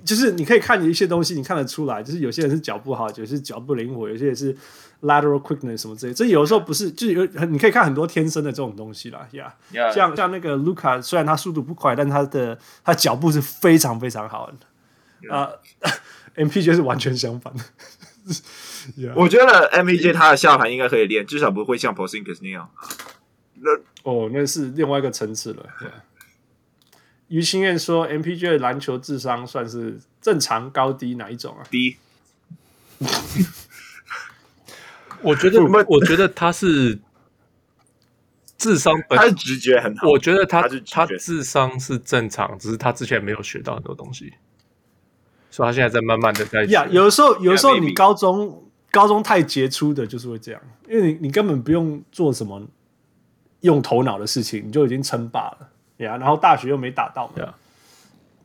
[0.05, 4.55] 就是你可以看一些东西，你看得出来，就是有些人是脚步好，有些是脚步灵活，有些也是。
[5.03, 9.93] Lateral quickness 什么之类，这有的时候不是，就是有你可以看很多天生的这种东西啦，Yeah，, yeah.
[9.93, 15.29] 像像那个 Luca，虽然他速度不快，但他的他脚步是非常非常好的。
[15.29, 15.49] 啊、
[16.37, 17.61] uh,，MPJ 是完全相反的。
[18.97, 19.11] yeah.
[19.17, 22.69] 我觉得 MPJ 他的下盘应该可以练，至少不会像 Porzingis 那样。
[23.55, 23.71] 那
[24.03, 25.65] 哦，那是另外一个层次了。
[27.33, 31.65] 于心愿说，MPJ 的篮球智商算是正常高低哪一种啊？
[31.71, 31.97] 低。
[35.23, 36.99] 我觉得，我觉得他是
[38.55, 40.07] 智商本，他是直觉很好。
[40.09, 44.33] 我觉得他他，他智商是正常，只是他之前没有学到很多东西，
[45.49, 46.73] 所以他现在在慢慢的在学。
[46.73, 48.57] 呀，有的时候，有的时候你高中、yeah,
[48.91, 52.61] 高中太杰出的，就是会这样，因为你你根本不用做什么
[53.61, 55.62] 用头脑的事情，你就已经称霸了
[55.97, 56.15] 呀。
[56.15, 57.53] Yeah, 然后大学又没打到嘛，yeah.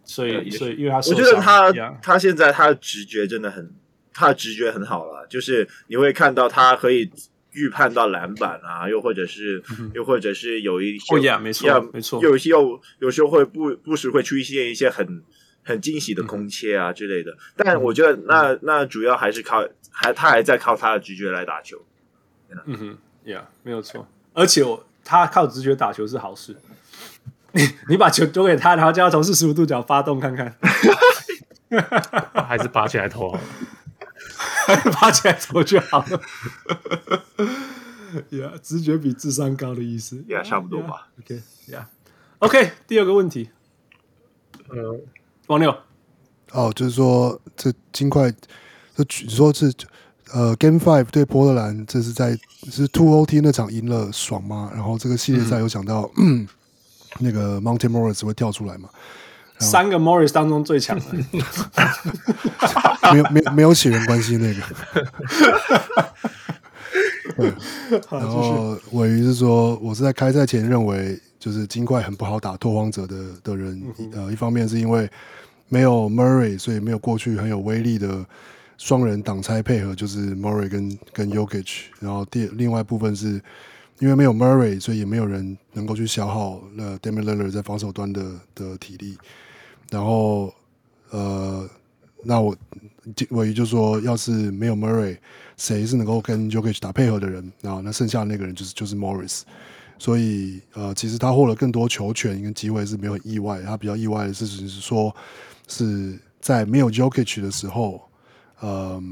[0.05, 1.95] 所以、所以因为他，我觉得他、yeah.
[2.03, 3.73] 他现在他的直觉真的很。
[4.15, 7.09] 他的直觉很好了，就是你会看到他可以
[7.53, 15.23] 预判到篮板啊，又或者是，嗯、又或者是有一些，没错，没错，有些又有时候会不不时会出现一些很
[15.63, 17.33] 很惊喜的空切啊之类的。
[17.55, 21.81] 但我觉得那那主要还是靠还他还在靠他的直觉来打球。
[22.67, 24.09] 嗯哼，Yeah，没有错。
[24.33, 26.57] 而且我他靠直觉打球是好事。
[27.59, 30.55] 你 你把球丢给他，然后叫他从四十五度角发动看看，
[32.47, 33.41] 还是拔起来投好了，
[34.67, 36.21] 还 是拔起来投就好了。
[38.63, 41.09] 直觉比智商高的意思，呀，差不多吧。
[41.21, 41.89] OK，呀
[42.39, 42.73] ，OK。
[42.87, 43.51] 第二个问题，
[44.69, 45.01] 呃，
[45.49, 45.77] 王六，
[46.53, 48.31] 哦，就是说这金块，
[48.95, 49.73] 就你说是
[50.33, 52.39] 呃，Game Five 对波特兰，这是在
[52.71, 54.71] 是 Two OT 那场赢了爽吗？
[54.75, 56.11] 然后这个系列赛有讲到。
[56.17, 56.47] 嗯
[57.19, 58.89] 那个 Monte Morris 会跳出来嘛？
[59.61, 61.05] 三个 Morris 当中最强的，
[63.13, 64.63] 没有没有没有血缘关系那个。
[68.11, 73.83] 然后尾鱼是说，我是在开赛前认为就是金块很不好打拓荒者的的人，
[74.13, 75.11] 呃，一方面是因为
[75.69, 78.25] 没有 Murray，所以没有过去很有威力的
[78.77, 83.43] 双人挡拆配合，就是 Murray 跟跟 Yokich，然后第另外一部分是。
[84.01, 89.19] 因为没有 Murray，所以也没有人能够去消耗那 d a m i l i l l e r 在防守端的的体力。
[89.91, 90.53] 然后
[91.11, 91.69] 呃，
[92.23, 92.57] 那我
[93.17, 95.17] 鮪鱼就说，要是没有 Murray，
[95.57, 97.53] 谁是能够跟 Jokic 打配合的人？
[97.61, 99.43] 然后那剩下的那个人就是就是 Morris。
[99.99, 103.61] 所以呃，其实他获得更多球权跟机会是没有意外。
[103.63, 105.15] 他比较意外的事情是说，
[105.67, 108.01] 是在没有 Jokic 的时候，
[108.63, 109.03] 嗯、呃。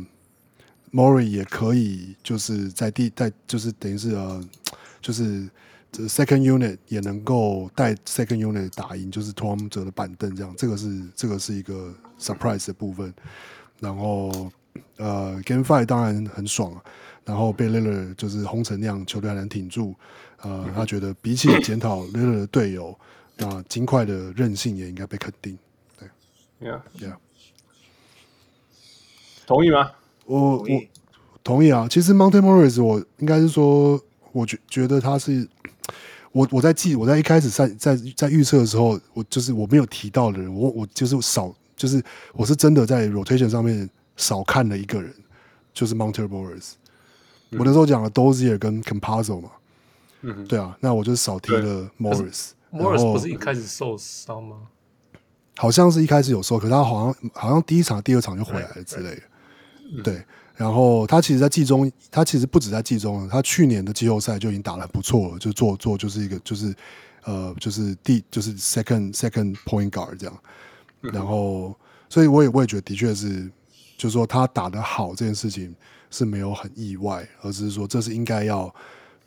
[0.93, 4.43] Morey 也可以，就是在第在就是等于是呃，
[5.07, 5.49] 就是
[5.93, 13.15] 这 second unit 也能够带 second unit 打赢，就是拓荒者的板凳这样，这个是这个是一个 surprise 的部分。
[13.79, 14.51] 然后
[14.97, 16.83] 呃，Game Five 当然很爽啊，
[17.25, 19.95] 然后被 Lillard 就是轰成那样，球队还能挺住。
[20.41, 22.99] 呃，他觉得比起检讨 Lillard 的队友，
[23.37, 25.57] 那金块的韧性也应该被肯定。
[25.97, 27.15] 对，Yeah Yeah，
[29.47, 29.93] 同意吗？
[30.25, 30.67] 我我
[31.45, 34.03] 同意啊，其实 Monte Morris 我应该是说，
[34.37, 35.49] 我觉觉得他是
[36.33, 42.03] 我我在记我在一开始在在在预测的时候，我就是我没有提到的人，我我就是少就是
[42.35, 45.15] 我是真的在 rotation 上面少看了一个人，
[45.73, 46.73] 就是 Monte Morris。
[47.51, 49.51] 嗯、我那时候讲了 Dozier 跟 Composo 嘛，
[50.23, 52.51] 嗯，对啊，那我就少提了 Morris。
[52.73, 54.57] Morris 不是一开始受伤吗？
[55.57, 60.03] 好像是一开始有受，可是他好像好像第一场、第二场就回来了之类的。
[60.03, 60.23] 对，
[60.57, 66.75] 然后他其实，在季中，他其实不止在季中了，他去年的季后赛就已经打得很不错了，就做做就是一个就是
[67.25, 70.41] 呃就是第就是 second second point guard 这样，
[71.03, 71.79] 然后
[72.09, 73.45] 所以我也我也觉得的确是，
[73.99, 75.75] 就是说他打得好这件事情
[76.11, 78.75] 是没有很意外，而是说这是应该要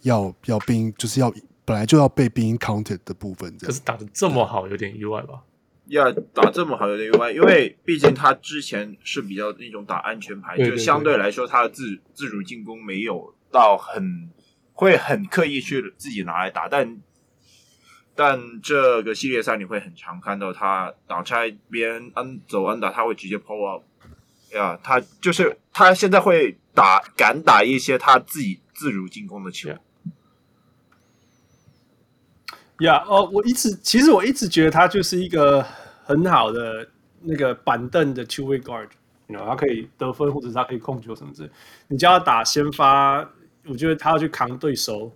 [0.01, 1.31] 要要 being 就是要
[1.64, 5.43] 本来就要被 being counted 的部分，可是打得这么好，有点意外吧？
[5.90, 14.30] 要打这么好有点意外，因为毕竟他之前是比较那种打安全牌，就相对来说他的自自主进攻没有到很
[14.74, 17.02] 会很刻意去自己拿来打，但
[18.16, 23.84] 但这个系列赛你会很常看到他挡拆别人安走安打，他会直接 pull up，
[24.53, 29.70] 呀，他就是他现在会打敢打一些他自己自主进攻的球。
[32.80, 35.61] 呀，哦，我一直其实我一直觉得他就是一个
[36.03, 36.88] 很好的
[37.22, 41.49] 那个板凳的 two way guard，you know，他可以得分或者是他可以控球什么之类。
[41.88, 43.19] 你叫他打先发，
[43.68, 45.11] 我觉得他要去扛对手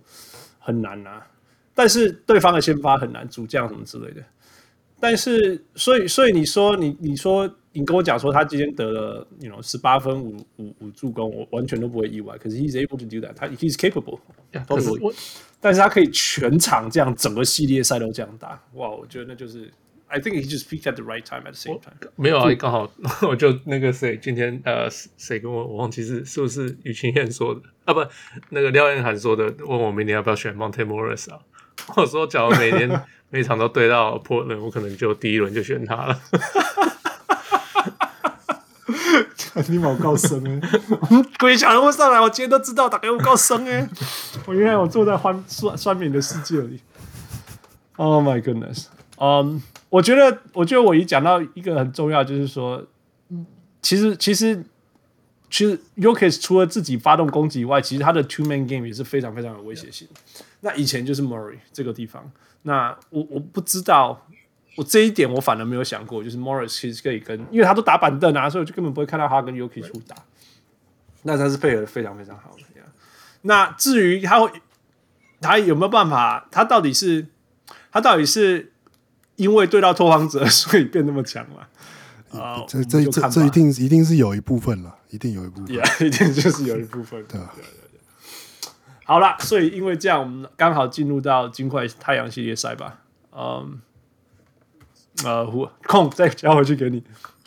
[0.58, 1.26] 很难啊。
[1.74, 4.22] 但是对方的先发很难，主将什么之类的。
[5.00, 12.38] 但是所以所以你说你你说你跟我讲说他今天得了，you know，十八分五五五助攻，我完全都不会意外。
[12.38, 14.20] 可是 he's able to do that，他 he's capable。
[15.60, 18.88] 但是他可以全场这样，整个系列赛都这样打，哇！
[18.88, 19.68] 我觉得那就是
[20.06, 21.96] ，I think he just peaked at the right time at the same time。
[22.14, 22.88] 没有啊，刚好
[23.28, 27.92] 我就那个谁，今天呃，谁跟我我忘记是是不是于清燕说的啊？
[27.92, 28.06] 不，
[28.50, 31.40] 那个廖彦涵说的，问我明年要不要选 Monte Morris 啊？
[31.96, 36.20] 我说，假如每年 每场都对到 Portland，我可能就第一轮就选他了。
[39.68, 40.60] 你毛够深哎！
[41.38, 43.88] 鬼小人物上来，我今天都知道打给我够深哎！
[44.46, 46.80] 我原来我坐在欢酸酸民的世界里。
[47.96, 48.86] Oh my goodness！
[49.18, 49.58] 嗯、um,，
[49.88, 52.84] 我觉得，我觉得我一讲到一个很重要，就是说，
[53.80, 54.64] 其实，其实，
[55.48, 60.08] 其实，Yokis 除了自己发动攻击以外，其实他的 two man game 也是非常非常有威胁性。
[60.60, 62.28] 那以前就是 Murray 这个地方，
[62.62, 64.26] 那我我不知道。
[64.76, 70.16] 我这一点我反而没有想过，就是 Morris 其实可以跟，因为他都打板凳啊，所以我就根本不会看到他跟 Yuki 出打。
[71.22, 72.64] 那他是配合的非常非常好的。
[73.46, 74.50] 那至于他会，
[75.38, 76.48] 他有没有办法？
[76.50, 77.26] 他到底是
[77.92, 78.72] 他到底是
[79.36, 81.66] 因为对到拓荒者， 所以变那么强嘛？
[82.40, 87.52] 啊、呃，这这这这一定一定是有一部分了，一定有一部分，yeah, 一定就是有一部分，对吧？
[87.54, 88.70] 对对对。
[89.04, 93.00] 好了，所以因为这样，我们刚好进入到金块太阳系列赛吧。
[93.36, 93.78] 嗯，
[95.22, 95.46] 呃，
[95.86, 97.02] 空再交回去给你。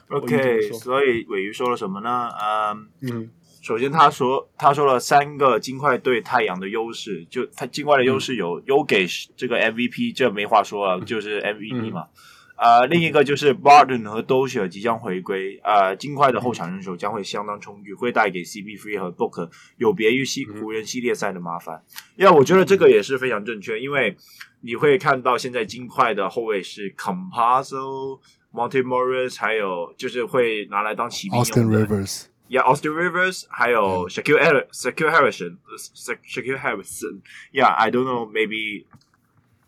[0.09, 2.29] OK，所以尾鱼说了什么呢？
[2.41, 3.29] 嗯嗯。
[3.61, 12.07] 首先，他说他说了三个金块对太阳的优势，就他金块的优势有有给这个 MVP，这没话说了，就是 MVP 嘛。
[12.55, 21.83] 啊、嗯呃，另一个就是 Barton 和 Dozier 即将回归，啊、呃，金块的后场人手将会相当充裕，会带给 CP3 和 Booker 有别于西湖人系列赛的麻烦。
[22.15, 24.15] 因为我觉得这个也是非常正确，因为
[24.61, 28.19] 你会看到现在金块的后卫是 Compasso、
[28.51, 31.85] Monte Morris，还有就是会拿来当骑兵用的。
[31.85, 38.85] Austin Yeah，Austin Rivers，还有 Shaquille Harris，Shaquille Harrison，Shaquille Harrison，Yeah，I don't know，maybe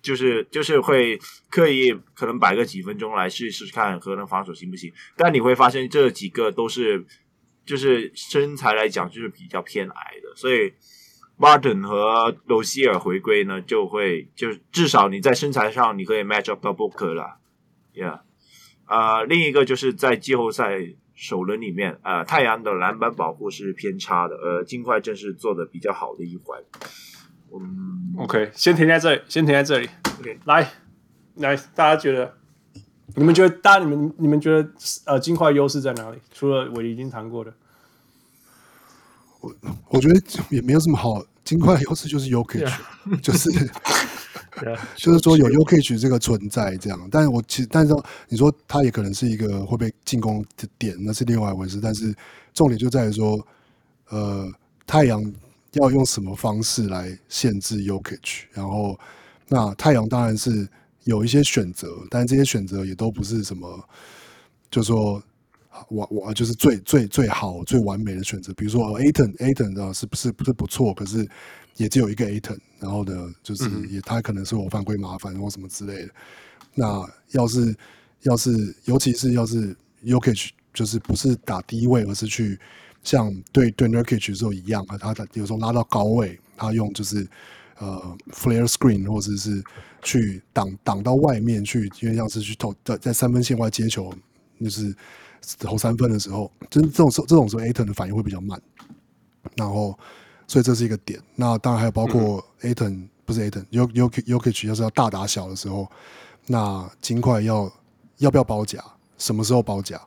[0.02, 4.94] 就是就是会刻意可能摆个几分钟来试试看，可能防守行不行？
[5.18, 7.06] 但你会发现这几个都是
[7.66, 10.74] 就是身材来讲就是比较偏矮的，所以
[11.40, 17.38] Barton 和 Dozier 回归呢，就会就至少你在身材上你可以 match up 到 Booker 了
[17.96, 18.20] ，Yeah，
[18.86, 20.96] 啊、呃，另一个就是在季后赛。
[21.22, 26.58] 首轮里面，呃，太阳的篮板保护是偏差的，呃，金块正是做的比较好的一环。
[27.54, 29.90] 嗯，OK，先停在这里，先停在这里。
[30.22, 30.72] OK，来，
[31.36, 32.38] 来，大家觉得，
[33.18, 34.72] 你们觉得，大家你们你们觉得，
[35.08, 36.18] 呃，金块优势在哪里？
[36.32, 37.54] 除了我已经谈过的，
[39.40, 39.56] 我
[39.90, 42.72] 我觉得也没有什么好，金块优势就是 Jokic，
[43.22, 43.50] 就是。
[44.98, 47.94] 就是说有 Jokic 这个存在这样，但是我其实，但是
[48.28, 51.80] 你说他也可能是一个会被进攻的点，那是另外一回事。
[51.82, 52.14] 但是
[52.54, 53.40] 重点就在于说，
[54.10, 54.52] 呃，
[54.86, 55.24] 太阳
[55.74, 59.00] 要用什么方式来限制 Jokic，然后
[59.48, 60.68] 那太阳当然是
[61.06, 63.82] 有一些选择，但这些选择也都不是什么，
[64.70, 65.24] 就说
[65.90, 68.54] 我我就是最最最好最完美的选择。
[68.54, 71.28] 比如说 Ayton Ayton 啊，是不是不是不错，可是。
[71.76, 76.10] 也只有一个 Ayton，然后呢，就是也他可能是我犯规麻烦或什么之类的。
[76.76, 77.74] 那要是
[78.24, 79.74] 要是，尤其是要是
[80.04, 82.60] Yokich 就是不是打低位，而是去
[83.02, 87.26] 像对对 Nurkic 的时候一样，他他有时候拉到高位，他用就是
[87.78, 89.64] 呃 flare screen 或者是
[90.04, 94.14] 去挡挡到外面去，因为像是去投在在三分线外接球，
[94.60, 94.94] 就是
[95.60, 98.62] 投三分的时候，就是这种时候这种时候 Ayton 的反应会比较慢，
[99.56, 99.98] 然后。
[100.52, 101.22] 所以这是一个点。
[101.36, 105.88] 那当然还有包括 Ayton、嗯、不是 Ayton，Jokic 要是要大打小的时候，
[106.48, 107.72] 那金块要
[108.18, 108.84] 要不要包夹？
[109.20, 110.02] 什么时候包夹？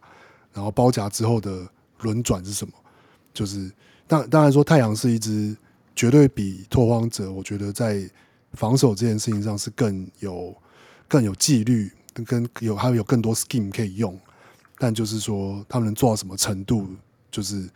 [0.53, 1.65] 然后包夹之后的
[2.01, 2.75] 轮转是什么？
[3.33, 3.71] 就是
[4.09, 5.57] 当当然说太阳是一支
[5.95, 8.03] 绝对比拓荒者，我觉得在
[8.55, 10.53] 防守这件事情上是更有
[11.07, 11.89] 更有纪律，
[12.25, 14.19] 跟有还有有更多 scheme 可以用。
[14.83, 16.89] 但就是说他们能做到什么程度，
[17.31, 17.71] 就是。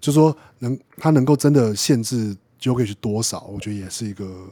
[0.00, 4.48] 就是说能他能够真的限制 Jokic 多少，我觉得也是一个，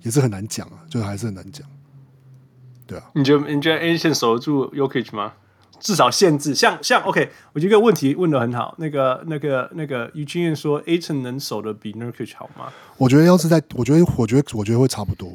[0.00, 1.68] 也是很难讲啊，就还是很难讲。
[2.86, 5.34] 对啊，你觉得你觉得 Ayton 守得住 Jokic 吗？
[5.78, 8.74] 至少限制，像像 OK，我觉得一个问题问的很好。
[8.78, 12.72] 那个那个那个于清燕说 Ayton 能守的比 Nurkic 好吗？
[12.96, 15.30] 我觉得要是在，我觉得我觉得我觉得会差不多，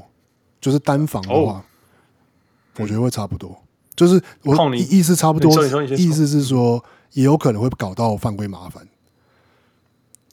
[0.60, 1.62] 就是单防的话，oh.
[2.78, 3.62] 我觉得会差不多。
[3.96, 5.52] 就是我意思差不多，
[5.96, 8.88] 意思是说也有可能会搞到犯规麻烦。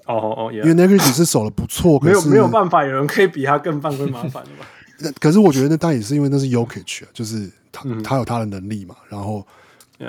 [0.06, 4.66] 哦哦哦，因为 Nurkic 是守的不错，没有没有办法，有人可以比他更犯规麻烦的吧？
[5.00, 8.96] 那可是我觉得那当然也是因为那是 Jokic 啊，就是他、嗯、他有他的能力嘛。
[9.08, 9.46] 然后.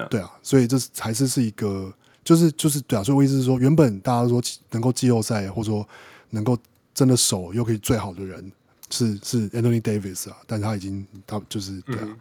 [0.07, 1.91] 对啊，所以这还是是一个，
[2.23, 3.03] 就是就是对啊。
[3.03, 4.39] 所以我意思是说，原本大家说
[4.69, 5.83] 能够季后赛或者说
[6.29, 6.55] 能够
[6.93, 8.51] 真的守 Jokic 最好的人
[8.91, 12.15] 是是 Anthony Davis 啊，但他已经他就是对啊，嗯、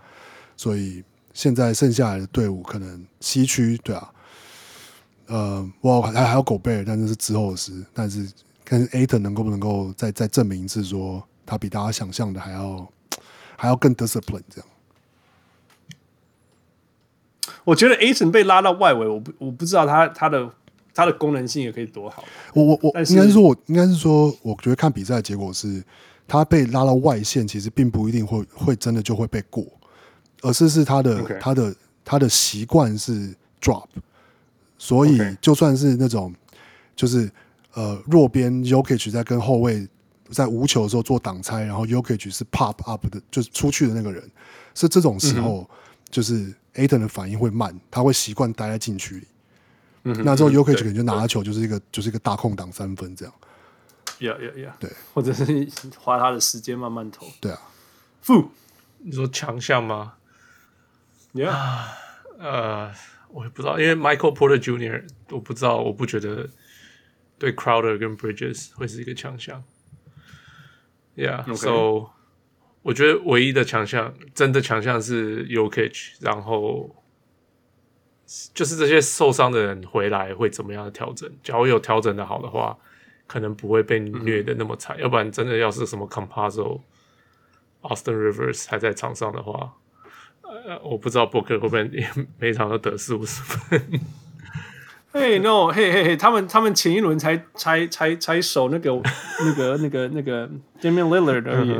[0.56, 1.04] 所以
[1.38, 4.10] 现在剩下来的队伍可能西区对啊。
[5.26, 7.72] 呃，我还还有狗贝尔，但是是之后的事。
[7.94, 8.28] 但是
[8.64, 12.92] 看 Ayton 能够不能够再再证明一次，说他比大家想象的还要
[13.56, 14.66] 还要更 discipline 这样。
[17.62, 20.50] 我觉得 Ayton 被拉到外围，我不我不知道他他的
[20.92, 22.24] 他的功能性也可以多好。
[22.52, 25.84] 我我我应该是说，我应该是说，我觉得看比赛的结果是，
[26.26, 29.64] 他被拉到外线，其实并不一定会会真的就会被过，
[30.42, 31.74] 而是是他的.他的
[32.04, 33.86] 他的习惯是 drop。
[34.78, 36.32] 所以就算是那种，
[36.94, 37.28] 就是
[37.74, 39.86] 呃弱边 Yokich 在跟后卫
[40.30, 44.22] 在无球的时候做挡拆，然后 Yokich 是 pop up 的，就是出去的那个人，
[44.74, 45.68] 是这种时候，
[46.08, 49.26] 就是 Ayton 的反应会慢，他会习惯待在禁区里。
[50.04, 53.34] 嗯，那之后 Yokich 可能就拿球就是一个就是一个大空档三分这样。
[54.20, 54.76] 呀呀呀！
[54.78, 57.26] 对，或者是花他的时间慢慢投。
[57.40, 57.60] 对啊。
[58.22, 58.50] 负，
[58.98, 60.14] 你说强项吗？
[61.34, 61.52] Yeah，
[62.38, 62.92] 呃，
[63.30, 65.04] 我也不知道，因为 Michael Porter Jr.
[65.30, 66.48] 我不知道，我不觉得
[67.38, 69.62] 对 Crowder 跟 Bridges 会是一个强项。
[71.16, 72.10] Yeah，so.
[72.82, 77.04] 我觉得唯一的强项，真的强项是 Yokic，然后
[78.54, 81.30] 就是这些受伤的人回来会怎么样的调整？
[81.42, 82.78] 假如有调整的好的话，
[83.26, 84.96] 可能不会被虐的那么惨。
[84.96, 86.80] 嗯、要不然真的要是什么 Composo、
[87.82, 89.74] Austin Rivers 还在场上的话，
[90.48, 91.90] 呃，我不知道 Booker 会不会
[92.38, 93.82] 每场都得四五十分。
[95.10, 98.90] 嘿、hey, no，嘿嘿嘿，他们他们前一轮才才才才守那个
[99.40, 100.48] 那个那个那个
[100.80, 101.72] Damian Lillard 而已。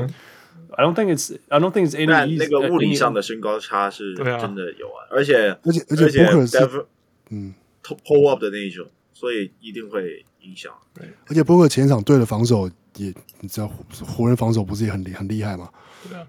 [0.70, 2.06] I don't think it's I don't think it's any。
[2.06, 6.86] 但那个物理上的身高差是真的有啊，而且而且而且 Booker 是
[7.30, 10.72] 嗯 pull up 的那一种，所以一定会影响。
[10.94, 13.70] 对，而且 Booker 前场队的防守也，你知道
[14.06, 15.68] 湖人防守不是也很厉很厉害吗？
[16.08, 16.26] 对啊，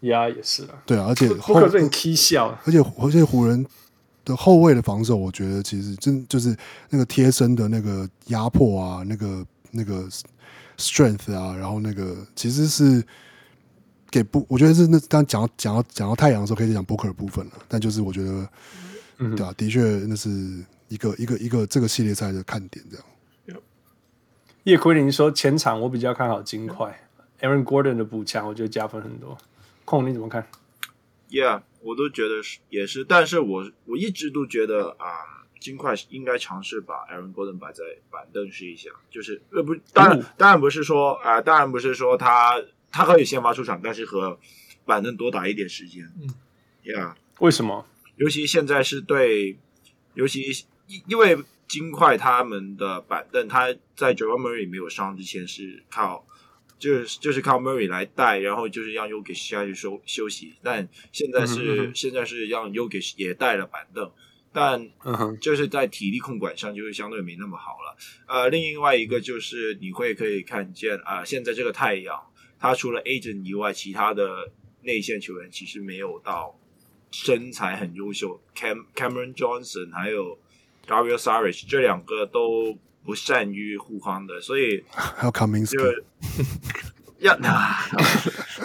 [0.00, 3.66] 呀也是啊，对啊，而且很 K 笑，而且而且湖人。
[4.22, 6.54] 的后卫的防守，我觉得其实真就是
[6.90, 10.06] 那个贴身的那个压迫啊，那个那个
[10.76, 13.02] strength 啊，然后那个其实是
[14.10, 17.52] 给不，我觉得是那刚讲到讲到讲到太阳的时候，可以讲 Booker 的部分了。
[17.66, 18.48] 但就是我觉得，
[19.20, 20.28] 嗯，对啊，的确那是
[20.88, 22.84] 一个一个一个这个系列赛的看点。
[22.90, 23.06] 这样。
[24.64, 26.94] 叶奎林说前场我比较看好金块
[27.40, 29.36] ，Aaron Gordon 的补强，我觉得加分很多。
[29.90, 30.46] 空你怎么看
[31.30, 31.62] ？Yeah。
[31.82, 42.62] 我都觉得是也是，但是我我一直都觉得啊，金块应该尝试把 Aaron Gordon 摆在板凳试一下，就是呃不，当然当然不是说啊、呃，当然不是说他
[42.92, 44.38] 他可以先发出场，但是和
[44.84, 46.28] 板凳多打一点时间，嗯
[46.84, 47.86] ，Yeah，为什么？
[48.16, 49.56] 尤其现在是对，
[50.12, 50.42] 尤其
[50.86, 56.26] 因因为金块他们的板凳，他在 Jamal Murray 没有伤之前是靠。
[56.80, 60.54] 就是就是靠 Murray 来带，然后就是让 Jokic 下去休休息。
[60.62, 64.10] 但现在是、嗯、现在是让 Jokic 也带了板凳，
[64.50, 64.90] 但
[65.40, 67.96] 就是在体力控管上就是相对没那么好了。
[68.26, 72.18] 呃，另外一个就是你会可以看见啊、呃，现在这个太阳，
[72.58, 74.50] 他除了 Agent 以外，其他的
[74.82, 76.58] 内线球员其实没有到
[77.10, 80.38] 身材很优秀，Cam Cameron Johnson 还有
[80.86, 82.78] Dario Saric 这两个都。
[83.10, 86.04] 不善于护框的，所以还有 Kaminsky 就
[87.18, 87.76] 要那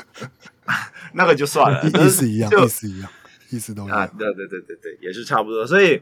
[1.16, 3.12] 那个就算了，意思一样，意思一样，
[3.50, 5.66] 意思都一样啊，对对对对对，也是差不多。
[5.66, 6.00] 所以，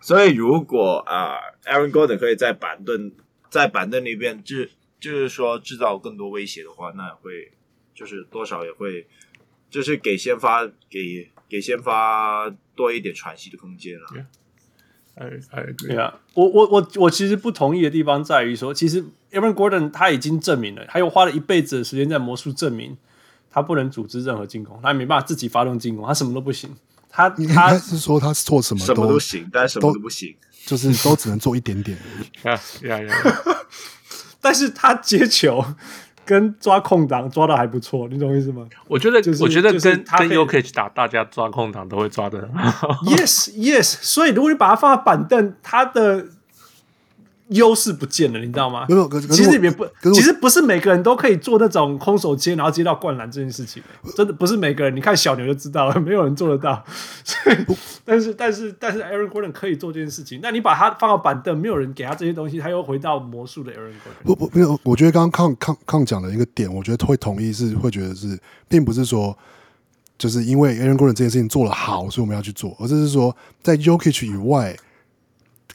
[0.00, 3.12] 所以如果啊、呃、，Aaron Gordon 可以在板凳
[3.48, 7.52] 在板凳那边，制就是说制造更多威胁的话，那会
[7.94, 9.06] 就是多少也会
[9.70, 14.06] 就是给先发给给先发多一点喘息的空间了。
[14.12, 14.26] Yeah.
[15.14, 22.96] 哎哎，对啊，我我我我其实不同意的地方在于说，其实 Aaron Gordon 他已经证明了，他又花了一辈子的时间在魔术证明，
[23.50, 26.70] 他不能组织任何进攻，他也没办法自己发动进攻，他什么都不行。
[27.10, 30.34] 他他是说他做什么什么都行，但什么都不行，
[30.64, 32.48] 就是都只能做一点点而已。
[32.48, 33.14] 呀呀呀！
[34.40, 35.62] 但是他接球。
[36.24, 38.66] 跟抓空档抓的还不错，你懂我意思吗？
[38.88, 42.48] 我觉得，就是、我觉得跟他跟 Jokic 打，大家抓空档都会抓的。
[43.06, 43.98] Yes, yes。
[44.00, 46.26] 所以如果你把他放在板凳，他的。
[47.52, 48.86] 优势不见了，你知道吗？
[48.88, 53.82] 没有，可是其实也不，其实不是每个人都可以做那种空手接，然后接到灌篮这件事情。
[54.16, 56.84] 真的不是每个人，你看小牛就知道了，没有人做得到。
[57.24, 57.56] 所以，
[58.04, 60.40] 但是，但是，但是，Aaron Gordon 可以做这件事情。
[60.42, 64.24] 那你把他放到板凳，没有人给他这些东西，他又回到魔术的 Aaron Gordon。
[64.24, 64.78] 不不，没有。
[64.82, 68.38] 我觉得刚刚康康康讲的一个点，我觉得会同意是会觉得是，
[68.68, 69.36] 并不是说
[70.18, 74.76] 就是因为 Aaron Gordon 这件事情做得好，所以我们要去做，而是说在 Jokic 以外。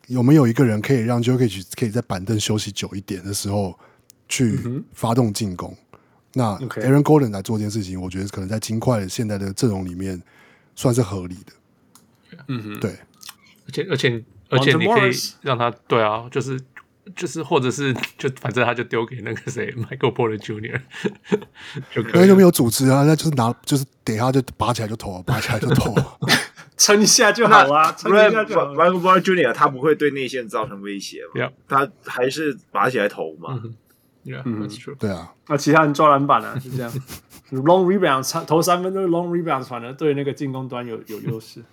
[0.08, 3.78] 有没有一个人可以让 Jokic 可以在板凳休息久一点的时候
[4.28, 4.60] 去
[4.94, 5.76] 发动进攻？
[5.94, 6.00] 嗯、
[6.34, 10.22] 那 Aaron Gordon 来做这件事情，我觉得可能在金块现在的阵容里面
[10.76, 12.38] 算是合理的。
[12.48, 12.92] 嗯哼，对。
[12.92, 15.12] 而且而且而且你可以
[15.42, 16.58] 让他对啊，就是
[17.16, 20.82] 就是或者是 就反正他就丢给那个谁 Michael Porter Jr.
[21.94, 23.04] 就可以有没有组织啊？
[23.04, 25.94] 那就是拿就是等一下就拔起来就投，拔起来就投。
[26.78, 28.74] 撑一下就好了，撑一下就好。
[28.74, 29.52] Michael Porter Jr.
[29.52, 31.50] 他不会对内线造成威胁嘛？
[31.68, 33.60] 他还是拔起来投嘛？
[34.26, 35.34] 嗯，对啊。
[35.48, 36.92] 那其他人抓篮板啊， 就这样。
[37.52, 41.64] Long rebound 投三分都是 long rebound，反而对那个进攻端有有优势。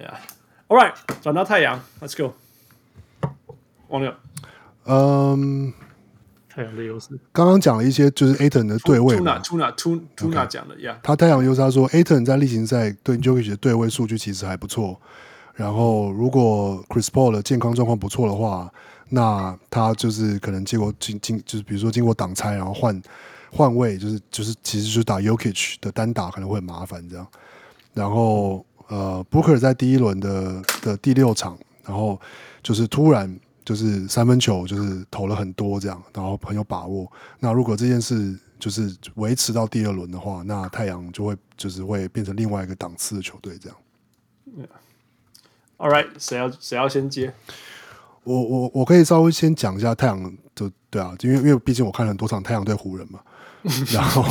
[0.00, 2.34] Yeah，All right，转到太阳，Let's go。
[3.88, 4.14] 王六，
[4.84, 5.72] 嗯。
[6.58, 9.38] 太阳的优势，刚刚讲了一些，就是 Ayton 的对位嘛。
[9.38, 10.98] Tuna Tuna Tuna 讲的呀。
[11.04, 15.00] 他太阳优势，他说 Ayton 在例行赛对 Jokic 的对位数据其实还不错。
[15.54, 18.68] 然后如果 Chris Paul 的健康状况不错的话，
[19.10, 23.00] 那他就是可能结果经经就是比如说经过挡拆，然后换
[23.52, 27.24] 换位，就是就是其实就是打 Jokic 的单打可能会很麻烦这样。
[27.94, 32.20] 然后呃，Booker 在第一轮的的第六场，然后
[32.64, 37.06] 就是突然就是三分球就是投了很多这样，然后很有把握。
[37.38, 43.76] 那如果这件事就是维持到第二轮的话，那太阳就会就是会变成另外一个档次的球队这样。
[44.56, 44.68] Yeah.
[45.76, 47.34] All right，谁要谁要先接？
[48.24, 50.22] 我我我可以稍微先讲一下太阳
[50.54, 53.20] 的对啊，因为因为毕竟我看了很多场太阳对湖人嘛。
[53.92, 54.24] 然后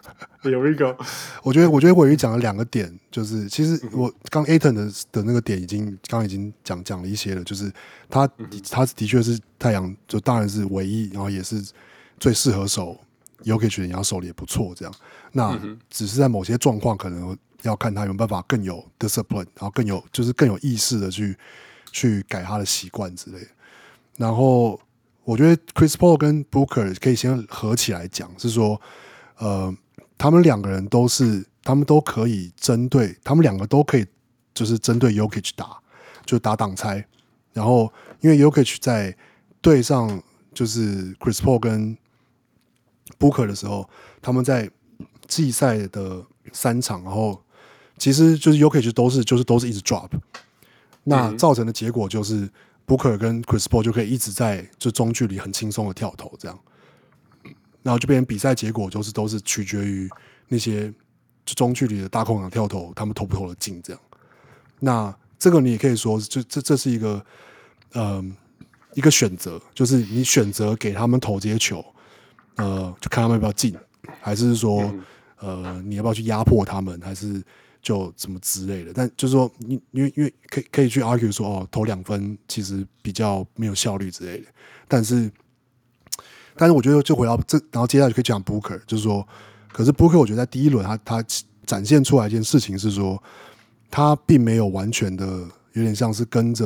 [0.50, 0.96] 有一个，
[1.42, 7.72] 我觉得我觉得鮪鱼讲了两个点，就是其实我刚 Ayton 的的那个点已经刚刚已经讲讲了一些了，就是
[8.08, 8.28] 他
[8.70, 11.62] 他的确是太阳，就当然是唯一，然后也是
[12.20, 12.98] 最适合守
[13.42, 14.94] Jokic 的，然后守的也不错，这样。
[15.32, 15.58] 那
[15.90, 21.36] 只是在某些状况，可能要看他有没有办法更有 discipline，然后更有就是更有意识的去
[21.90, 23.48] 去改他的习惯之类的。
[24.16, 24.80] 然后。
[25.24, 28.78] 我觉得 Chris Paul 跟 Booker 可以先合起来讲，是说，
[29.38, 29.74] 呃，
[30.18, 34.06] 他们两个人都是，他们都可以针对，他们两个都可以，
[34.52, 35.78] 就是针对 Yokic 打，
[36.26, 37.06] 就打挡拆。
[37.54, 37.90] 然后，
[38.20, 39.16] 因为 Yokic 在
[39.62, 40.22] 对上
[40.52, 41.96] 就是 Chris Paul 跟
[43.18, 43.88] Booker 的时候，
[44.20, 44.70] 他们在
[45.26, 46.22] 季赛的
[46.52, 47.42] 三场，然后
[47.96, 50.10] 其实就是 Yokic 都是就是都是一直 drop，
[51.04, 52.50] 那造成的结果就是。
[52.86, 56.58] Booker 跟 Chris Paul 就可以一直在就中距离很轻松的跳投，这样，
[57.82, 60.08] 然后就变成比赛结果就是都是取决于
[60.48, 60.92] 那些
[61.46, 64.02] 就中距离的大空档跳投，他们投不投得进这样。
[64.80, 67.24] 那这个你也可以说，就这这是一个
[67.92, 68.24] 呃
[68.94, 71.84] 一个选择，就是你选择给他们投这些球，
[72.56, 73.74] 呃，就看他们要不要进，
[74.20, 74.92] 还是说
[75.38, 77.42] 呃你要不要去压迫他们，还是？
[77.84, 84.46] 就怎么之类的，但就是说，你因为因为可以可以去 argue 说，哦，投两分其实比较没有效率之类的。
[84.88, 85.30] 但是，
[86.56, 89.28] 但是我觉得就回到这，然后接下来就可以讲 Booker，就是说，
[89.70, 91.24] 可是 Booker 我觉得在第一轮他他
[91.66, 93.22] 展现出来一件事情是说，
[93.90, 95.26] 他并没有完全的
[95.74, 96.64] 有点像是跟着，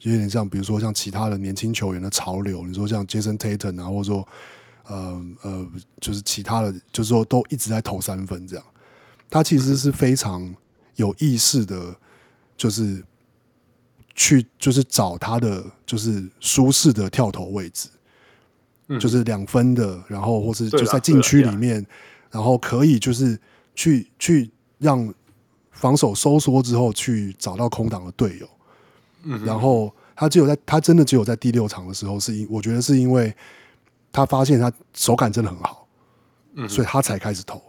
[0.00, 4.28] 有点像比如说像其他的年轻球员的潮流，你说像 Jason Tatum 啊，或者说
[4.88, 5.66] 呃呃，
[6.00, 8.64] 就是其他的，就是说都一直在投三分这样。
[9.28, 10.54] 他其实是非常
[10.94, 11.94] 有意识的，
[12.56, 13.02] 就是
[14.14, 17.88] 去就是找他的就是舒适的跳投位置，
[18.88, 18.98] 嗯。
[19.00, 21.84] 就是两分的，然后或是就在禁区里面，
[22.30, 23.38] 然后可以就是
[23.74, 25.12] 去去让
[25.72, 28.48] 防守收缩之后去找到空档的队友，
[29.24, 33.34] 嗯然后他只有在他真的只有在第六场的时候，是因我觉得是因为
[34.10, 35.86] 他发现他手感真的很好，
[36.54, 37.60] 嗯所以他才开始投。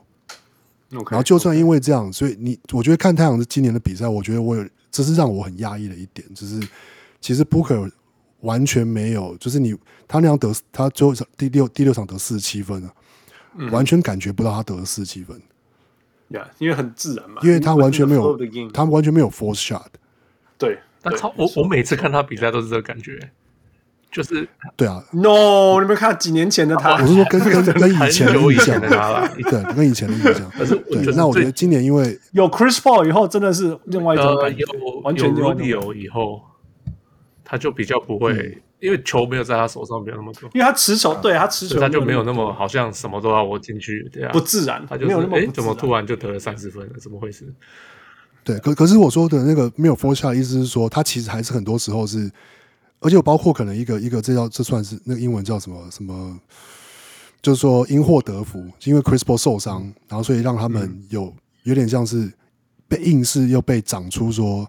[0.90, 6.66] Okay, 然后就算因为这样，所以你我觉得看太阳的今年的比赛，我觉得我有这是让我很压抑的一点，就是
[7.20, 7.92] 其实 Booker
[8.40, 9.76] 完全没有，就是你
[10.08, 12.94] 他那样得他最后第六第六场得四十七分啊，
[13.56, 15.38] 嗯、完全感觉不到他得了四十七分，
[16.30, 18.40] 呀，yeah, 因为很自然嘛，因为他完全没有
[18.74, 19.88] 他完全没有 force shot，
[20.58, 23.30] 对，但超我我每次看他比赛都是这个感觉。
[24.10, 30.50] 就是对啊，No，你们看几年前的他，我是说跟跟 跟以前的印象，的他了，对，跟以前的印象。
[30.58, 36.42] 可是，对，那我觉得今年因为有 Chris Paul 以后，真的是另外一种感觉，有完全有 Rubio 以后，
[37.44, 46.94] 他就比较不会，因为球没有在他手上，没有那么多，因为他持球，对他持球，他就没有那么好像什么都要我进去，对啊，不自然，他就是哎，怎么突然就得了三十分了？
[47.00, 47.46] 怎么回事？
[48.44, 52.32] 对，可可是我说的那个没有 force shot 的意思是说，他其实还是很多时候是。
[53.00, 56.40] 而且我包括可能一个一个，这叫这算是那个英文叫什么什么，
[57.44, 62.34] 就是说因祸得福，因为 Chris Paul 受伤，然后所以让他们有有点像是
[62.88, 64.68] 被硬是又被长出说，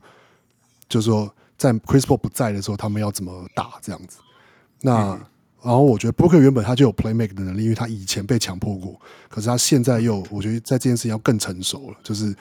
[0.90, 4.18] 就是说在 Chris Paul 不在的时候，他们要怎么打这样子。
[4.82, 5.18] 那
[5.62, 9.00] 然后我觉得 Booker 原本他就有 play make 的能力，因为他以前被强迫过，
[9.30, 12.36] 可是他现在又我觉得在这件事情要更成熟了，就是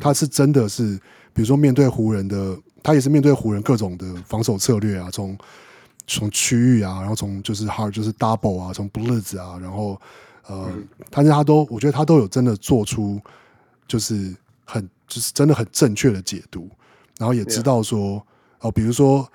[0.00, 0.96] 他是真的是，
[1.32, 2.56] 比如说面对湖人的。
[2.82, 5.38] 他也是面对湖人各种的防守策略啊，从
[6.06, 10.00] 从区域啊，然后从就是 hard 就是 double 啊，从 blitz 啊，然后
[10.48, 13.20] 呃，嗯、但是他都我觉得他都有真的做出
[13.86, 14.34] 就是
[14.64, 16.68] 很就是真的很正确的解读，
[17.18, 18.16] 然后也知道说
[18.58, 19.26] 哦、呃，比如说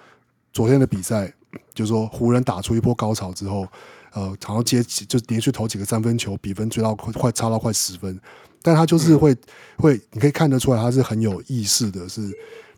[0.51, 1.33] 昨天的比赛，
[1.73, 3.65] 就是说湖人打出一波高潮之后，
[4.11, 8.19] 呃，然后接就连续投几个三分球，比分追到快快差到快十分，
[8.61, 9.37] 但他就是会、嗯、
[9.77, 12.29] 会你可以看得出来，他是很有意识的，是。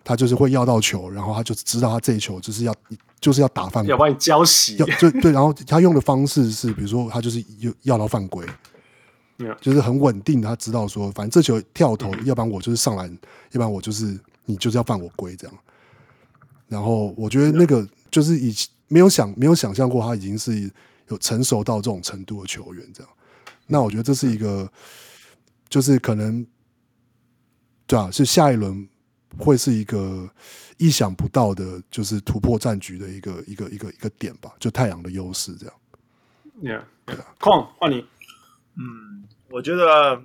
[0.04, 2.76] 他就是会要到球，然后他就知道他这一球就是要
[3.20, 8.46] 就是要打犯规，要把你浇洗，要就对，然后他用的方式是，比如说他就是要要到犯规，
[9.38, 13.10] 嗯、就是很稳定的，他知道说，反正这球跳投，要不然我就是上篮，
[13.52, 15.58] 要不然我就是你就是要犯我规这样。
[16.68, 20.72] 然后我觉得那个就是以前没有想没有想象过他已经是
[21.08, 23.12] 有成熟到这种程度的球员这样。
[23.68, 24.72] 那我觉得这是一个，
[25.70, 26.46] 就是可能。
[27.88, 28.88] 对啊，是下一轮
[29.44, 30.30] 会是一个
[30.78, 35.76] 意想不到的，就是突破战局的一个一个一个一个点吧，就太阳的优势这样。
[36.62, 38.06] Yeah，对啊，矿换你。
[38.76, 40.22] 嗯，我觉得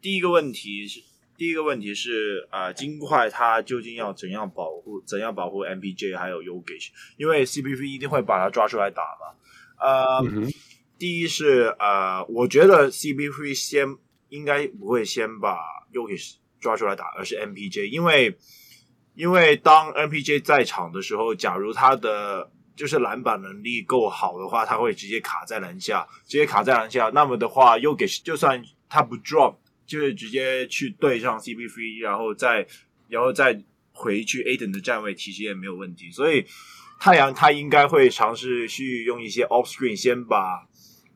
[0.00, 1.02] 第一个问题是，
[1.36, 6.88] 第一个问题是啊、呃，金块它究竟要怎样保护，怎样保护 MPJ 还有 Yogish？
[7.16, 9.36] 因为 CP3 一定会把他抓出来打嘛。
[9.78, 10.50] 呃，嗯、
[10.98, 13.96] 第一是呃，我觉得 CP3 先
[14.28, 15.58] 应该不会先把
[15.92, 18.36] Jokic 抓出来打，而是 MPJ，因为
[19.14, 27.10] 因为当 MPJ 在场的时候，假如他的就是篮板能力够好的话，他会直接卡在篮下，直接卡在篮下。
[27.12, 29.56] 那么的话，又给就算他不 drop，
[29.86, 32.66] 就是直接去对上 CP3，然后再
[33.08, 33.62] 然后再
[33.92, 36.10] 回去 A 等的站位，其实也没有问题。
[36.10, 36.46] 所以
[36.98, 40.66] 太阳他应该会尝试去用一些 off screen，先把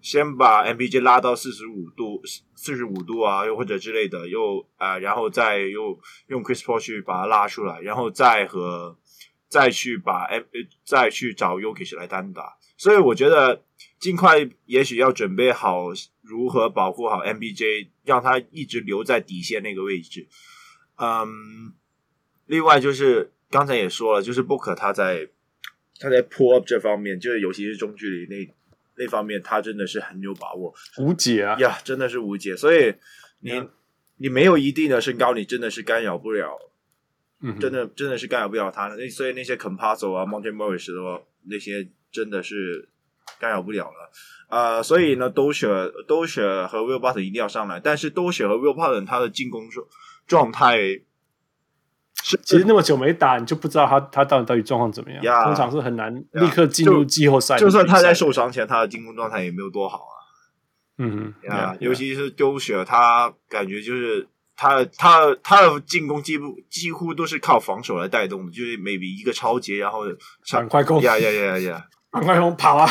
[0.04, 2.20] 先把 MPJ 拉到四十五度、
[2.54, 8.98] 四十五度啊，又或者之类的，又啊、然后再又用 Chris Paul 去把他拉出来，然后再和。
[9.46, 10.42] 再去把 M
[10.84, 13.62] 再去找 y o k i 来单打，所以我觉得
[14.00, 15.90] 尽快也许要准备好
[16.22, 20.26] 如何保护好 MPJ，让他一直留在底线那个位置。
[20.96, 21.72] 嗯，
[22.46, 25.28] 另外就是刚才也说了，就是 Book 他在
[26.00, 28.44] 他在 pull up 这方面，就是尤其是中距离那
[28.96, 32.56] 那方面，他真的是很有把握，无解啊呀真的是无解。
[32.56, 32.94] 所以
[33.40, 33.68] 你 Yeah.
[34.16, 36.56] 你没有一定的身高，你真的是干扰不了。
[37.60, 42.88] 真的真的是干扰不了他的，那所以那些 Compasso 啊，Monte Morris 的话，那些真的是
[43.38, 44.10] 干扰不了了。
[44.48, 49.86] 呃，所以呢 Dozier 和 Will Barton 一定要上来，但是 Dozier 和 Will Barton 他的进攻状
[50.26, 51.04] 状态是，
[52.42, 55.22] 其实那么久没打，你就不知道他他到底到底状况怎么样。
[55.22, 57.56] Yeah, 通常是很难立刻进入季后赛。
[57.58, 60.14] 就算他在受伤前，他的进攻状态也没有多好啊。
[60.98, 61.34] 嗯
[61.80, 64.28] 尤其是 Dozier，他感觉就是。
[64.56, 70.04] 他他他的进攻几乎几乎都是靠防守来带动的，就是 maybe 一个超节，然后
[70.48, 72.88] 反快攻，呀呀呀呀，反快攻跑啊，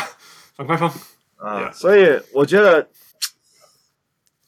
[0.54, 0.86] 反快攻
[1.40, 2.86] 啊.所以我觉得，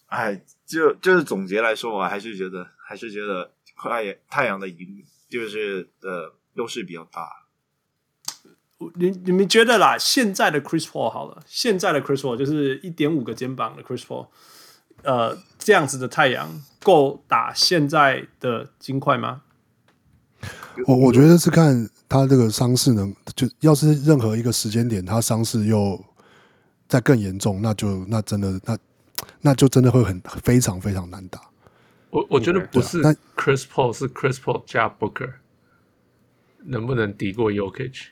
[0.09, 7.29] 哎，就就是总结来说，我还是觉得还是觉得太阳太阳的赢就是的优势比较大。
[8.97, 9.97] 你你们觉得啦？
[9.99, 14.27] 现在的 Chris Paul 好了，现在的 Chris Paul 就是一点五个肩膀的 Chris Paul，
[15.03, 16.63] 呃，这样子的太阳。
[16.83, 19.43] 够打现在的金块吗？
[20.87, 26.01] 我我觉得是看他这个伤势能，就要是任何一个时间点他伤势又
[26.87, 28.79] 再更严重，那就那真的那
[29.41, 31.41] 那就真的会很非常非常难打。
[32.17, 33.03] 我我觉得不是
[33.37, 35.35] Chris Paul，是 Chris Paul 加 Booker，
[36.65, 38.07] 能不能敌过 Jokic？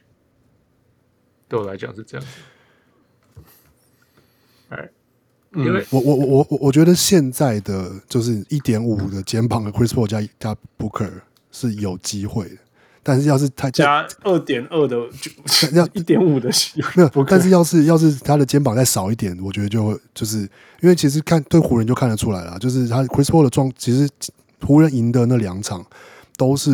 [1.48, 2.32] 对我来讲是这样子。
[4.68, 4.90] 哎。
[5.56, 11.22] 因为我我我我我觉得现在的就是一点五的肩膀的 Chris Paul 加加 Booker
[11.52, 12.56] 是有机会的，
[13.04, 16.50] 但是要是他加二点二的就要 一点五的
[16.96, 20.38] 没有，但是要是要是他的肩膀再少一点，我觉得就会就是
[20.80, 24.08] 因为其实看对湖人就看得出来了，就是他 Chris Paul 的状，其实
[24.62, 25.84] 湖人赢的那两场
[26.36, 26.70] 都是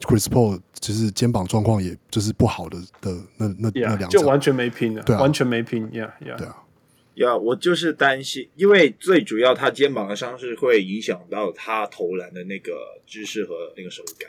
[0.00, 4.08] Chris Paul 其实肩膀状况也就是不好的的那那那两场。
[4.08, 6.56] 就完全没拼了，对，完全没拼呀呀，对啊。
[7.14, 12.72] 呀，yeah, 我就是担心，因为最主要他肩膀的伤势会影响到他投篮的那个
[13.06, 14.28] 姿势和那个手感，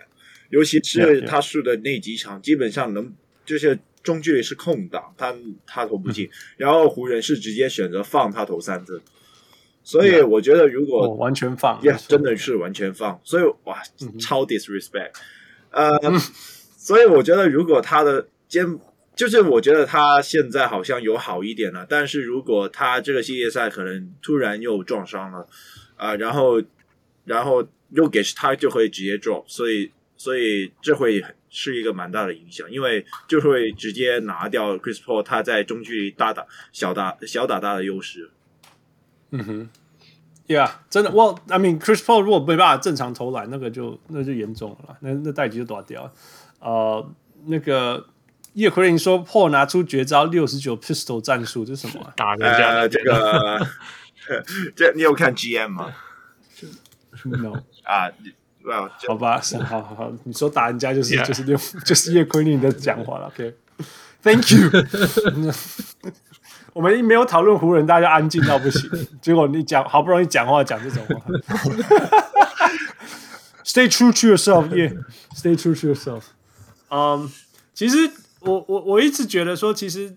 [0.49, 3.13] 尤其是他输的那几场，基本上能
[3.45, 5.35] 就是中距离是空档，他
[5.65, 9.01] 他投不进，嗯、然后湖人是直接选择放他投三分，
[9.83, 13.81] 所以我觉得如果、哦、完全放，，yeah,，真的是完全放，所以哇，
[14.19, 15.11] 超 disrespect，、
[15.71, 16.19] 嗯、呃，嗯、
[16.77, 18.79] 所以我觉得如果他的肩
[19.15, 25.47] 就是我觉得他现在好像有好一点了，但是如果他这个系列赛可能突然又撞伤了，
[25.95, 26.61] 啊、呃，然后
[27.23, 29.89] 然后又给他就会直接 drop，所以
[30.25, 38.31] 所以这会是一个蛮大的影响，因为就会直接拿掉 Chris Paul 他在中距离大打小打小打大的优势。
[39.29, 39.69] 嗯哼
[40.47, 46.11] ，Yeah，真的，Well I mean Chris Paul 如果没办法正常投篮，那个就那就严重了，那那代级就断掉了。
[46.59, 47.11] 呃，
[47.45, 48.07] 那个。
[48.55, 52.13] 叶奎林说：“Paul 拿出绝招六十九 pistol 战术，这是什么、啊？
[52.15, 53.67] 打人家、呃、这个，
[54.73, 55.93] 这你有看 GM 吗？
[57.25, 58.09] No 啊
[59.07, 63.27] 好吧，好好好，你说打人家就是.就是用 就是叶坤林的讲话了。
[63.27, 64.61] OK，Thank、okay.
[64.61, 64.69] you。
[66.73, 68.89] 我们没有讨论湖人，大家安静到不行。
[69.21, 71.25] 结果你讲好不容易讲话讲这种话，
[73.63, 76.23] Stay true to yourself，Yeah，Stay true to yourself。
[76.89, 77.29] 嗯，
[77.73, 78.11] 其实。
[78.41, 80.15] 我我我一直觉得说，其实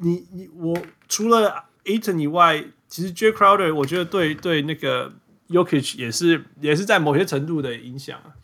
[0.00, 0.76] 你你我
[1.08, 5.10] 除了 Ayton 以外，其实 Jae Crowder 我觉得对对那个
[5.48, 8.34] Yokic 也是也是在某些程度的影响啊。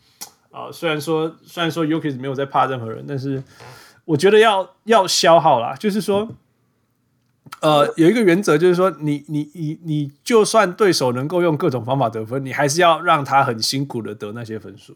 [0.51, 3.43] 啊、虽然说虽然说 Yokic 没有在怕任何人，但是
[4.05, 6.29] 我觉得要要消耗啦，就是说，
[7.61, 14.95] 呃，有一个原则就是说你，你你你就算对手能够用各种方法得分，你还是要让他很辛苦的得那些分数。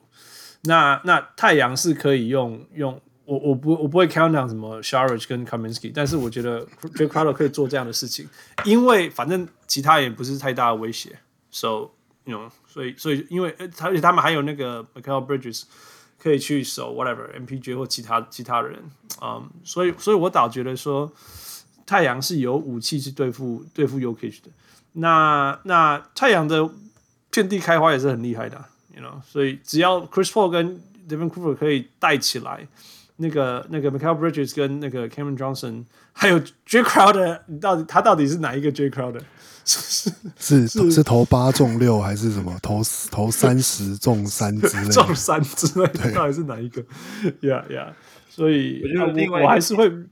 [0.64, 6.64] 那那太阳是可以用用我我不我不会 count down 什么 Saric 跟 Kaminsky，但是我觉得
[6.96, 8.30] Jae Crowder 可以做这样的事情，
[8.64, 11.18] 因为反正其他也不是太大的威胁
[11.50, 11.90] ，so
[12.28, 12.52] you know。
[12.68, 15.64] 所以，所以，因为而且他们还有那个 Michael Bridges
[16.20, 18.80] 可以去守 whatever MPJ 或其他其他人，
[19.22, 21.12] 嗯，所以，所以我倒觉得说
[21.86, 24.50] 太阳是有武器去对付对付 UK 的。
[24.94, 26.70] 那那太阳的
[27.32, 29.22] 遍地开花也是很厉害的，you know。
[29.24, 32.68] 所以只要 Chris Paul 跟 Devin Cooper 可以带起来，
[33.18, 39.22] 那个那个 mikael Bridges 跟那个 Cameron Johnson 还有 Jae Crowder，你到底他到底是哪一个 Jae Crowder？
[39.66, 42.82] 是 是是，是投八中六还是什么投
[43.12, 44.92] 投三十中三之类的？
[44.92, 46.82] 中三之类的，到底是哪一个？
[47.42, 47.94] 呀呀，
[48.30, 50.06] 所以我觉得另外我还是会，yeah,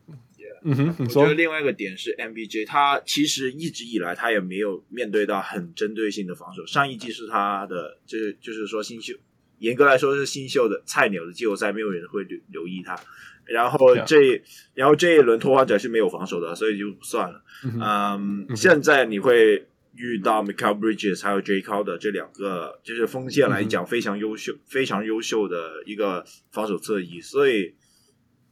[0.64, 6.66] 嗯哼，我觉得另外一个点是 MBJ，他其实一直以来他也没有面对到很针对性的防守。
[6.66, 9.14] 上一季是他的，就是就是说新秀，
[9.60, 13.00] 严格来说是新秀的菜鸟的季后赛，没有人会留留意他。
[13.46, 14.42] 然后这.
[14.74, 17.42] 然后这一轮拓荒者是没有防守的，所以就算了。
[17.64, 18.56] 嗯、um, mm-hmm.
[18.56, 24.66] 现在你会遇到 Michael Bridges 还有 Jae Crowder 这两个，就是锋线来讲非常优秀、mm-hmm.
[24.66, 27.76] 非常优秀的一个防守侧翼，所以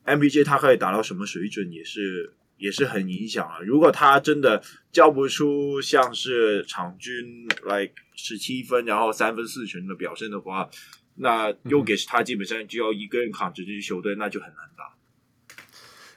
[0.05, 3.59] MBJ 他可以达到什么水准，也是也是很影响啊。
[3.59, 10.69] 如果他真的交不出像是场均来十七分，然后三分四成的表现的话。
[11.15, 14.95] 那又给他基本上就要一个人扛着这支球队，那就很难打。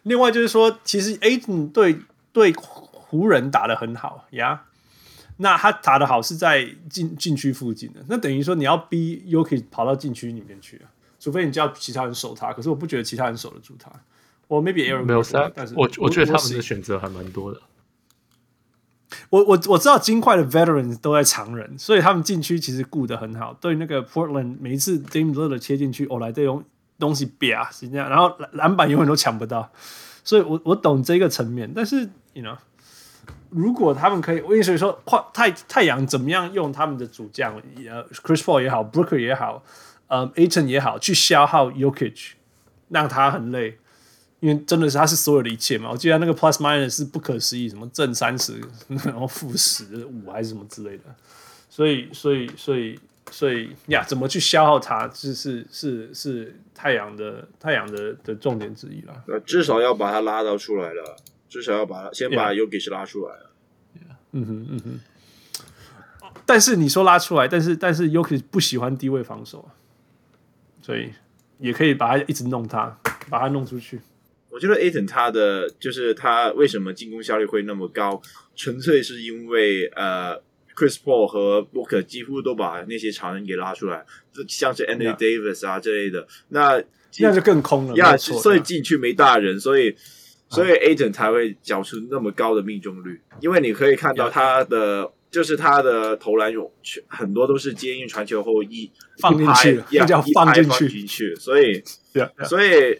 [0.05, 1.99] 另外就是说，其实 Ayton 对
[2.33, 4.65] 对湖人打的很好呀。
[5.37, 10.89] 那他打的好是在禁禁区附近的，那等于说你要逼 Jokic 跑到禁区里面去啊，
[11.21, 12.51] 除非你叫其他人守他。
[12.55, 13.93] 可是我不觉得其他人守得住他。
[14.49, 17.61] 我 maybe Aaron 没有三，但是我我觉得他们的选择还蛮多的。
[19.31, 23.57] 我我我知道金块的 veterans 都在藏人，所以他们禁区其实顾得很好。
[23.61, 26.65] 对那个 Portland，每一次 Dame Lillard 切进去，我来这种
[26.99, 29.71] 东西啪是这样，然后篮板永远都抢不到。
[30.23, 32.57] 所以我我懂这个层面，但是 you know，
[33.51, 35.01] 如果他们可以，我跟你说，
[35.33, 37.55] 太太阳怎么样用他们的主将，
[37.89, 39.63] 呃，Chris Paul 也好，Booker 也好，
[40.09, 42.33] 呃，Ayton 也好，去消耗 Yokich，
[42.89, 43.79] 让他很累。
[44.41, 48.61] 因为真的是它是所有的一切嘛，我记得那个 plus minus 是不可思议，什么正三十，
[49.05, 51.05] 然后负十五还是什么之类的，
[51.71, 53.01] 所以所以所以
[53.31, 59.41] 所以呀，怎么去消耗它，是是是是太阳的太阳的的重点之一了。
[59.47, 61.17] 至少要把它拉到出来了，
[61.49, 63.51] 至少要把它先把 Jokic 拉出来了。
[63.97, 64.15] Yeah.
[64.33, 65.01] 嗯哼嗯哼。
[66.45, 69.69] 但是你说拉出来，但是但是 Jokic 不喜欢低位防守，
[70.83, 71.11] 所以
[71.59, 72.97] 也可以把它一直弄它，
[73.31, 74.01] 把它弄出去。
[74.49, 78.23] 我觉得 Ayton 他的就是他为什么进攻效率会那么高，
[78.55, 80.35] 纯粹是因为呃
[80.75, 84.07] ，Chris Paul 和 Booker 几乎都把那些常人给拉出来，
[84.49, 86.83] 像是 Anthony Davis 啊之类的，那
[87.19, 87.97] 那就更空了。
[87.97, 89.95] 呀，所以进去没大人，所以
[90.49, 96.73] 所以 Ayton 才会缴出那么高的命中率，因为你可以看到他的就是他的投篮有
[97.09, 101.83] 很多都是接应传球后一放进去，要放进去，所以
[102.49, 102.99] 所以。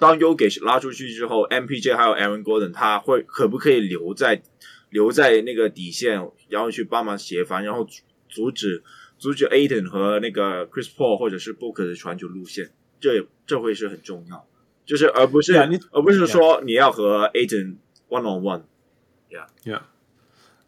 [0.00, 4.42] 当 Jokic 拉出去之后，MPJ 还有 Aaron Gordon，他会可不可以留在
[4.88, 7.86] 留在那个底线，然后去帮忙协防，然后
[8.28, 8.82] 阻止
[9.18, 14.46] 阻止 Ayton 和那个 Chris Paul 或者是 Booker 的传球路线，这这会是很重要，
[14.86, 17.76] 就是而不是、yeah, 而不是说你要和 Ayton
[18.08, 19.82] one on one，yeah yeah，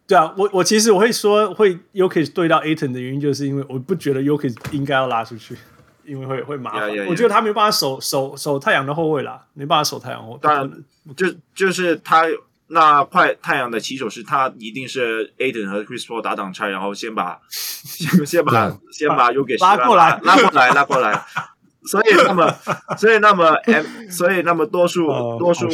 [0.05, 5.57] 对啊，我我其实我会说会 Jokic 对到 Ayton 的原因，就是因为我不觉得 Jokic 应该要拉出去。
[6.05, 7.09] 因为会会麻烦，yeah, yeah, yeah.
[7.09, 10.39] 我觉得他没办法守守守太阳的后卫啦，没办法守太阳后卫。
[10.41, 10.83] 当然，
[11.15, 12.25] 就就是他
[12.67, 21.25] 那快太阳的起手是他一定是 Aiden 和 Chris Paul 打挡拆，然后先把先 先把先把 Jokic 拉过来，拉过来，拉过来。
[21.85, 22.49] 所以那么
[22.97, 25.67] 所以那么 M 所以那么多数、uh, 多数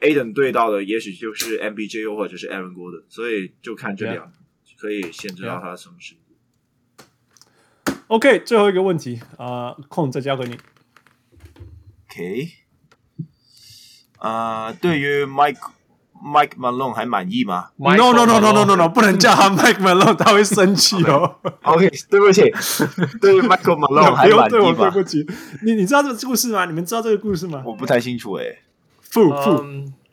[0.00, 4.30] Aiden 对到的也许就是 MBJ 或者是 Aaron Gordon，所以就看这两、yeah.
[4.78, 6.20] 可以限制到他的什么程度。
[6.20, 6.23] Yeah.
[8.08, 10.58] OK，最后一个问题啊，空、呃、再交给你。
[12.10, 12.48] OK，
[14.18, 15.58] 啊、呃，对于 Mike
[16.22, 21.36] Mike Malone 还满意吗？No No No No No No No，不能叫他 Mike Malone，他会生气哦。
[21.62, 22.42] OK，对不起，
[23.20, 24.48] 对于 Michael Malone 还满意吗？
[24.48, 25.26] 对我对不起，
[25.62, 26.66] 你你知道这个故事吗？
[26.66, 27.62] 你们知道这个故事吗？
[27.66, 28.60] 我不太清楚诶。
[29.00, 29.64] 负负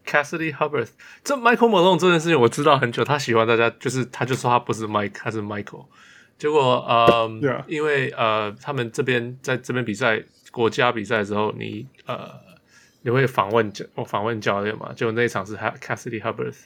[0.06, 0.90] Cassidy Hubbarth，
[1.24, 5.86] 这 Michael Malone 这件事情我知道很久，他喜欢大家，就是他就说他不是 Mike，他是 Michael。
[6.42, 7.64] 结果呃，Yeah.
[7.68, 12.32] 因为呃，他们这边在这边比赛国家比赛的时候，你呃，
[13.04, 14.92] 你会访问教访问教练嘛？
[14.96, 16.62] 就那一场是 Cassidy Hubbarth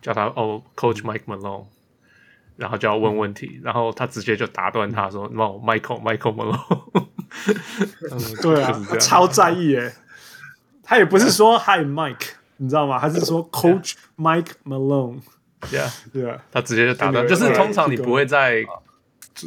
[0.00, 1.66] 叫他哦，Coach Mike Malone，
[2.56, 7.04] 然后就要问问题，嗯、然后他直接就打断他说：“No，Michael，Michael Malone。
[8.40, 9.92] ”对啊，他超在意耶，
[10.82, 12.30] 他也不是说 Hi Mike。
[12.56, 12.98] 你知道吗？
[12.98, 18.64] 他是说 Coach Mike Malone？Yeah，对啊，他直接就打断，就是通常你不会在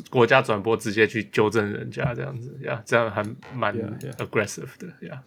[0.10, 3.24] 国家转播直接去纠正人家这样子呀，这样还
[3.54, 3.76] 蛮
[4.18, 5.22] aggressive 的呀。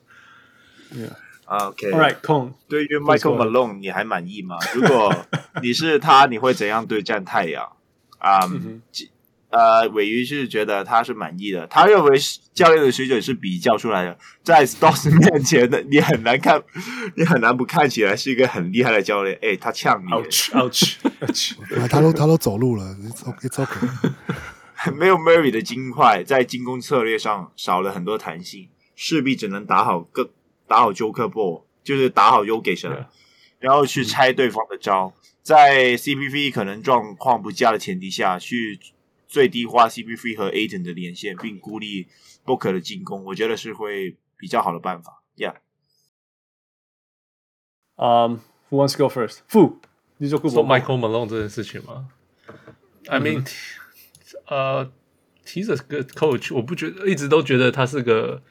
[0.92, 4.56] Yeah，OK，All right，Kong，对于 Michael Malone 你还满意吗？
[4.74, 5.14] 如果
[5.62, 7.72] 你是他，你会怎样对战太阳？
[8.18, 8.40] 啊。
[9.50, 12.18] 呃，尾鱼是觉得他是满意的，他认为
[12.52, 16.60] 教练的水准是比较出来的，在 Stotts 面前的你很难看，
[17.14, 19.38] 你很难不看起来是一个很厉害的教练。
[19.40, 21.54] 哎，他呛你，ouch，ouch，ouch，
[21.88, 23.88] 他都他都走路了，it's okay，it's okay。
[24.94, 30.30] 没有 Murray 的金块，在进攻策略上少了很多弹性，势必只能打好个
[30.66, 33.10] 打好 Joker Ball，就是打好 Jokic 了，
[33.58, 38.80] 然后去拆对方的招，在 CPV 可能状况不佳的前提下去。
[39.26, 42.06] 最低化 CPV 和 Ayton 的连线，并孤立
[42.44, 45.24] Booker 的进攻，我觉得是会比较好的办法。
[45.36, 45.54] Yeah。
[47.96, 49.38] Um, who wants to go first?
[49.48, 49.78] Fu，，
[50.18, 52.10] 你就说 Michael Malone 这件事情吗
[53.08, 53.44] ？I mean，
[54.46, 54.90] 呃、
[55.44, 58.42] mm，he's a good coach，我不觉得，一直都觉得他是个，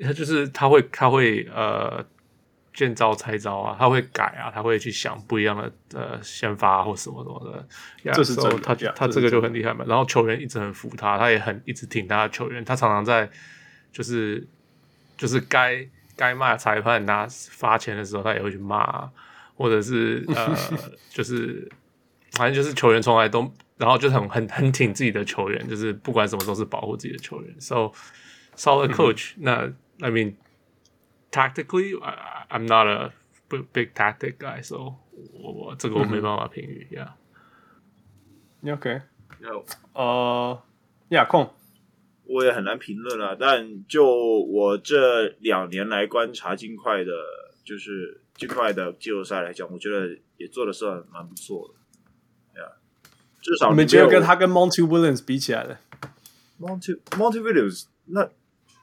[0.00, 2.04] 他就是他会他会呃。
[2.76, 7.68] 见招拆招啊，他会改啊，他会去想不一样的呃先发或什么什么的。
[8.02, 9.84] Yeah, 这是真的，他他这个就很厉害嘛。
[9.86, 12.64] 然后球员一直很服他，他也很一直挺他的球员。
[12.64, 13.30] 他常常在
[13.92, 14.44] 就是
[15.16, 15.86] 就是该
[16.16, 19.08] 该骂裁判拿罚钱的时候，他也会去骂，
[19.54, 20.56] 或者是呃
[21.08, 21.70] 就是
[22.32, 27.60] 反正就是球员从来都，然后就很很很挺自己的球员，就是不管什么都是保护自己的球员。
[27.60, 27.92] So
[28.56, 30.34] solid coach，、嗯、那 I mean。
[31.34, 31.98] Tactically,
[32.48, 33.12] I'm not a
[33.72, 34.94] big tactic guy, so
[35.32, 38.72] 我我这个我没办法评语，Yeah.
[38.72, 39.00] OK.
[39.94, 40.62] 呃
[41.10, 41.50] ，Yeah，空，
[42.22, 43.34] 我也很难评论了。
[43.34, 47.10] 但就我这两年来观察金块的，
[47.64, 51.74] 就是金块的季后赛来讲，我觉得也做的算蛮不错的。
[53.44, 55.78] Yeah，至少你们觉得跟他跟 Monty Williams 比起来的
[56.60, 58.28] ，Monty Monty Williams 那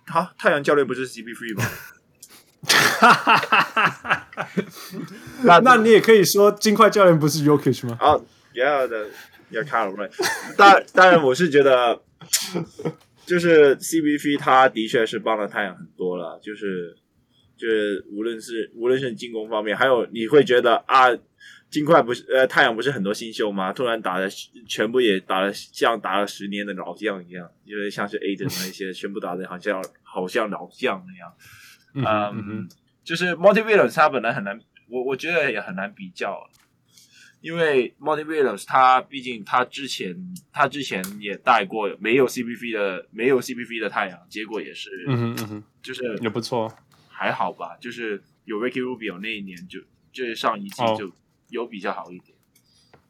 [0.06, 1.66] 他太阳教练不是 CP3 吗？
[2.64, 4.48] 哈哈哈哈哈！
[5.44, 7.98] 那那你也可以说金块教练不是 Jokic 吗？
[8.00, 9.08] 啊、oh,，Yeah 的
[9.52, 10.12] ，Yeah Kyle right。
[10.56, 12.00] 当当然，我是觉得，
[13.26, 16.96] 就是 CP3 他的确是帮了太阳很多了，就是
[17.58, 21.08] 就是无论是无论是进攻方面，还有你会觉得啊，
[21.72, 23.72] 金块不是呃太阳不是很多新秀吗？
[23.74, 24.30] 突然打的
[24.68, 31.34] 全部也打了像打了十年的老将一样，因为像是 Ayton 那些 全部打的好像好像老将那样。
[31.94, 32.04] 嗯
[32.50, 32.70] 嗯，
[33.04, 36.42] 就是 Monty Williams 他本来很难，我我觉得也很难比较，
[37.42, 40.16] 因为 Monty Williams 他毕竟他之前
[40.52, 46.70] 他之前也带过没有 CPV 的没有 CPV 的太阳，结果也是嗯哼嗯哼，就是也不错，
[47.10, 49.80] 还好吧，就是有 Ricky Rubio 那一年就
[50.12, 51.12] 就是上一季就
[51.52, 52.36] 有比较好一点，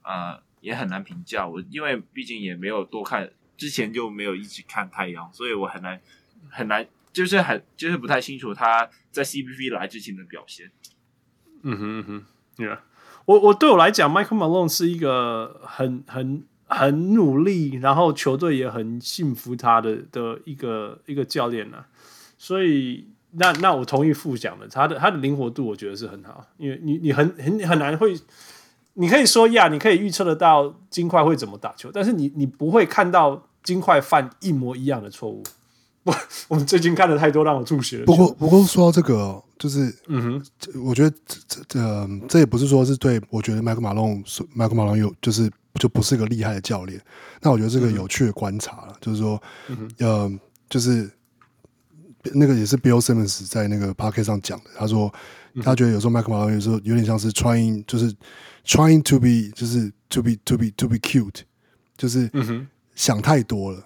[0.02, 6.02] 啊、也很难评价我，因为毕竟也没有多看，之前就没有一直看太阳，所以我很难
[6.50, 6.86] 很难。
[7.14, 10.72] 就是很，就是不太清楚他在 C B P 来之前的表现。
[11.62, 12.80] 嗯哼嗯哼，Yeah，
[13.26, 21.86] 我我对我来讲，Michael Malone 是一个很很很努力，然后球队也很信服他的的一个一个教练啊。
[22.38, 28.14] 所以，那那我同意傅讲的，他的他的灵活度我觉得是很好，因为你你很很很难会，
[28.96, 35.44] 你可以说呀，你可以预测得到金块会怎么打球，但是你你不会看到金块犯一模一样的错误。
[36.04, 36.16] 我，
[36.48, 38.06] 我们最近看的太多让我吐血了。
[38.06, 44.24] 不过，不过说到这个，就是，嗯哼，我觉得这这呃，这也不是说是对我觉得麦克马龙，
[44.56, 47.00] 麦克马龙有就是就不是个厉害的教练。
[47.40, 50.32] 那我觉得这个有趣的观察了，嗯、就是说，嗯呃，
[50.68, 51.08] 就是
[52.34, 54.66] 那个也是 Bill Simmons 在那个 Podcast 上讲的。
[54.78, 55.14] 他说，
[55.64, 58.14] 他觉得有时候麦克马龙有时候有点像是 trying，就是
[58.66, 61.42] trying to be，就是 to be to be to be cute，
[61.98, 62.30] 就是
[62.96, 63.86] 想太多了。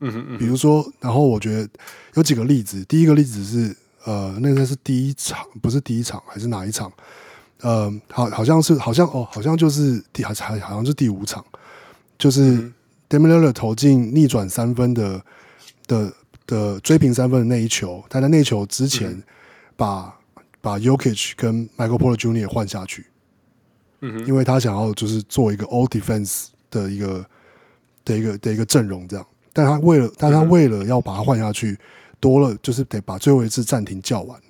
[0.00, 1.68] 嗯哼，嗯，比如说，然后我觉得
[2.14, 2.84] 有几个例子。
[2.84, 6.92] 第一个例子是，呃，那个是第一场，不是第一场，还是哪一场？
[7.62, 11.44] 呃，好，好像是，好像哦，好像就是第还还好像是第五场，
[12.16, 12.72] 就是
[13.08, 15.20] Damian Lillard 投进逆转三分的
[15.88, 16.12] 的
[16.48, 19.22] 的追平三分的那一球，他在那球之前
[19.76, 20.18] 把
[20.62, 22.48] 把 Jokic 跟 Michael Porter Jr.
[22.48, 23.04] 换下去，
[24.00, 27.26] 嗯哼，因为他想要就是做一个 All Defense 的一个
[28.02, 31.78] 的一个的一个阵容这样，但他为了但他为了要把他换下去，
[32.18, 34.40] 多了就是得把最后一次暂停叫完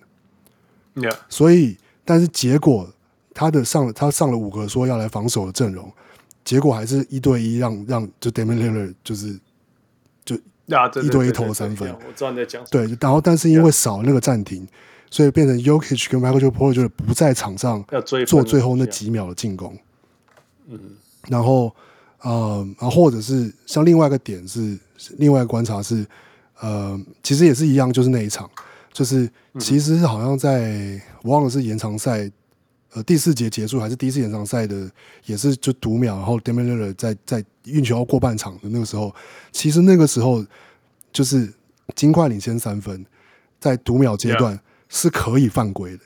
[0.94, 2.88] ，Yeah，所以但是结果
[3.34, 5.92] 他的上了他上了五个说要来防守的阵容，
[6.44, 9.36] 结果还是一对一让让就 Damian Lillard 就是。
[11.02, 12.62] 一堆一投三分，我知道你在讲。
[12.70, 14.66] 对，然后但是因为少那个暂停，
[15.10, 17.84] 所以变成 Jokic 跟 Michael Porter 就是不在场上
[18.26, 19.76] 做最后那几秒的进攻。
[20.66, 20.78] 嗯，
[21.28, 21.74] 然后
[22.20, 24.78] 呃，然后或者是像另外一个点是，
[25.16, 26.06] 另外一个观察是，
[26.60, 28.48] 呃，其实也是一样，就是那一场，
[28.92, 29.28] 就是
[29.58, 32.30] 其实好像在我忘了是延长赛。
[32.98, 34.90] 呃，第四节结束还是第一次延长赛的，
[35.24, 39.14] 也是就读秒，然后 Damian Lillard 在在运球要过半场的那个时候，
[39.52, 40.44] 其实那个时候
[41.12, 41.52] 就是
[41.94, 43.06] 金块领先三分，
[43.60, 44.58] 在读秒阶段
[44.88, 46.00] 是可以犯规的。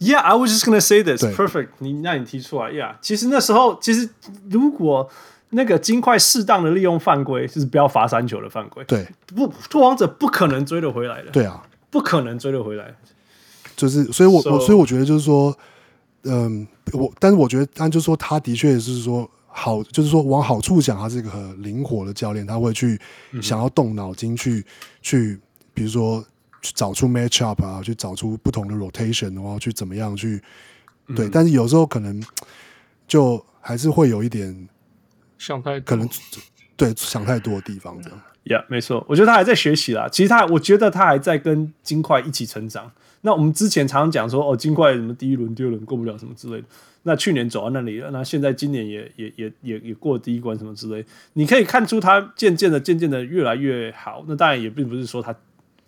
[0.00, 1.22] Yeah, I was just gonna say this.
[1.22, 1.68] Perfect.
[1.78, 4.08] 你让你提出来，Yeah，其实那时候其实
[4.50, 5.08] 如果
[5.50, 11.30] 那个金块适当的利用犯规，就是不要罚三球的犯规，对，不拓荒者不可能追得回来的。
[11.30, 12.96] 对啊，不可能追得回来。
[13.76, 15.56] 就是，所以我我所以我觉得就是说。
[16.26, 23.00] 嗯，我但是我觉得，但就是说，他的确是说好，就是说往好处想，他是一个很灵活的教练，他会去
[23.40, 24.64] 想要动脑筋去、嗯、
[25.00, 25.40] 去，
[25.72, 26.24] 比如说
[26.60, 30.42] 去找出 match up 啊，去找出不同的 rotation，然后去怎么样去
[31.14, 31.26] 对。
[31.26, 32.22] 嗯、但是有时候可能
[33.06, 34.68] 就还是会有一点
[35.38, 36.08] 想太可能
[36.76, 38.20] 对想太多的地方这样。
[38.44, 40.08] Yeah，没错，我觉得他还在学习啦。
[40.08, 42.92] 其实他，我觉得他还在跟金块一起成长。
[43.22, 46.66] 那我们之前常常讲说，哦，金块什么第一轮、第二轮过不了什么之类的。
[47.02, 51.04] 那去年走到那里了，那现在今年也也也也也过第一关什么之类。
[51.34, 54.24] 你可以看出他渐渐的、渐渐的越来越好。
[54.26, 55.32] 那当然也并不是说他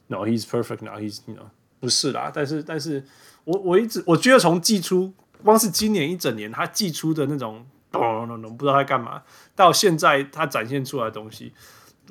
[0.06, 1.46] ，no，he's perfect，no he's you know
[1.80, 2.30] 不是啦。
[2.32, 3.05] 但是，但是
[3.42, 9.22] 我我一直我觉得从季初，光是今年一整年，他季初的那种咚咚咚，不知道他干嘛，
[9.56, 11.52] 到现在他展现出来的东西，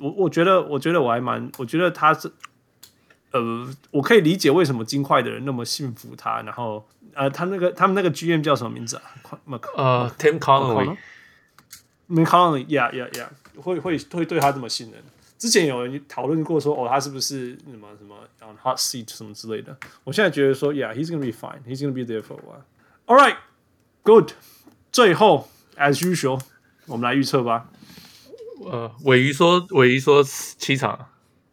[0.00, 2.30] 我我觉得，我觉得我还蛮，我觉得他是。
[3.32, 6.42] 呃，我可以理解为什么金块的人那么信服他。
[6.42, 9.02] 然后，呃，他那个他们那个剧院叫什么名字啊？
[9.76, 10.96] 呃，Tim Connelly。
[12.08, 13.28] Tim Connelly，Yeah，Yeah，Yeah，
[13.62, 15.02] 会会会对他这么信任。
[15.38, 19.76] 之前有人讨论过说，哦，他是不是什么什么 on hot seat 什么之类的？
[20.04, 22.64] 我现在觉得说，Yeah，he's gonna be fine，he's gonna be there for a while。
[23.06, 24.32] All right，good。
[24.90, 26.40] 最后，as usual，
[26.86, 27.68] 我们来预测吧。
[28.64, 31.08] 呃，尾鱼说，尾鱼说七场，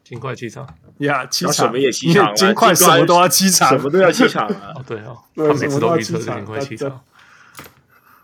[0.06, 0.65] 金块七场。
[0.99, 4.72] 呀，七场什么也 七场，金块什么都要七场， 什么都要七场啊！
[4.76, 7.03] 哦，对哦，他每次都预测金块七场。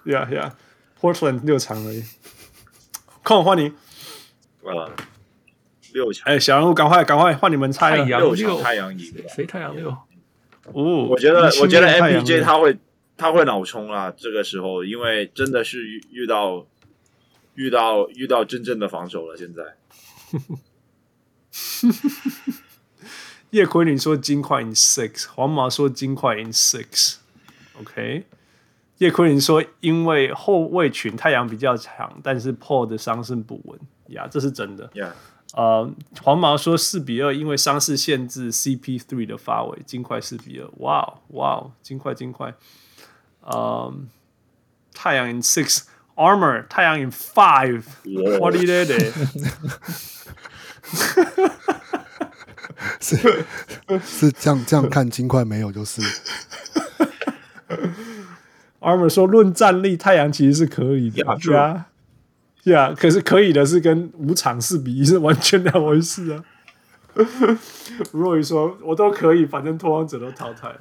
[0.05, 0.55] 呀呀
[1.01, 2.03] ，Portland 六场而已。
[3.23, 3.71] 看换你，
[4.61, 4.91] 呃，
[5.93, 6.31] 六场。
[6.31, 8.05] 哎，小人物，赶快赶快换你们猜了。
[8.05, 9.89] 六场太阳赢，谁太阳六？
[10.73, 12.77] 哦，我觉得我觉得 MPJ 他会
[13.17, 16.65] 他会脑冲啊，这个时候，因为真的是遇遇到
[17.55, 19.63] 遇到遇到真正的防守了，现在。
[23.51, 28.25] 叶奎林说金块 in six，黄毛说金块 in six，OK。
[28.99, 34.87] 叶奎林说因为后卫群太阳比较强，但是 Paul 的伤势不稳，呀，这是真的。
[34.93, 35.11] Yeah.
[35.53, 35.91] 呃，
[36.21, 40.69] 黄毛说四比二，因为伤势限制 CP three 的发尾，金块四比二。
[40.77, 42.53] 哇哦哇哦，金块金块。
[43.41, 43.93] 呃，
[44.93, 49.11] 太阳 in six，Armor 太阳 in five，What did they？
[52.99, 53.45] 是
[54.03, 56.01] 是这样这样看金块没有就是。
[58.79, 61.85] Armor 说论战力，太阳其实是可以的，对啊，
[62.63, 66.43] 对啊，可是可以的是跟五场四比一是完全两回事啊。
[68.11, 70.79] Roy 说，我都可以，反正拓荒者都淘汰了。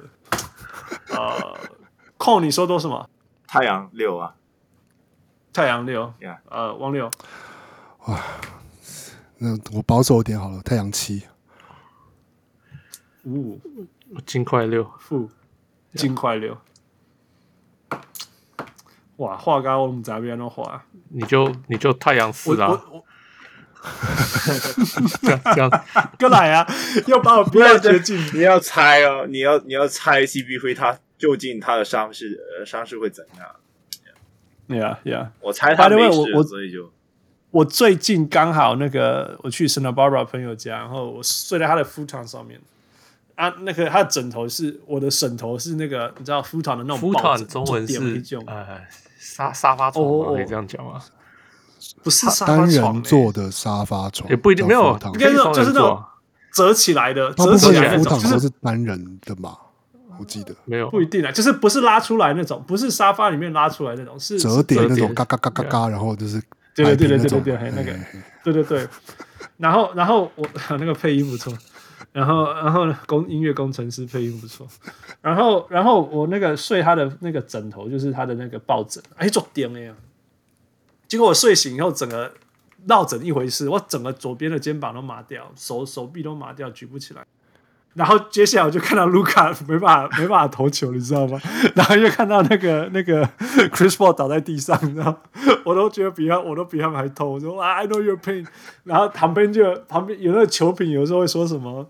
[1.09, 1.57] 呃，
[2.17, 3.07] 控你说都什么？
[3.47, 4.33] 太阳六啊，
[5.53, 6.37] 太阳六，Yeah.
[6.49, 7.11] 呃，王六，
[8.05, 8.19] 哇。
[9.43, 11.23] 那我保守一点好了，太阳七，
[13.23, 13.59] 五，
[14.23, 15.31] 金块六，负，
[15.95, 16.55] 金块六，
[19.15, 22.79] 哇，画高我们这边的话，你就你就太阳四啊，
[25.23, 25.85] 这样这样，
[26.19, 26.71] 哥 来啊，
[27.07, 33.55] 要把我逼到绝境，你要猜哦，你要你要猜 CP 会他究竟他的伤势呃伤势会怎样
[34.67, 36.93] ？Yeah Yeah，我猜他没事，所以就。
[37.51, 42.59] 我最近刚好那个我去 Santa Barbara 朋友家，然后我睡在他的 futon 上面。
[43.35, 47.99] 啊，那个他的枕头是我的枕头是那个你知道 futon 的那种 futon 中文是
[48.45, 48.81] 呃
[49.17, 50.25] 沙沙发床吗？
[50.33, 51.01] 可以这样讲吗？
[52.03, 56.01] 不是沙发床，单人坐的沙发床也不一定没有，应该是就是那种
[56.53, 59.57] 折起来的，折起来的 futon 都是单人的嘛？
[60.19, 60.53] 我记得。
[60.65, 66.39] 没有，不一定啊，就是不是拉出来那种，不是沙发里面拉出来那种，是折叠那种，嘎嘎嘎嘎嘎，然后就是
[66.73, 67.93] 对对对对对对对，那个，
[68.43, 68.87] 对对对。
[69.57, 70.47] 然后然后我
[70.79, 71.53] 那个配音不错，
[72.11, 74.67] 然后然后工音乐工程师配音不错，
[75.21, 79.93] 然后然后我那个睡他的那个枕头就是他的那个抱枕，哎，做颠了呀。
[81.07, 82.33] 结果我睡醒以后，整个
[82.87, 87.25] 落枕一回事，我整个左边的肩膀都麻掉，手手臂都麻掉，举不起来。
[87.93, 91.39] 然后接下来我就看到卢卡 没办法没办法投球，你知道吗？
[91.75, 93.23] 然后又看到那个那个
[93.69, 95.21] Chris Paul 倒在地上，你知道，
[95.65, 97.29] 我都觉得比他我都比他们还痛。
[97.29, 98.45] 我说啊，I know your pain。
[98.85, 101.87] 然后旁边就旁边有那个球评，有时候会说什么。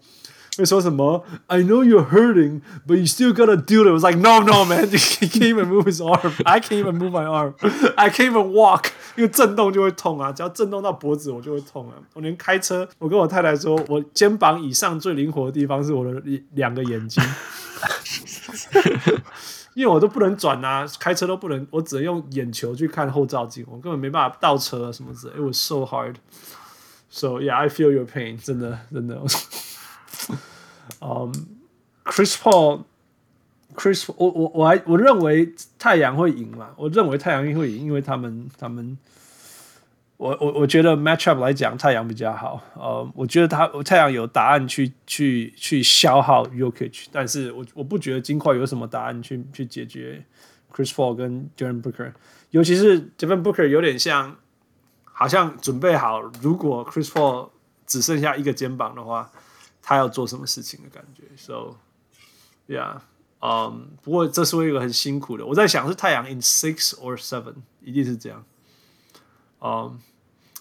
[0.56, 1.22] 会说什么？
[1.48, 3.88] I know you're hurting, but you still gotta do it.
[3.88, 6.32] I was like, no, no, man, he can't even move his arm.
[6.44, 7.54] I can't even move my arm.
[7.96, 8.86] I can't even walk.
[9.16, 11.96] 因为震动就会痛啊，只要震动到脖子，我就会痛啊。
[12.14, 16.22] 我连开车，我跟我太太说，我肩膀以上最灵活的地方是我的
[16.54, 17.22] 两个眼睛，
[19.74, 25.34] 因为我都不能转啊，开车都不能，我只能用眼球去看后照镜，我根本没办法倒车什么之类。
[25.34, 26.14] It was so hard.
[27.10, 28.42] So yeah, I feel your pain.
[28.42, 29.20] 真的，真的。
[30.99, 31.31] 嗯、
[32.05, 36.69] ，Chris Paul，Chris，我我我还我认为太阳会赢嘛？
[36.75, 38.97] 我认为太阳会赢，因为他们他们，
[40.17, 42.61] 我我我觉得 matchup 来讲，太阳比较好。
[42.75, 50.23] 呃、我觉得他太阳有答案去去去消耗 Jokic，但是我我不觉得金块有什么答案去去解决
[50.75, 52.11] Chris Paul 跟 Devin Booker，
[52.49, 54.35] 尤其是 Devin Booker 有点像，
[55.03, 57.49] 好像准备好，如果 Chris Paul
[57.87, 59.31] 只剩下一个肩膀的话。
[59.81, 61.75] 他要做什么事情的感觉，so
[62.67, 62.99] yeah，
[63.39, 65.43] 嗯、um,，不过这是会一个很辛苦的。
[65.45, 68.45] 我在想是太阳 in six or seven，一定是这样。
[69.59, 69.97] 嗯、um,，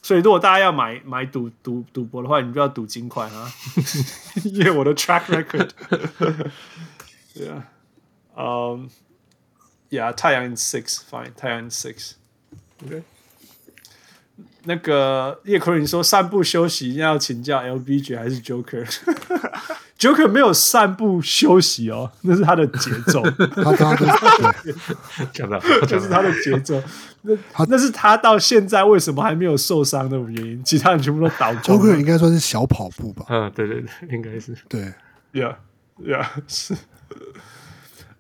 [0.03, 3.53] 所以如果大家要买买赌赌赌博的话，你就要赌金块啊，
[4.45, 7.63] 因为我的 track record，yeah，
[8.37, 8.89] 嗯、
[9.91, 13.03] um,，yeah，太阳 in six，fine，太阳 in six，OK。
[14.65, 23.23] 那个叶坤林说散步休息一定要请教 LBJ 还是 Joker？Joker 没有散步休息哦，那是他的节奏。
[23.57, 23.97] 他刚刚
[25.33, 26.83] 讲的，就是他的节奏。
[27.23, 27.35] 那
[27.69, 30.63] 那是他到现在为什么还没有受伤的原因？
[30.65, 31.53] 其他人全部都倒。
[31.57, 33.27] Joker 应该算是小跑步吧？
[33.29, 34.55] 嗯，对对对，应该是。
[34.69, 34.93] 对
[35.33, 36.75] ，Yeah，Yeah，是。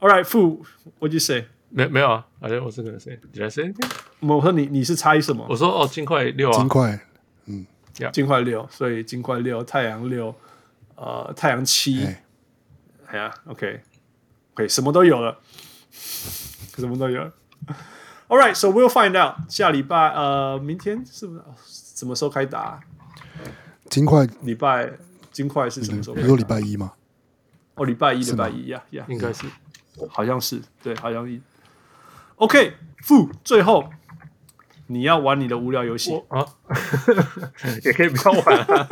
[0.00, 1.46] All right，Fu，What you say？
[1.70, 2.26] 没没有啊？
[2.40, 3.88] 好像我是跟谁？Did I say anything？
[4.20, 5.46] 我说你你是猜什么？
[5.48, 7.00] 我说哦，金块六啊，金块，
[7.46, 7.66] 嗯，
[8.12, 10.34] 金块六，所以金块六，太阳六，
[10.96, 12.04] 呃，太阳七，
[13.06, 15.38] 哎呀，OK，OK，什么都有了，
[16.76, 17.32] 什么都有了。
[18.28, 19.48] All right，so we'll find out。
[19.48, 21.42] 下礼拜呃，明天是不是？
[21.66, 22.80] 什么时候开打？
[23.90, 24.90] 金块礼拜
[25.30, 26.14] 金块是什么时候？
[26.16, 26.92] 比如说礼拜一吗？
[27.74, 29.46] 哦，礼拜一，礼拜一呀呀，应该是。
[30.08, 31.40] 好像是对，好像一。
[32.40, 32.72] OK，
[33.02, 33.90] 负最后
[34.86, 36.46] 你要玩你的无聊游戏啊，
[37.84, 38.88] 也可以不要玩啊。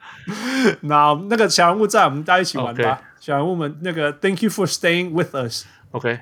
[0.80, 2.82] 那那个小人物在，我们大家一起玩吧。
[2.82, 2.98] Okay.
[3.20, 5.66] 小人物们，那个 Thank you for staying with us。
[5.90, 6.20] OK，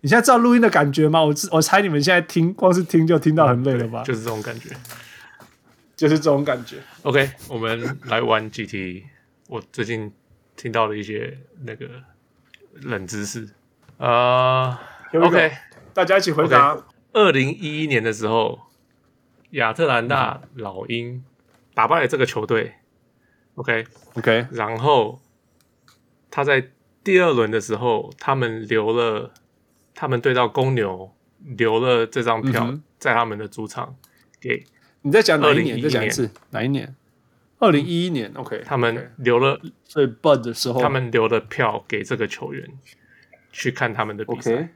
[0.00, 1.22] 你现在知道录音的感觉吗？
[1.22, 4.02] 我我猜你们现在听，光是听就听到很累了吧？
[4.02, 4.70] 就是这种感觉，
[5.94, 6.78] 就是这种感觉。
[7.02, 9.04] OK，我们来玩几题。
[9.46, 10.12] 我最近
[10.56, 11.86] 听到了一些那个。
[12.80, 13.46] 冷知识
[13.98, 14.80] 啊、
[15.12, 15.52] uh,，OK，
[15.94, 16.84] 大家一起回答。
[17.12, 18.60] 二零一一年的时候，
[19.50, 21.22] 亚特兰大老鹰
[21.74, 22.74] 打败了这个球队?
[23.54, 23.86] Okay.
[24.50, 25.20] 然后
[26.30, 26.70] 他在
[27.04, 29.34] 第二轮的时候，他们留了，
[29.94, 33.96] 他们对到公牛留了这张票，在他们的主场
[34.40, 34.64] 给。
[35.02, 35.82] 你在讲哪一年？
[35.82, 36.96] 再讲一次，哪一年？
[37.58, 42.66] 二零一一年，OK，他们留了最 bud 的时候，他们留了票给这个球员
[43.52, 44.52] 去看他们的比赛。
[44.52, 44.68] Okay.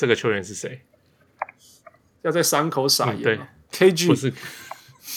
[0.00, 0.80] 这个球员是谁？
[2.22, 3.22] 要在伤口撒盐、嗯？
[3.22, 3.40] 对
[3.92, 4.32] ，KG 不是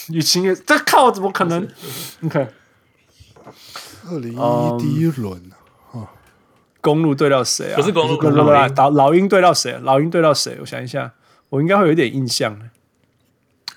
[0.10, 1.66] 雨晴也，这靠怎么可能
[2.20, 2.52] 你看
[4.10, 5.50] 二零一一第一轮
[5.94, 6.12] 啊，
[6.82, 7.78] 公路对到谁啊？
[7.78, 9.72] 不是公鹿，老老老鹰对到谁？
[9.84, 10.58] 老鹰对到谁？
[10.60, 11.14] 我想一下，
[11.48, 12.70] 我应该会有点印象的。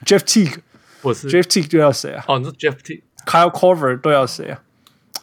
[0.04, 0.58] Jeff Teague。
[1.02, 2.24] 不是 Jeff Teague 对到谁啊？
[2.26, 4.62] 哦，你说 Jeff Teague，Kyle Korver 对到谁啊？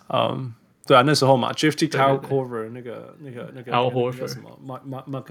[0.08, 0.54] 嗯，
[0.88, 5.26] 对啊，那时候嘛，Jeff Teague，Kyle Korver 那个那个那个 Al Horford 什么？Mark Mark Mark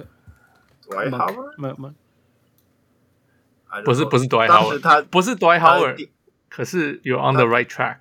[0.88, 1.94] Dwight Howard？
[3.84, 6.09] 不是不是 Dwight Howard，不是 Dwight Howard，
[6.48, 7.98] 可是 You're on the right track。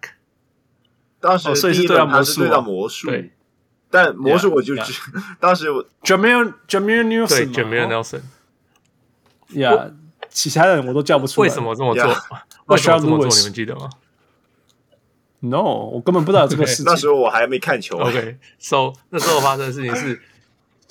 [1.19, 3.07] 当时所以是对到魔术，对到魔术。
[3.07, 3.31] 对，
[3.89, 4.75] 但魔术我就
[5.39, 8.21] 当时我 Nelson，对 Jameer Nelson。
[9.49, 9.93] Yeah。
[10.29, 12.05] 其他人我都叫不出来，为什么这么做？
[12.67, 13.27] 为什么这么做？
[13.27, 13.89] 你们记得吗
[15.41, 16.85] ？No，我根本不知道这个事情。
[16.85, 17.97] 那时候我还没看球。
[17.97, 20.21] OK，So 那时候发生的事情是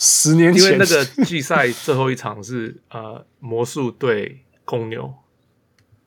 [0.03, 5.15] 十年前，因为那个季赛最后一场是呃魔术对公牛。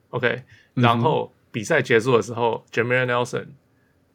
[0.10, 0.44] OK，
[0.74, 3.50] 然后比赛结束的时候，Jameer Nelson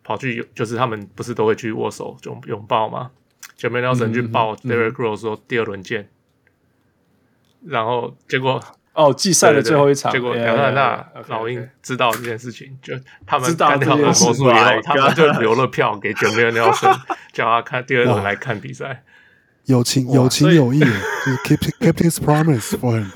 [0.03, 3.13] 跑去，就是他们不是都会去握手、拥拥抱吗
[3.57, 6.09] ？Jameer Nelson 去抱 Derrick Rose 说第二轮见。
[7.65, 8.61] 然后结果
[8.95, 12.95] 哦，季赛的最后一场，结果亚特兰大老鹰知道这件事情，就
[13.25, 16.99] 他们干掉了魔术以后，他们就留了票给 Jameer Nelson，
[17.33, 19.05] 叫他看第二轮来看比赛。
[19.69, 23.07] 有情有情有义， 就是 keep keep his promise for him。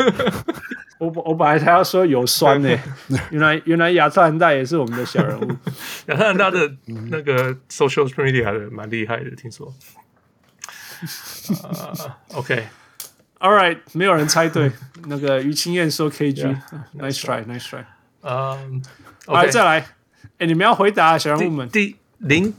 [0.98, 2.68] 我我本来还要说有酸呢，
[3.32, 5.50] 原来原来亚特兰大也是我们的小人物。
[6.06, 6.70] 亚特兰大的
[7.10, 9.74] 那个 social media 的蛮厉害的，听说。
[12.34, 12.68] OK。
[13.40, 14.70] All right，没有人猜对。
[15.08, 17.84] 那个于清燕说 KG，nice try，nice try。
[18.20, 18.80] 嗯，
[19.26, 19.84] 来再来。
[20.38, 21.68] 哎，你们要回答小人物们。
[21.68, 22.54] 第零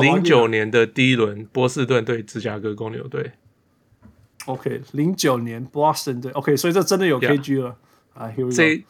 [0.00, 3.32] 零九年的第一轮，波士顿对芝加哥公牛队。
[4.46, 6.30] OK，零九年 Boston 队。
[6.32, 7.76] OK，所以这真的有 KG 了。
[8.14, 8.84] 啊，这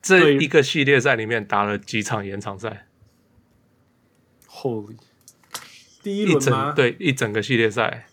[0.00, 2.86] 这一个系列赛里面打了几场延长赛
[4.48, 4.96] ？Holy，
[6.02, 6.72] 第一轮吗？
[6.72, 8.06] 对，一整个系列赛。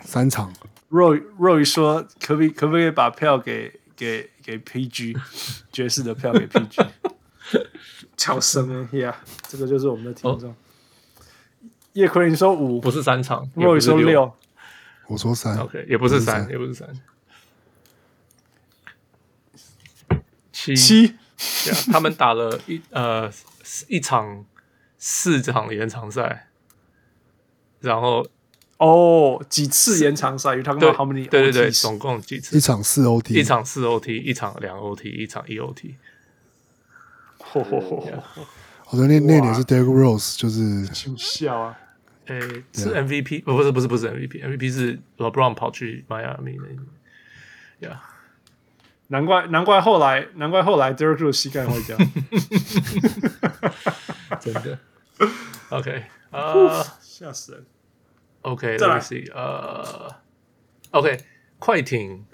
[0.00, 0.54] 三场
[0.90, 5.20] ，Roy Roy 说可不可以可不可以把票给给给 PG
[5.72, 6.86] 爵士的票给 PG？
[8.16, 9.16] 巧生啊呀，
[9.48, 10.54] 这个就是我们的听众。
[11.94, 14.32] 叶奎你说五，不是三场莫宇说六，
[15.08, 16.88] 我说三，OK，也不是三，也不是三，
[20.52, 21.14] 七七，
[21.92, 23.30] 他们打了一呃
[23.88, 24.44] 一场
[24.98, 26.48] 四场延长赛，
[27.80, 28.26] 然后。
[28.76, 30.50] 哦，几次延长赛？
[30.50, 31.28] 因为他们 how many？
[31.28, 32.56] 对对对，总共几次？
[32.56, 35.94] 一场四 OT，一场四 OT，一场两 OT，一场一 OT。
[37.62, 38.22] 嚯嚯嚯！
[38.90, 40.84] 我说那那年是 Derrick Rose，就是
[41.16, 41.78] 笑啊！
[42.26, 42.40] 诶，
[42.72, 43.42] 是 MVP？
[43.44, 46.64] 不不是不是不是 MVP，MVP 是 LeBron 跑去迈阿密的。
[47.88, 48.00] 呀，
[49.08, 51.96] 难怪难怪后来难怪后来 Derrick Rose 膝盖坏掉。
[54.40, 54.78] 真的
[55.70, 57.66] ？OK 啊，吓死人
[58.42, 60.10] ！OK，Let me see，呃
[60.90, 61.18] ，OK，
[61.58, 62.24] 快艇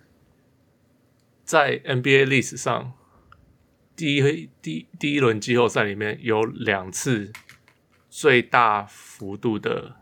[1.45, 2.93] 在 NBA 历史上
[4.01, 7.31] 第一第第一轮季后赛里面有两次
[8.09, 9.95] 最大幅度的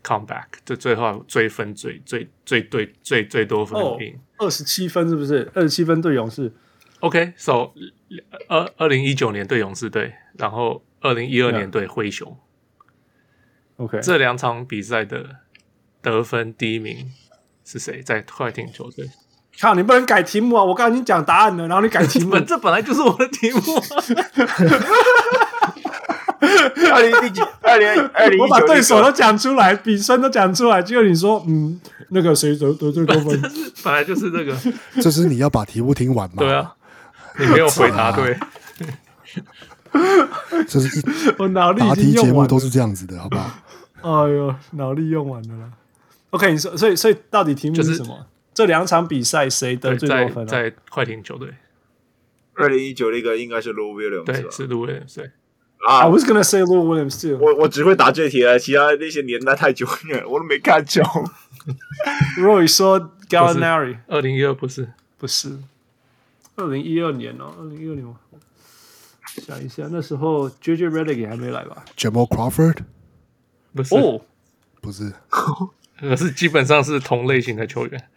[0.00, 5.50] comeback，就最后追分最最最对最最多分赢，二十七分是不是？
[5.54, 6.52] 二十七分对勇士。
[7.00, 7.72] OK，So，
[8.46, 12.38] 二二零一九年对勇士队，然后二零一二年对灰熊。
[13.78, 15.38] OK，这两场比赛的
[16.00, 17.10] 得分第一名
[17.64, 18.00] 是谁？
[18.02, 19.10] 在快艇球队。
[19.60, 20.64] 靠，你不能改题目啊！
[20.64, 23.60] 我刚刚已经讲答案了，然后你改题目， 这本来就是我的题目。
[26.92, 33.40] 二零一九，二零 二零，我把对手都讲出来，比分都讲出来，结果你说，嗯，那个谁得得最多分？
[33.84, 34.54] 本来就是这个，
[35.00, 36.34] 就是你要把题目听完嘛。
[36.38, 36.74] 对啊，
[37.38, 38.36] 你没有回答对。
[40.66, 41.02] 这是一
[41.38, 43.50] 我脑力答题节目都是这样子的，好不好？
[44.02, 45.70] 哎呦，脑力用完了啦。
[46.30, 48.08] OK，你说，所以所以到底题目是什么？
[48.08, 48.24] 就是、
[48.54, 50.46] 这两场比赛谁得最多分、啊？
[50.46, 51.48] 在快艇球队，
[52.54, 55.16] 二零一九那个应该是 Lou Williams，对，是 Lou Williams。
[55.16, 55.30] 对
[55.86, 57.38] 啊，I was gonna say Lou Williams too。
[57.38, 61.02] 我我只会答这题了，其他那些年代太久远，我都没看球。
[62.38, 65.58] Roy 说 Gallinari，二零一二不是，不是，
[66.56, 68.16] 二零一二年哦，二零一二年我
[69.40, 72.78] 想一下，那时候 JJ Redick 还没来吧？Jamal Crawford，
[73.74, 74.20] 不是，哦，
[74.80, 75.12] 不是。
[75.98, 78.08] 可是基本上是同类型的球员。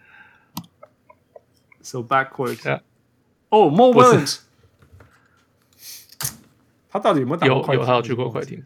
[1.86, 2.80] So backwards，
[3.48, 4.38] 哦，Mo Williams，
[6.90, 7.76] 他到底有没有打过快艇？
[7.76, 8.64] 有，有他有去过快艇。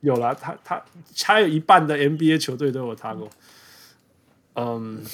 [0.00, 0.82] 有啦，他他
[1.14, 3.28] 他有一半的 NBA 球队都有他过。
[4.54, 5.04] 嗯，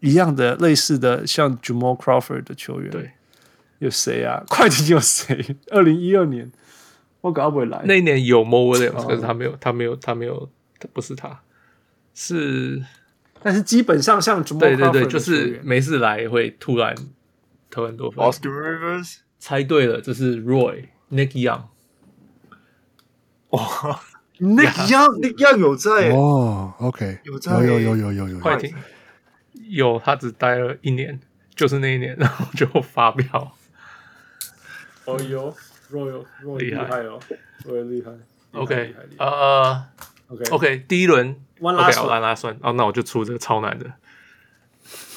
[0.00, 2.90] 一样的类似的，像 Jamal Crawford 的球员。
[2.90, 3.12] 对，
[3.78, 4.44] 有谁啊？
[4.50, 5.56] 快艇有谁？
[5.70, 6.52] 二零一二年，
[7.22, 7.80] 我搞不会来。
[7.86, 11.40] 那一年有 Mo Williams，可是他没有，他没有，他没有，他不是他。
[12.12, 12.84] 是，
[13.46, 16.92] 但是基本上像对对对，就是没事来会突然
[17.70, 18.26] 投很多分。
[18.26, 21.60] Austin Rivers 猜对了，这是 Roy Nick Young。
[23.50, 23.60] 哇
[24.40, 26.10] ，Nick Young，Nick Young 有在。
[26.10, 28.74] 哦，OK，有在，有有有有有快艇
[29.52, 31.20] 有，他只待了一年，
[31.54, 33.56] 就是那一年，然后就发表。
[35.04, 35.54] 哦哟
[35.92, 37.20] ，Roy Roy 厉害哦
[37.64, 38.10] ，Roy 厉害。
[38.50, 39.86] OK，呃
[40.50, 41.40] ，OK，第一轮。
[41.60, 43.92] 我来拉算哦，那我就出这个超难的。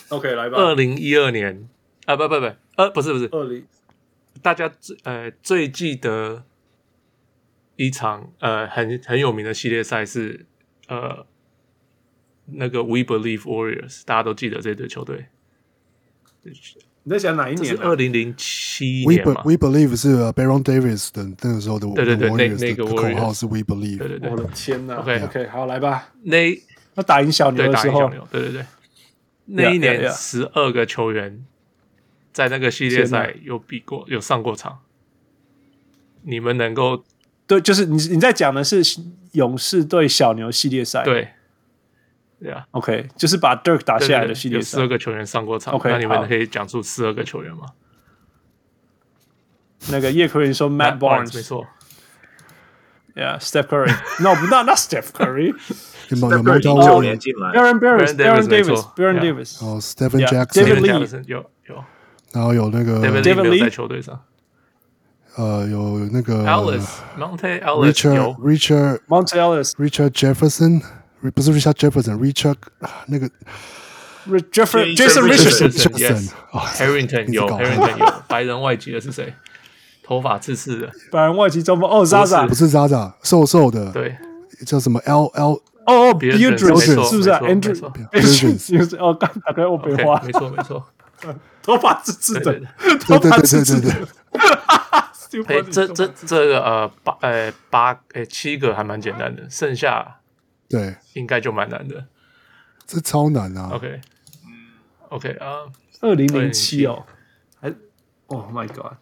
[0.10, 0.58] OK，来吧。
[0.58, 1.70] 二零一二年
[2.06, 3.66] 啊，不不不，呃，不是不是，二零
[4.42, 6.46] 大家最呃最记得
[7.76, 10.46] 一场呃很很有名的系列赛是
[10.88, 11.26] 呃
[12.46, 15.28] 那个 We Believe Warriors，大家都记得这队球队。
[17.10, 17.76] 你在想哪一年？
[17.76, 23.98] 是二零零七年嘛 We Believe 是 Baron Davis 的那个时候的，对对对，那那个口号是 We Believe。
[23.98, 26.10] 对对对，我的天哪！OK OK，好来吧。
[26.22, 26.56] 那
[26.94, 28.66] 那打赢小牛的时候，对对对，
[29.46, 31.44] 那一年十二个球员
[32.32, 34.78] 在那个系列赛有比过，有上过场。
[36.22, 37.04] 你们能够
[37.48, 38.84] 对，就是你你在讲的是
[39.32, 41.30] 勇士对小牛系列赛，对。
[42.41, 45.73] 对啊，OK，就是把 Dirk 打下来的系列赛，十二个球员上过场。
[45.75, 47.67] OK，那你们可以讲出十二个球员吗？
[49.91, 51.67] 那个叶奎林说 Matt Barnes，没错。
[53.15, 55.55] Yeah，Steph Curry，No，不那那 Steph Curry，
[56.09, 57.53] 有没有有没有九年进来？
[57.53, 61.85] Baron Davis，Baron Davis，Baron Davis，哦，Stephen Jackson，David Lee，有有。
[62.33, 64.21] 然后有那个 David Lee 在球队上。
[65.37, 70.83] 呃，有那个 Alice，Monte Alice，Richard，Richard，Monte Alice，Richard Jefferson。
[71.34, 72.56] 不是 Richard Jefferson，Richard
[73.08, 73.28] 那个
[74.52, 79.34] Jefferson，Jason Richardson，Harrington 有 Harrington 有白人外籍的是谁？
[80.04, 84.18] 头发刺刺的白人外籍中锋哦，Zaza 不是 Zaza，瘦瘦的，对，
[84.66, 85.52] 叫什么 L L
[85.86, 87.86] 哦哦，Bjorkgren 是不是？Andrew，
[88.98, 90.84] 哦，刚打开我北花，没错没错，
[91.62, 92.60] 头发刺刺的，对
[93.20, 94.08] 对对对对对。
[95.46, 100.16] 哎，这这这个呃八呃八哎七个还蛮简单的，剩下。
[100.70, 102.06] 对，应该就蛮难的，
[102.86, 103.72] 这超难啊。
[103.74, 104.00] OK，
[104.46, 104.70] 嗯
[105.10, 105.66] ，OK 啊，
[106.02, 107.06] 二零零七哦，
[107.60, 107.74] 还
[108.28, 108.94] ，Oh my God，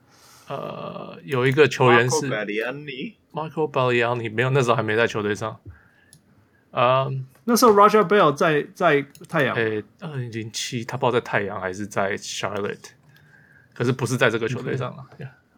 [0.47, 5.59] 呃，有一个球员是 Michael Baliani，没有，那时候还没在球队上。
[6.71, 7.07] 啊，
[7.43, 12.77] 那时候 Roger Bell 在在太阳，诶，二零零七他不知道在太阳还是在 Charlotte，
[13.73, 15.05] 可是不是在这个球队上了，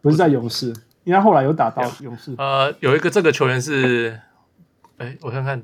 [0.02, 0.68] 不是在勇士，
[1.04, 2.34] 因为他后来有打到勇士。
[2.38, 4.18] 呃，有一个这个球员是，
[4.96, 5.62] 哎，我看看。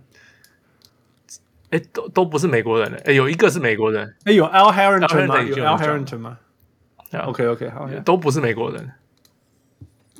[1.70, 5.43] 哎，都都不是美国人哎，有一个是美国人，哎，有 Al Harrington 吗？
[5.43, 6.38] 有 Al Harrington 吗
[7.12, 8.93] ？OK OK，好，都不是美国人，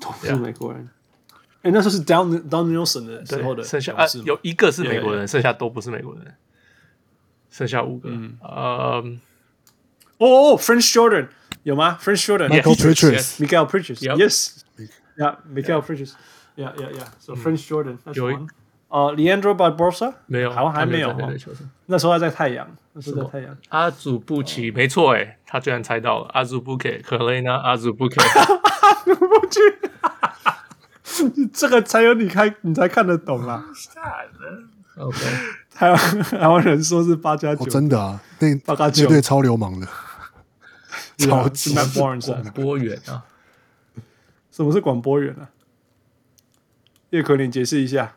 [0.01, 0.89] 都不是美国人。
[1.63, 6.35] 哎，那时候是 Don Don Nelson 的时候的，剩下啊有一个是美国人，剩下都不是美国人，
[7.51, 8.09] 剩下五个。
[8.11, 9.05] 嗯，呃，
[10.19, 11.29] 哦，French Jordan
[11.63, 18.37] 有吗？French Jordan，Michael Pritchard，Michael Pritchard，Yes，Yeah，Michael Pritchard，Yeah Yeah Yeah，So French Jordan，有一。
[18.97, 21.15] 哦，Leandro Barbosa 没有，好像还没有。
[21.85, 23.55] 那时候还在太阳，那时候在太阳。
[23.69, 26.31] 阿祖布奇，没错，哎，他居然猜到了。
[26.33, 29.61] 阿祖布奇，可雷呢，阿祖布奇，阿祖布奇，
[31.53, 33.67] 这个才有你看，你才看得懂啊。
[34.97, 35.19] OK，
[35.71, 39.87] 台湾台湾人说是八加九，真的啊，那八加九对超流氓的，
[41.21, 42.19] 超级广
[42.55, 43.27] 播员啊。
[44.51, 45.51] 什么是广播员啊？
[47.11, 48.15] 叶可林解释一下。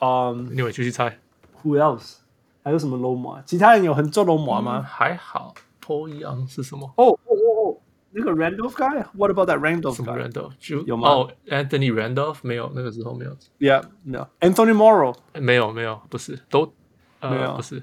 [0.00, 1.18] 嗯，你会继续猜
[1.62, 2.16] ？Who else？
[2.62, 3.42] 还有什么龙马？
[3.42, 4.82] 其他人有很做龙马吗？
[4.82, 5.54] 还好。
[5.80, 6.90] 托扬是什么？
[6.96, 7.80] 哦哦哦哦，
[8.10, 11.08] 那个 Randolph guy？What about that Randolph guy？Randolph 就有吗？
[11.10, 13.36] 哦，Anthony Randolph 没有，那个时候没有。
[13.58, 14.28] Yeah，no。
[14.40, 16.72] Anthony Morrow 没有没有，不是都
[17.20, 17.82] 没有不是。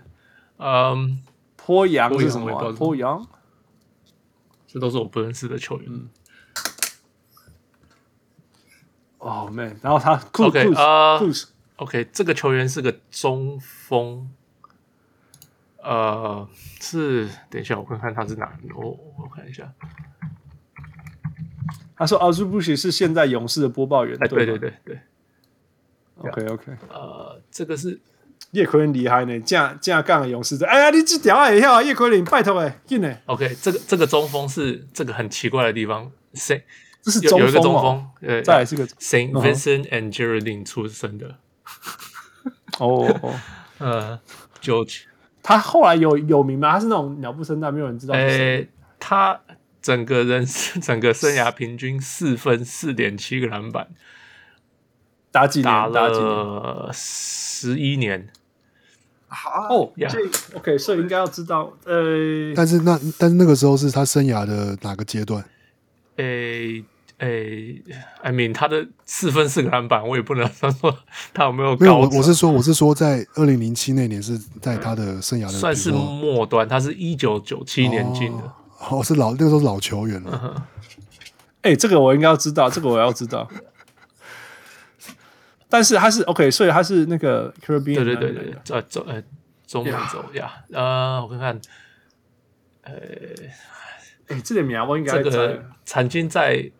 [0.57, 1.21] 嗯，
[1.55, 2.73] 托扬是什么？
[2.73, 3.27] 托扬，
[4.65, 5.88] 这都是我不认识的球员。
[5.89, 6.09] 嗯
[9.19, 11.19] 哦，man，然后他 OK 啊。
[11.82, 14.30] OK，这个球员是个中锋，
[15.82, 16.48] 呃，
[16.80, 19.74] 是等一下我看看他是哪，我我看一下。
[21.98, 24.99] 他说阿祖布奇是现在勇士的播报员，哎，对对对对。
[26.18, 27.99] OK OK，呃，这个是
[28.52, 33.24] 叶奎林厉害呢，这样这样干勇士的，哎呀，你去调一下叶奎林，拜托哎，进来。
[33.26, 36.64] OK，这个这个中锋是这个很奇怪的地方，谁？
[37.02, 41.38] 这是有一个中锋，呃，再来是个 Saint Vincent and Grenadine 出生的。
[42.80, 43.39] 哦哦，
[43.80, 44.19] 呃，
[44.60, 44.85] 就
[45.43, 46.73] 他后来有有名吗？
[46.73, 48.14] 他是那种鸟不生蛋，没有人知道。
[48.15, 48.69] 诶，
[48.99, 49.39] 他
[49.81, 50.45] 整个人
[50.81, 53.88] 整个生涯平均四分四点七个篮板，
[55.31, 55.65] 打几年？
[55.65, 58.30] 打了十一年。
[59.69, 60.19] 哦，这
[60.57, 61.73] OK，所以应该要知道。
[61.85, 65.43] 呃，但是那但是那个时候是他生涯的哪个阶段？
[66.18, 66.84] 诶。
[67.22, 67.27] 哎
[68.23, 70.98] ，I mean，他的四分四个篮板，我也不能说
[71.31, 71.80] 他有没有高。
[71.80, 78.53] 没有，我我是说，我是说，在二零零七那年是在他的生涯的算是末端，他是一九九七年进的，
[78.89, 80.68] 哦，是老那个时候老球员了。
[81.61, 83.48] 哎、uh 这个我应该要知道，这个我要知道。
[85.69, 89.22] 但是他是 OK，所以他是那个 Caribbean，对对对对，呃，中呃
[89.68, 91.61] 中美洲呀，呃，我看看。
[92.84, 92.93] 呃，
[94.27, 96.72] 哎、欸，这个名我应该这个曾经在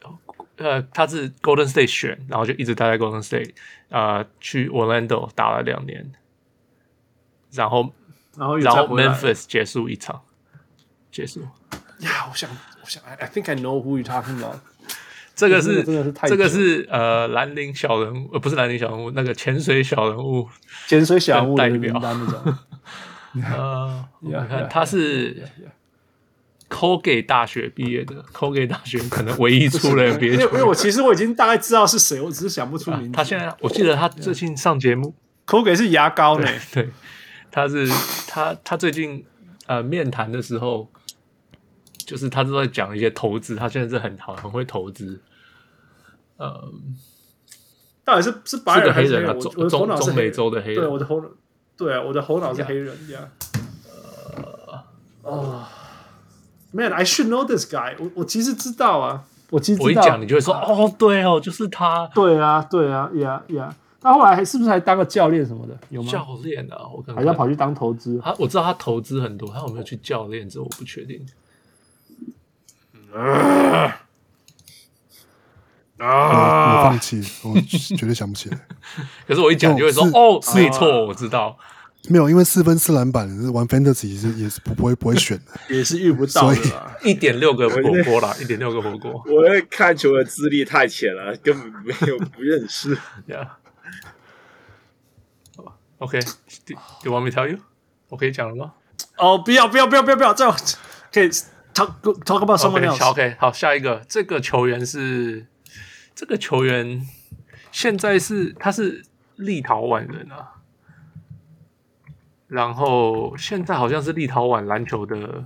[0.58, 3.54] 呃，他是 Golden State 选，然后就一直待在 Golden State，
[3.90, 6.12] 呃，去 Orlando 打了两年，
[7.52, 7.94] 然后
[8.38, 10.22] 然后然后 Memphis 结束一场，
[11.12, 11.42] 结束。
[12.00, 12.50] 呀，我想
[12.82, 14.60] 我想，I I think I know who you talking about。
[15.34, 20.48] 这个是真的是太这个是呃兰陵小人物，呃不是兰陵小人物，那个潜水小人物，
[20.88, 22.58] 潜水小人物代表那种。
[23.42, 25.48] 呃，你看他是
[26.72, 30.44] Colgate 大学毕业的，Colgate 大学可能唯一出了别的。
[30.44, 33.12] 因为我其实我已经大概知道是谁，我只是想不出名字。
[33.12, 35.14] 他现在我记得他最近上节目
[35.46, 36.48] ，Colgate 是牙膏呢。
[36.74, 36.90] 对，
[37.52, 37.86] 他是
[38.26, 39.26] 他他最近
[39.68, 40.90] 呃面谈的时候，
[41.98, 45.22] 就是他都在讲一些投资，他现在是很好很会投资。
[46.38, 46.72] 呃，
[48.06, 49.40] 到底是是白人还是黑人？
[49.40, 50.76] 中中中美洲的黑人。
[50.76, 51.28] 对，我的头脑，
[51.76, 53.20] 对啊，我的头脑是黑人呀。
[54.34, 54.84] 呃，
[55.24, 55.68] 哦
[56.72, 58.06] ，Man，I should know this guy 我。
[58.06, 62.08] 我我其实知道啊，我其实我一讲你就会说哦，对哦，就是他。
[62.14, 63.76] 对啊，对啊，呀呀。
[64.04, 65.78] 他后来还是不是还当个教练什么的？
[65.90, 66.12] 有吗？
[66.12, 68.20] 教练啊，我可能还要跑去当投资。
[68.24, 70.50] 他我知道他投资很多，他有没有去教练？
[70.50, 71.24] 这我不确定。
[73.14, 74.02] 啊
[76.00, 76.80] 啊！
[76.80, 78.58] 我放弃， 我绝对想不起来。
[79.28, 81.56] 可是我一讲就会说哦，没错，我知道。
[82.10, 86.58] 没有，因为四分四篮板玩 Fantasy 是也是不不会不会选的， 也是遇不到的。
[87.04, 89.12] 一点六个火锅啦， 一点六个火锅。
[89.28, 92.98] 我会看球的资历太浅了， 根本没有不认识。
[93.28, 93.58] 呀。
[96.00, 96.74] OK，Do
[97.04, 97.60] you want me tell you？
[98.10, 98.74] 我可以讲了吗？
[99.18, 100.58] 哦，不要不要不要不要不要，这样
[101.14, 101.30] 可以
[101.74, 101.94] talk
[102.26, 103.12] talk about someone else。
[103.12, 105.46] OK，好，下一个，这个球员是。
[106.14, 107.08] 这个球员
[107.72, 109.04] 现在是他是
[109.38, 110.61] 立陶宛人啊，
[112.52, 115.46] 然后现在好像是立陶宛篮球的，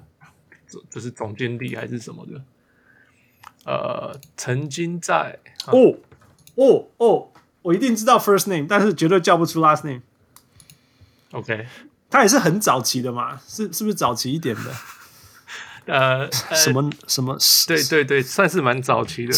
[0.90, 2.42] 就是总经理还是什么的，
[3.64, 5.38] 呃，曾经在
[5.68, 5.98] 哦
[6.56, 7.30] 哦哦，
[7.62, 10.02] 我一定知道 first name，但是绝对叫不出 last name。
[11.30, 11.68] OK，
[12.10, 14.74] 他也是很早期的嘛，是是不是早期一点的？
[15.86, 17.38] 呃，什么什么？
[17.68, 19.34] 对对对，算是蛮早期的。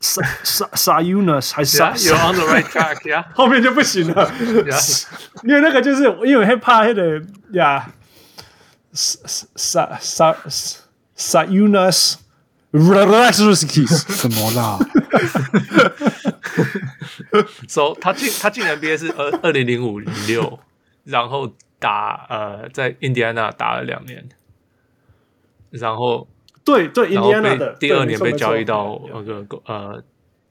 [0.00, 4.32] 撒撒撒 Unis 还是撒？You're on the right track，呀， 后面就不行了，
[5.44, 7.22] 因为那个就是因为害怕那个
[7.52, 7.92] 呀，
[8.92, 10.34] 撒撒撒
[11.14, 12.14] 撒 Unis
[12.72, 14.78] Rashevskis 什么啦？
[17.68, 20.58] So 他进他进 NBA 是二二零零五零六，
[21.04, 24.28] 然后打呃在印第安纳打了两年，
[25.70, 26.26] 然后。
[26.63, 30.03] 对对，印第安纳的第二年被交易到那个呃，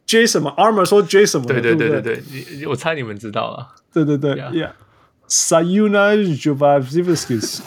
[0.06, 0.50] J 什么？
[0.56, 1.46] Armour 说 J 什么？
[1.46, 2.22] 对对对对对，
[2.56, 3.74] 你我猜你们知道了。
[3.92, 7.60] 对对对，Yeah，Sayuna Juvavskis。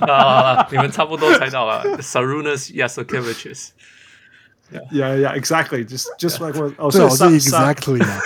[0.01, 8.19] 啊，你们差不多猜到了，Sarunas Jasikevičius。Yeah yeah exactly just just like what 哦，是 exactly 啊，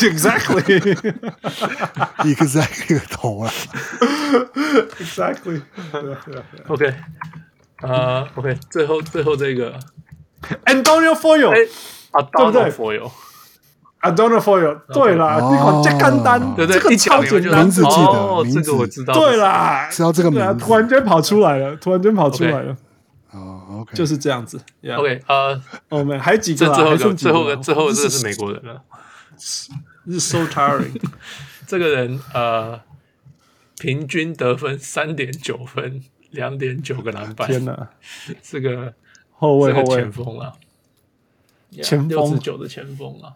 [0.00, 3.50] exactly，exactly 头啊，
[5.00, 6.94] exactly。OK。
[7.81, 9.79] 啊、uh,，OK，最后最后这个。
[10.65, 11.49] Antonio Foyle，
[12.11, 12.71] 啊，对不对
[14.39, 22.77] ？Foyle，对啦，这个这简单，对对，这个超简单，名字记得，哦，这个我知道，对啦，知道这个名字，突然间跑出来了，突然间跑出来了，
[23.31, 24.61] 哦，OK，就是这样子
[24.95, 28.81] ，OK，呃，我们还几个，最后一个，最后个，最后这个是美国人了，
[29.39, 31.01] 是 so tiring，
[31.65, 32.79] 这个人呃，
[33.79, 36.03] 平均得分三点九分。
[36.37, 37.47] 两点九个篮板！
[37.47, 37.89] 天哪，
[38.43, 38.93] 这个
[39.31, 40.53] 后卫后卫前锋啊，
[41.81, 43.35] 前锋六十九的前锋啊。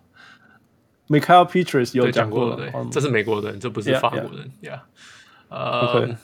[1.08, 4.84] Mickael Pietrus 有讲过对，这是美国人，这不是法国人呀。
[5.50, 6.16] 呃，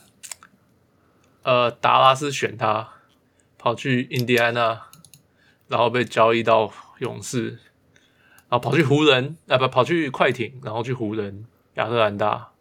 [1.42, 2.88] 呃，达拉斯选他，
[3.58, 4.84] 跑去印第安纳，
[5.68, 7.50] 然后被交易到勇士，
[8.48, 12.52] 然后跑去湖人，啊不，跑去快艇，然后去湖人、亚特兰大。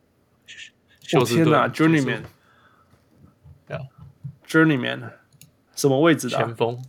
[1.12, 2.22] 我天哪，Journeyman。
[4.56, 5.10] Journeyman，
[5.74, 6.44] 什么位置的、啊？
[6.44, 6.84] 前锋。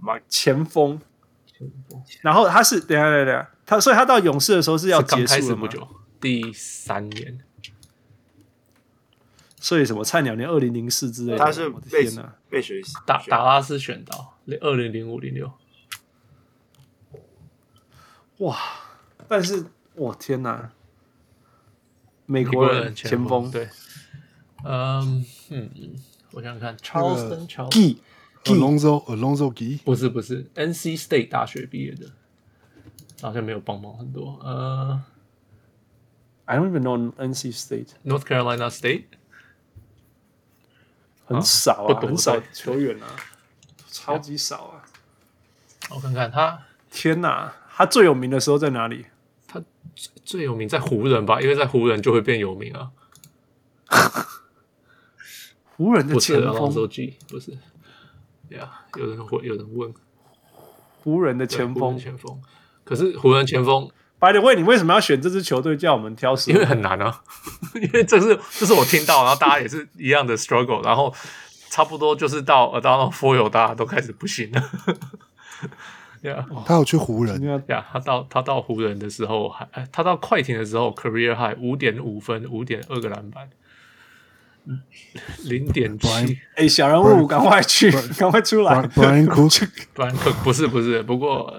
[0.00, 1.00] 妈，前锋。
[2.22, 5.62] 然后他是，等下等下，他所以他到勇士的时候是要结束了吗？
[5.62, 5.88] 不久，
[6.20, 7.40] 第三年。
[9.58, 12.08] 所以什么菜鸟年二零零四之类的，他是被
[12.48, 14.38] 被谁打打拉斯选到？
[14.60, 15.52] 二零零五零六。
[18.38, 18.56] 哇！
[19.28, 20.72] 但是，我天哪！
[22.24, 23.68] 美国人前锋对。
[24.64, 25.68] 嗯嗯，
[26.30, 32.06] 我想想看，Charleston Gee，Alonzo，Alonzo Gee，不是不是，NC State 大学毕业的，
[33.20, 34.38] 好像没有帮忙很多。
[34.42, 35.02] 呃
[36.44, 39.06] ，I don't even know NC State，North Carolina State，
[41.26, 43.08] 很少啊，很少球员啊，
[43.90, 44.84] 超级少啊。
[45.90, 46.62] 我看看他，
[46.92, 49.06] 天哪，他最有名的时候在哪里？
[49.48, 49.60] 他
[49.96, 52.92] 最最有名在湖人吧，因为在湖人就会变有名啊。
[55.80, 57.56] 湖人的前锋，不是，
[58.50, 59.90] 对啊，有人会有人问，
[61.02, 62.38] 湖人的前锋，前锋，
[62.84, 63.88] 可是湖人前锋。
[64.18, 66.50] By the way，你为什么要选这支球队叫我们挑食？
[66.50, 67.22] 因为很难啊，
[67.80, 71.14] 因为这是这是我听到，然后大家也是一样的 struggle，然后
[71.70, 74.62] 差不多就是到呃到 four 有大家都开始不行了。
[76.22, 77.42] Yeah, 他有去湖人。
[77.44, 83.48] 呀，yeah, 他到他到湖人的时候还，他到快艇的时候，career high 五点五分，五点二个篮板，
[85.44, 86.38] 零点七。
[86.54, 88.74] 哎，小人物，赶快去，赶快出来。
[88.88, 91.54] Brian Cook，Brian Cook 不是不是，不过。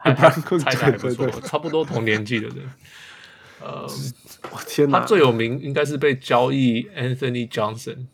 [0.00, 2.56] 还猜的还不错，差不多同年纪的人。
[3.60, 3.84] 呃，
[4.52, 8.06] 我天哪，他最有名应该是被交易 Anthony Johnson。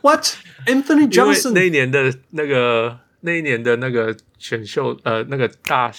[0.00, 0.24] What
[0.66, 1.50] Anthony Johnson？
[1.50, 5.92] 那一年的那个那一年的那个选秀呃那个大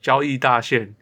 [0.00, 0.94] 交易大限，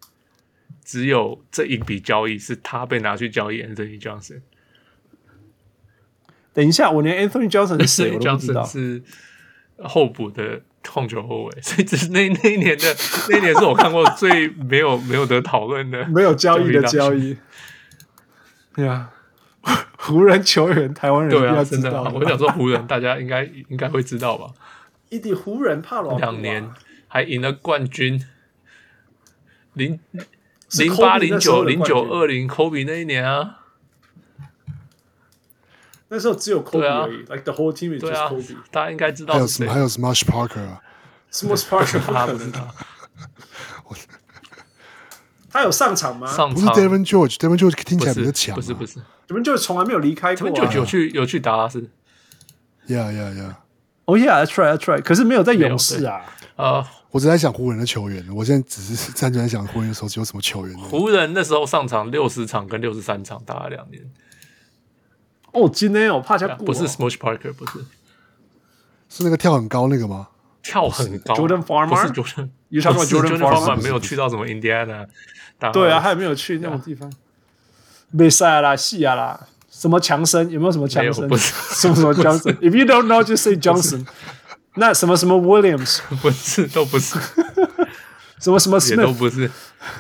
[0.91, 4.41] 只有这一笔交易是他被拿去交易 Anthony Johnson。
[6.53, 9.03] 等一下，我连 Anthony Johnson 是谁 我都不知道，是
[9.79, 10.63] 候补的。
[10.83, 12.97] 控球后卫，所以这是那那一年的
[13.29, 17.37] 那一年是我看过最没有没有得讨论的 没有交易的交易。
[18.75, 19.13] 对啊，
[19.99, 24.51] 湖人球员，台湾人对啊，真的，我想说湖人，大家应该应该会知道吧？
[25.11, 26.67] 一定湖人怕了两年
[27.09, 28.25] 还赢了冠军，
[29.75, 30.01] 零
[30.79, 33.57] 零八零九零九二零，Kobe 那一年啊。
[36.09, 38.57] 那时候只有 Kobe 而已，like the whole team is just Kobe。
[38.71, 39.73] 大家应该知道还有什么？
[39.73, 40.81] 还有 Smush Parker 啊
[41.33, 42.75] ？Smush Parker 他不知道。
[45.53, 46.27] 他有上场吗？
[46.27, 48.55] 上场不是 Devin George，Devin George 听起来比较强。
[48.55, 50.49] 不是不是，Devin George 从来没有离开过。
[50.49, 51.91] Devin George 有去有去达拉斯。
[52.87, 53.55] Yeah yeah yeah。
[54.05, 55.03] Oh yeah, that's right, that's right。
[55.03, 56.23] 可是没有在勇士啊。
[56.61, 60.79] 呃，我只在想湖人的球员，我现在只是 单纯在想湖人的时候有什么球员。
[60.79, 64.03] 湖人那时候上场六十场跟六十三场，打了两年。
[65.53, 67.79] 哦，今天我怕他不是 Smush Parker，不是，
[69.09, 70.29] 是那个跳很高那个吗？
[70.63, 75.07] 跳很高，Jordan Farmer，不是 Jordan，Jordan Farmer 没有去到什么 Indiana，
[75.73, 77.11] 对啊，他也没有去那种地方。
[78.11, 80.51] 没赛啦，西亚啦，什么强森？
[80.51, 81.27] 有没有什么强森？
[81.27, 84.05] 不是，什么什么 Johnson？If you don't know, just say Johnson。
[84.75, 86.01] 那什么什么 Williams？
[86.23, 87.19] 不是，都不是。
[88.41, 89.03] 什么什么 Smith？
[89.03, 89.51] 都不是。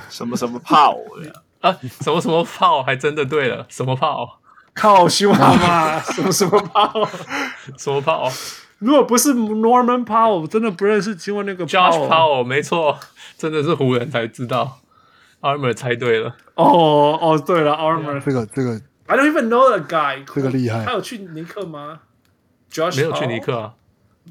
[0.08, 1.32] 什么什么炮呀？
[1.60, 2.82] 啊，什么什么炮？
[2.82, 4.40] 还真的对了，什么炮？
[4.72, 7.08] 靠，希望嘛，什么什么 Powell，
[7.76, 8.32] 什么 Powell？
[8.78, 11.14] 如果不是 Norman Powell，真的不认识。
[11.14, 12.98] 请问那个 Josh Powell，没错，
[13.36, 14.78] 真的是湖人才知道。
[15.42, 16.34] Armor 猜对了。
[16.54, 20.84] 哦哦，对了，Armor 这个这个，I don't even know the guy，这个厉害。
[20.84, 22.00] 他有去尼克吗
[22.72, 23.74] ？Josh 没有去尼克啊，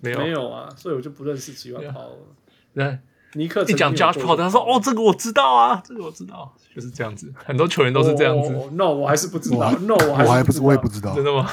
[0.01, 2.35] 没有没有啊，所以我就不认识吉万 Powell 了。
[2.73, 2.99] 对。
[3.33, 7.31] 尼克一讲 Josh Powell，他说：“哦，这个我知道啊，这个我知道，就是这样子。
[7.45, 8.51] 很多球员都是这样子。
[8.51, 9.71] Oh, no，我还是不知道。
[9.81, 11.13] No，我还不是，我也不知道。
[11.13, 11.47] 真的吗？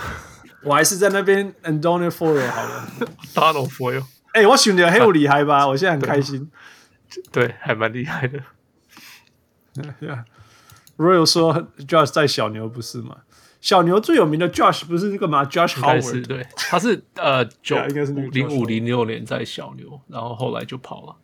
[0.62, 2.88] 我还是在那边 Antonio Foyle 好了。
[3.34, 4.02] Donald Foyle，
[4.32, 5.68] 哎，我选的很有厉害吧？
[5.68, 6.50] 我现在很开心。
[7.30, 8.40] 对，还蛮厉害的。
[10.96, 13.18] Royal 说 Josh 在小牛不是吗？
[13.66, 17.76] 小牛最有名的 Josh 不是那个吗？Josh Howard，对，他是呃九
[18.30, 21.16] 零五零六年在小牛，然后后来就跑了。”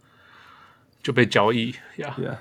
[1.05, 2.17] 就被交易呀。
[2.19, 2.39] Yeah.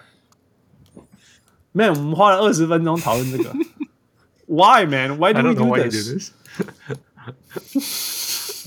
[1.74, 3.54] Man，，我们花了二十分钟讨论这个。
[4.48, 5.20] Why man?
[5.20, 6.32] Why do we do this?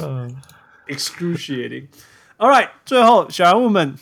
[0.00, 0.36] 嗯，
[0.86, 1.88] excruciating.
[2.38, 3.96] All right，最后小人物们，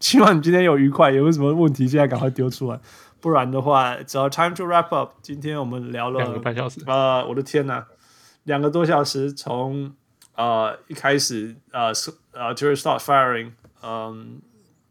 [0.00, 1.10] 希望你今天有愉快。
[1.12, 2.78] 有什么问题，现在赶快丢出来，
[3.24, 5.12] 不然的话只要 time to wrap up。
[5.22, 6.82] 今天我们聊了两个半小时。
[6.86, 7.86] 呃，我的天呐，
[8.42, 9.94] 两个多小时，从
[10.34, 11.86] 呃一开始呃
[12.32, 14.42] 呃 to start firing，嗯。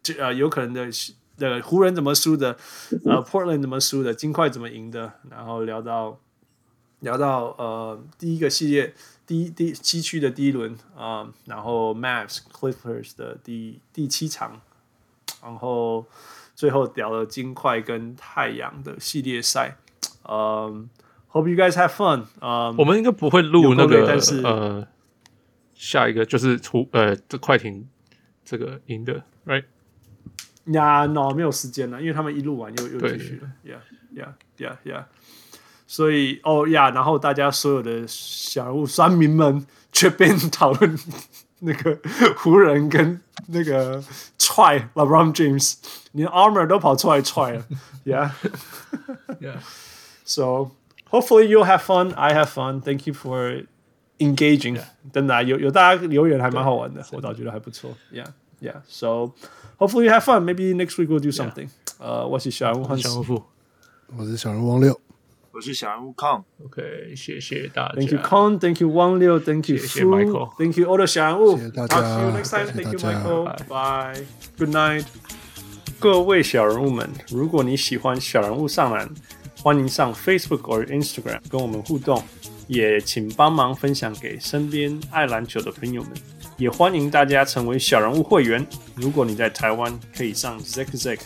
[0.01, 0.89] 就呃，有可能的，
[1.37, 2.57] 那个湖人怎么输的，
[3.05, 6.19] 呃，Portland 怎么输的，金块怎么赢的，然后聊到
[7.01, 8.93] 聊到呃第一个系列
[9.27, 14.59] 第一第七区的第一轮啊、呃，然后 Mavs Clippers 的第第七场，
[15.41, 16.05] 然后
[16.63, 19.75] 最后聊了金块跟太阳的系列赛，
[20.29, 20.89] 嗯、呃、
[21.33, 24.87] ，Hope you guys have fun，啊、呃，我们应该不会录那个，但是呃，
[25.73, 27.85] 下一个就是出呃这快艇
[28.45, 29.65] 这个赢的，right。
[30.67, 35.03] 呀，no，没有时间了，因为他们一录完又又继续了，yeah，yeah，yeah，yeah，
[35.85, 40.97] 所以哦呀，然后大家所有的小人物酸民们却变讨论
[41.62, 41.98] 那个
[42.36, 44.02] 湖人跟那个
[44.38, 45.74] 踹 LeBron James，
[46.12, 47.64] 连 Armor 都跑出来踹了，
[48.04, 50.70] yeah，yeah，so
[51.10, 52.14] hopefully you'll have fun.
[52.14, 52.80] I have fun.
[52.80, 53.66] Thank you for
[54.18, 54.80] engaging.
[55.12, 57.96] 真的有有大家留言还蛮好玩的，我倒觉得还不错。
[58.12, 58.26] Yeah,
[58.60, 58.82] yeah.
[58.86, 59.32] So
[59.78, 60.44] hopefully you have fun.
[60.44, 61.70] Maybe next week we'll do something.
[61.98, 63.08] 呃，我是小人物汉斯，
[64.16, 65.00] 我是小人物王六，
[65.53, 66.43] 我是小人物康。
[66.65, 67.93] OK，谢谢大家。
[67.93, 68.57] Thank you, Con.
[68.57, 69.39] Thank you, 王六。
[69.39, 70.49] Thank you, 谢谢 Michael.
[70.57, 71.55] Thank you, all the 小人物。
[71.55, 71.97] 谢谢大家。
[72.01, 72.73] See you next time.
[72.73, 73.45] Thank you, Michael.
[73.67, 74.25] Bye.
[74.57, 75.05] Good night.
[75.99, 79.07] 各位小人物们，如果你喜欢小人物上篮，
[79.61, 82.23] 欢迎上 Facebook 或 Instagram 跟我们互动，
[82.65, 86.13] 也请帮忙分享给身边爱篮球的朋友们。
[86.57, 88.65] 也欢迎大家成为小人物会员。
[88.95, 91.19] 如果你在台湾，可以上 Zack Zack；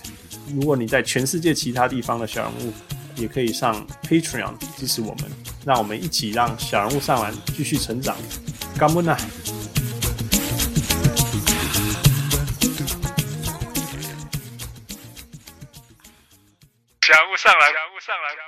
[0.54, 2.74] 如果你在全世界其他地方的小人物，
[3.18, 5.30] 也可以上 Patreon 支持我们。
[5.66, 8.16] 让我们一起让小人物上完继续成长。
[8.80, 9.18] 干杯呐！
[17.02, 18.47] 小人物上来，小人物上来，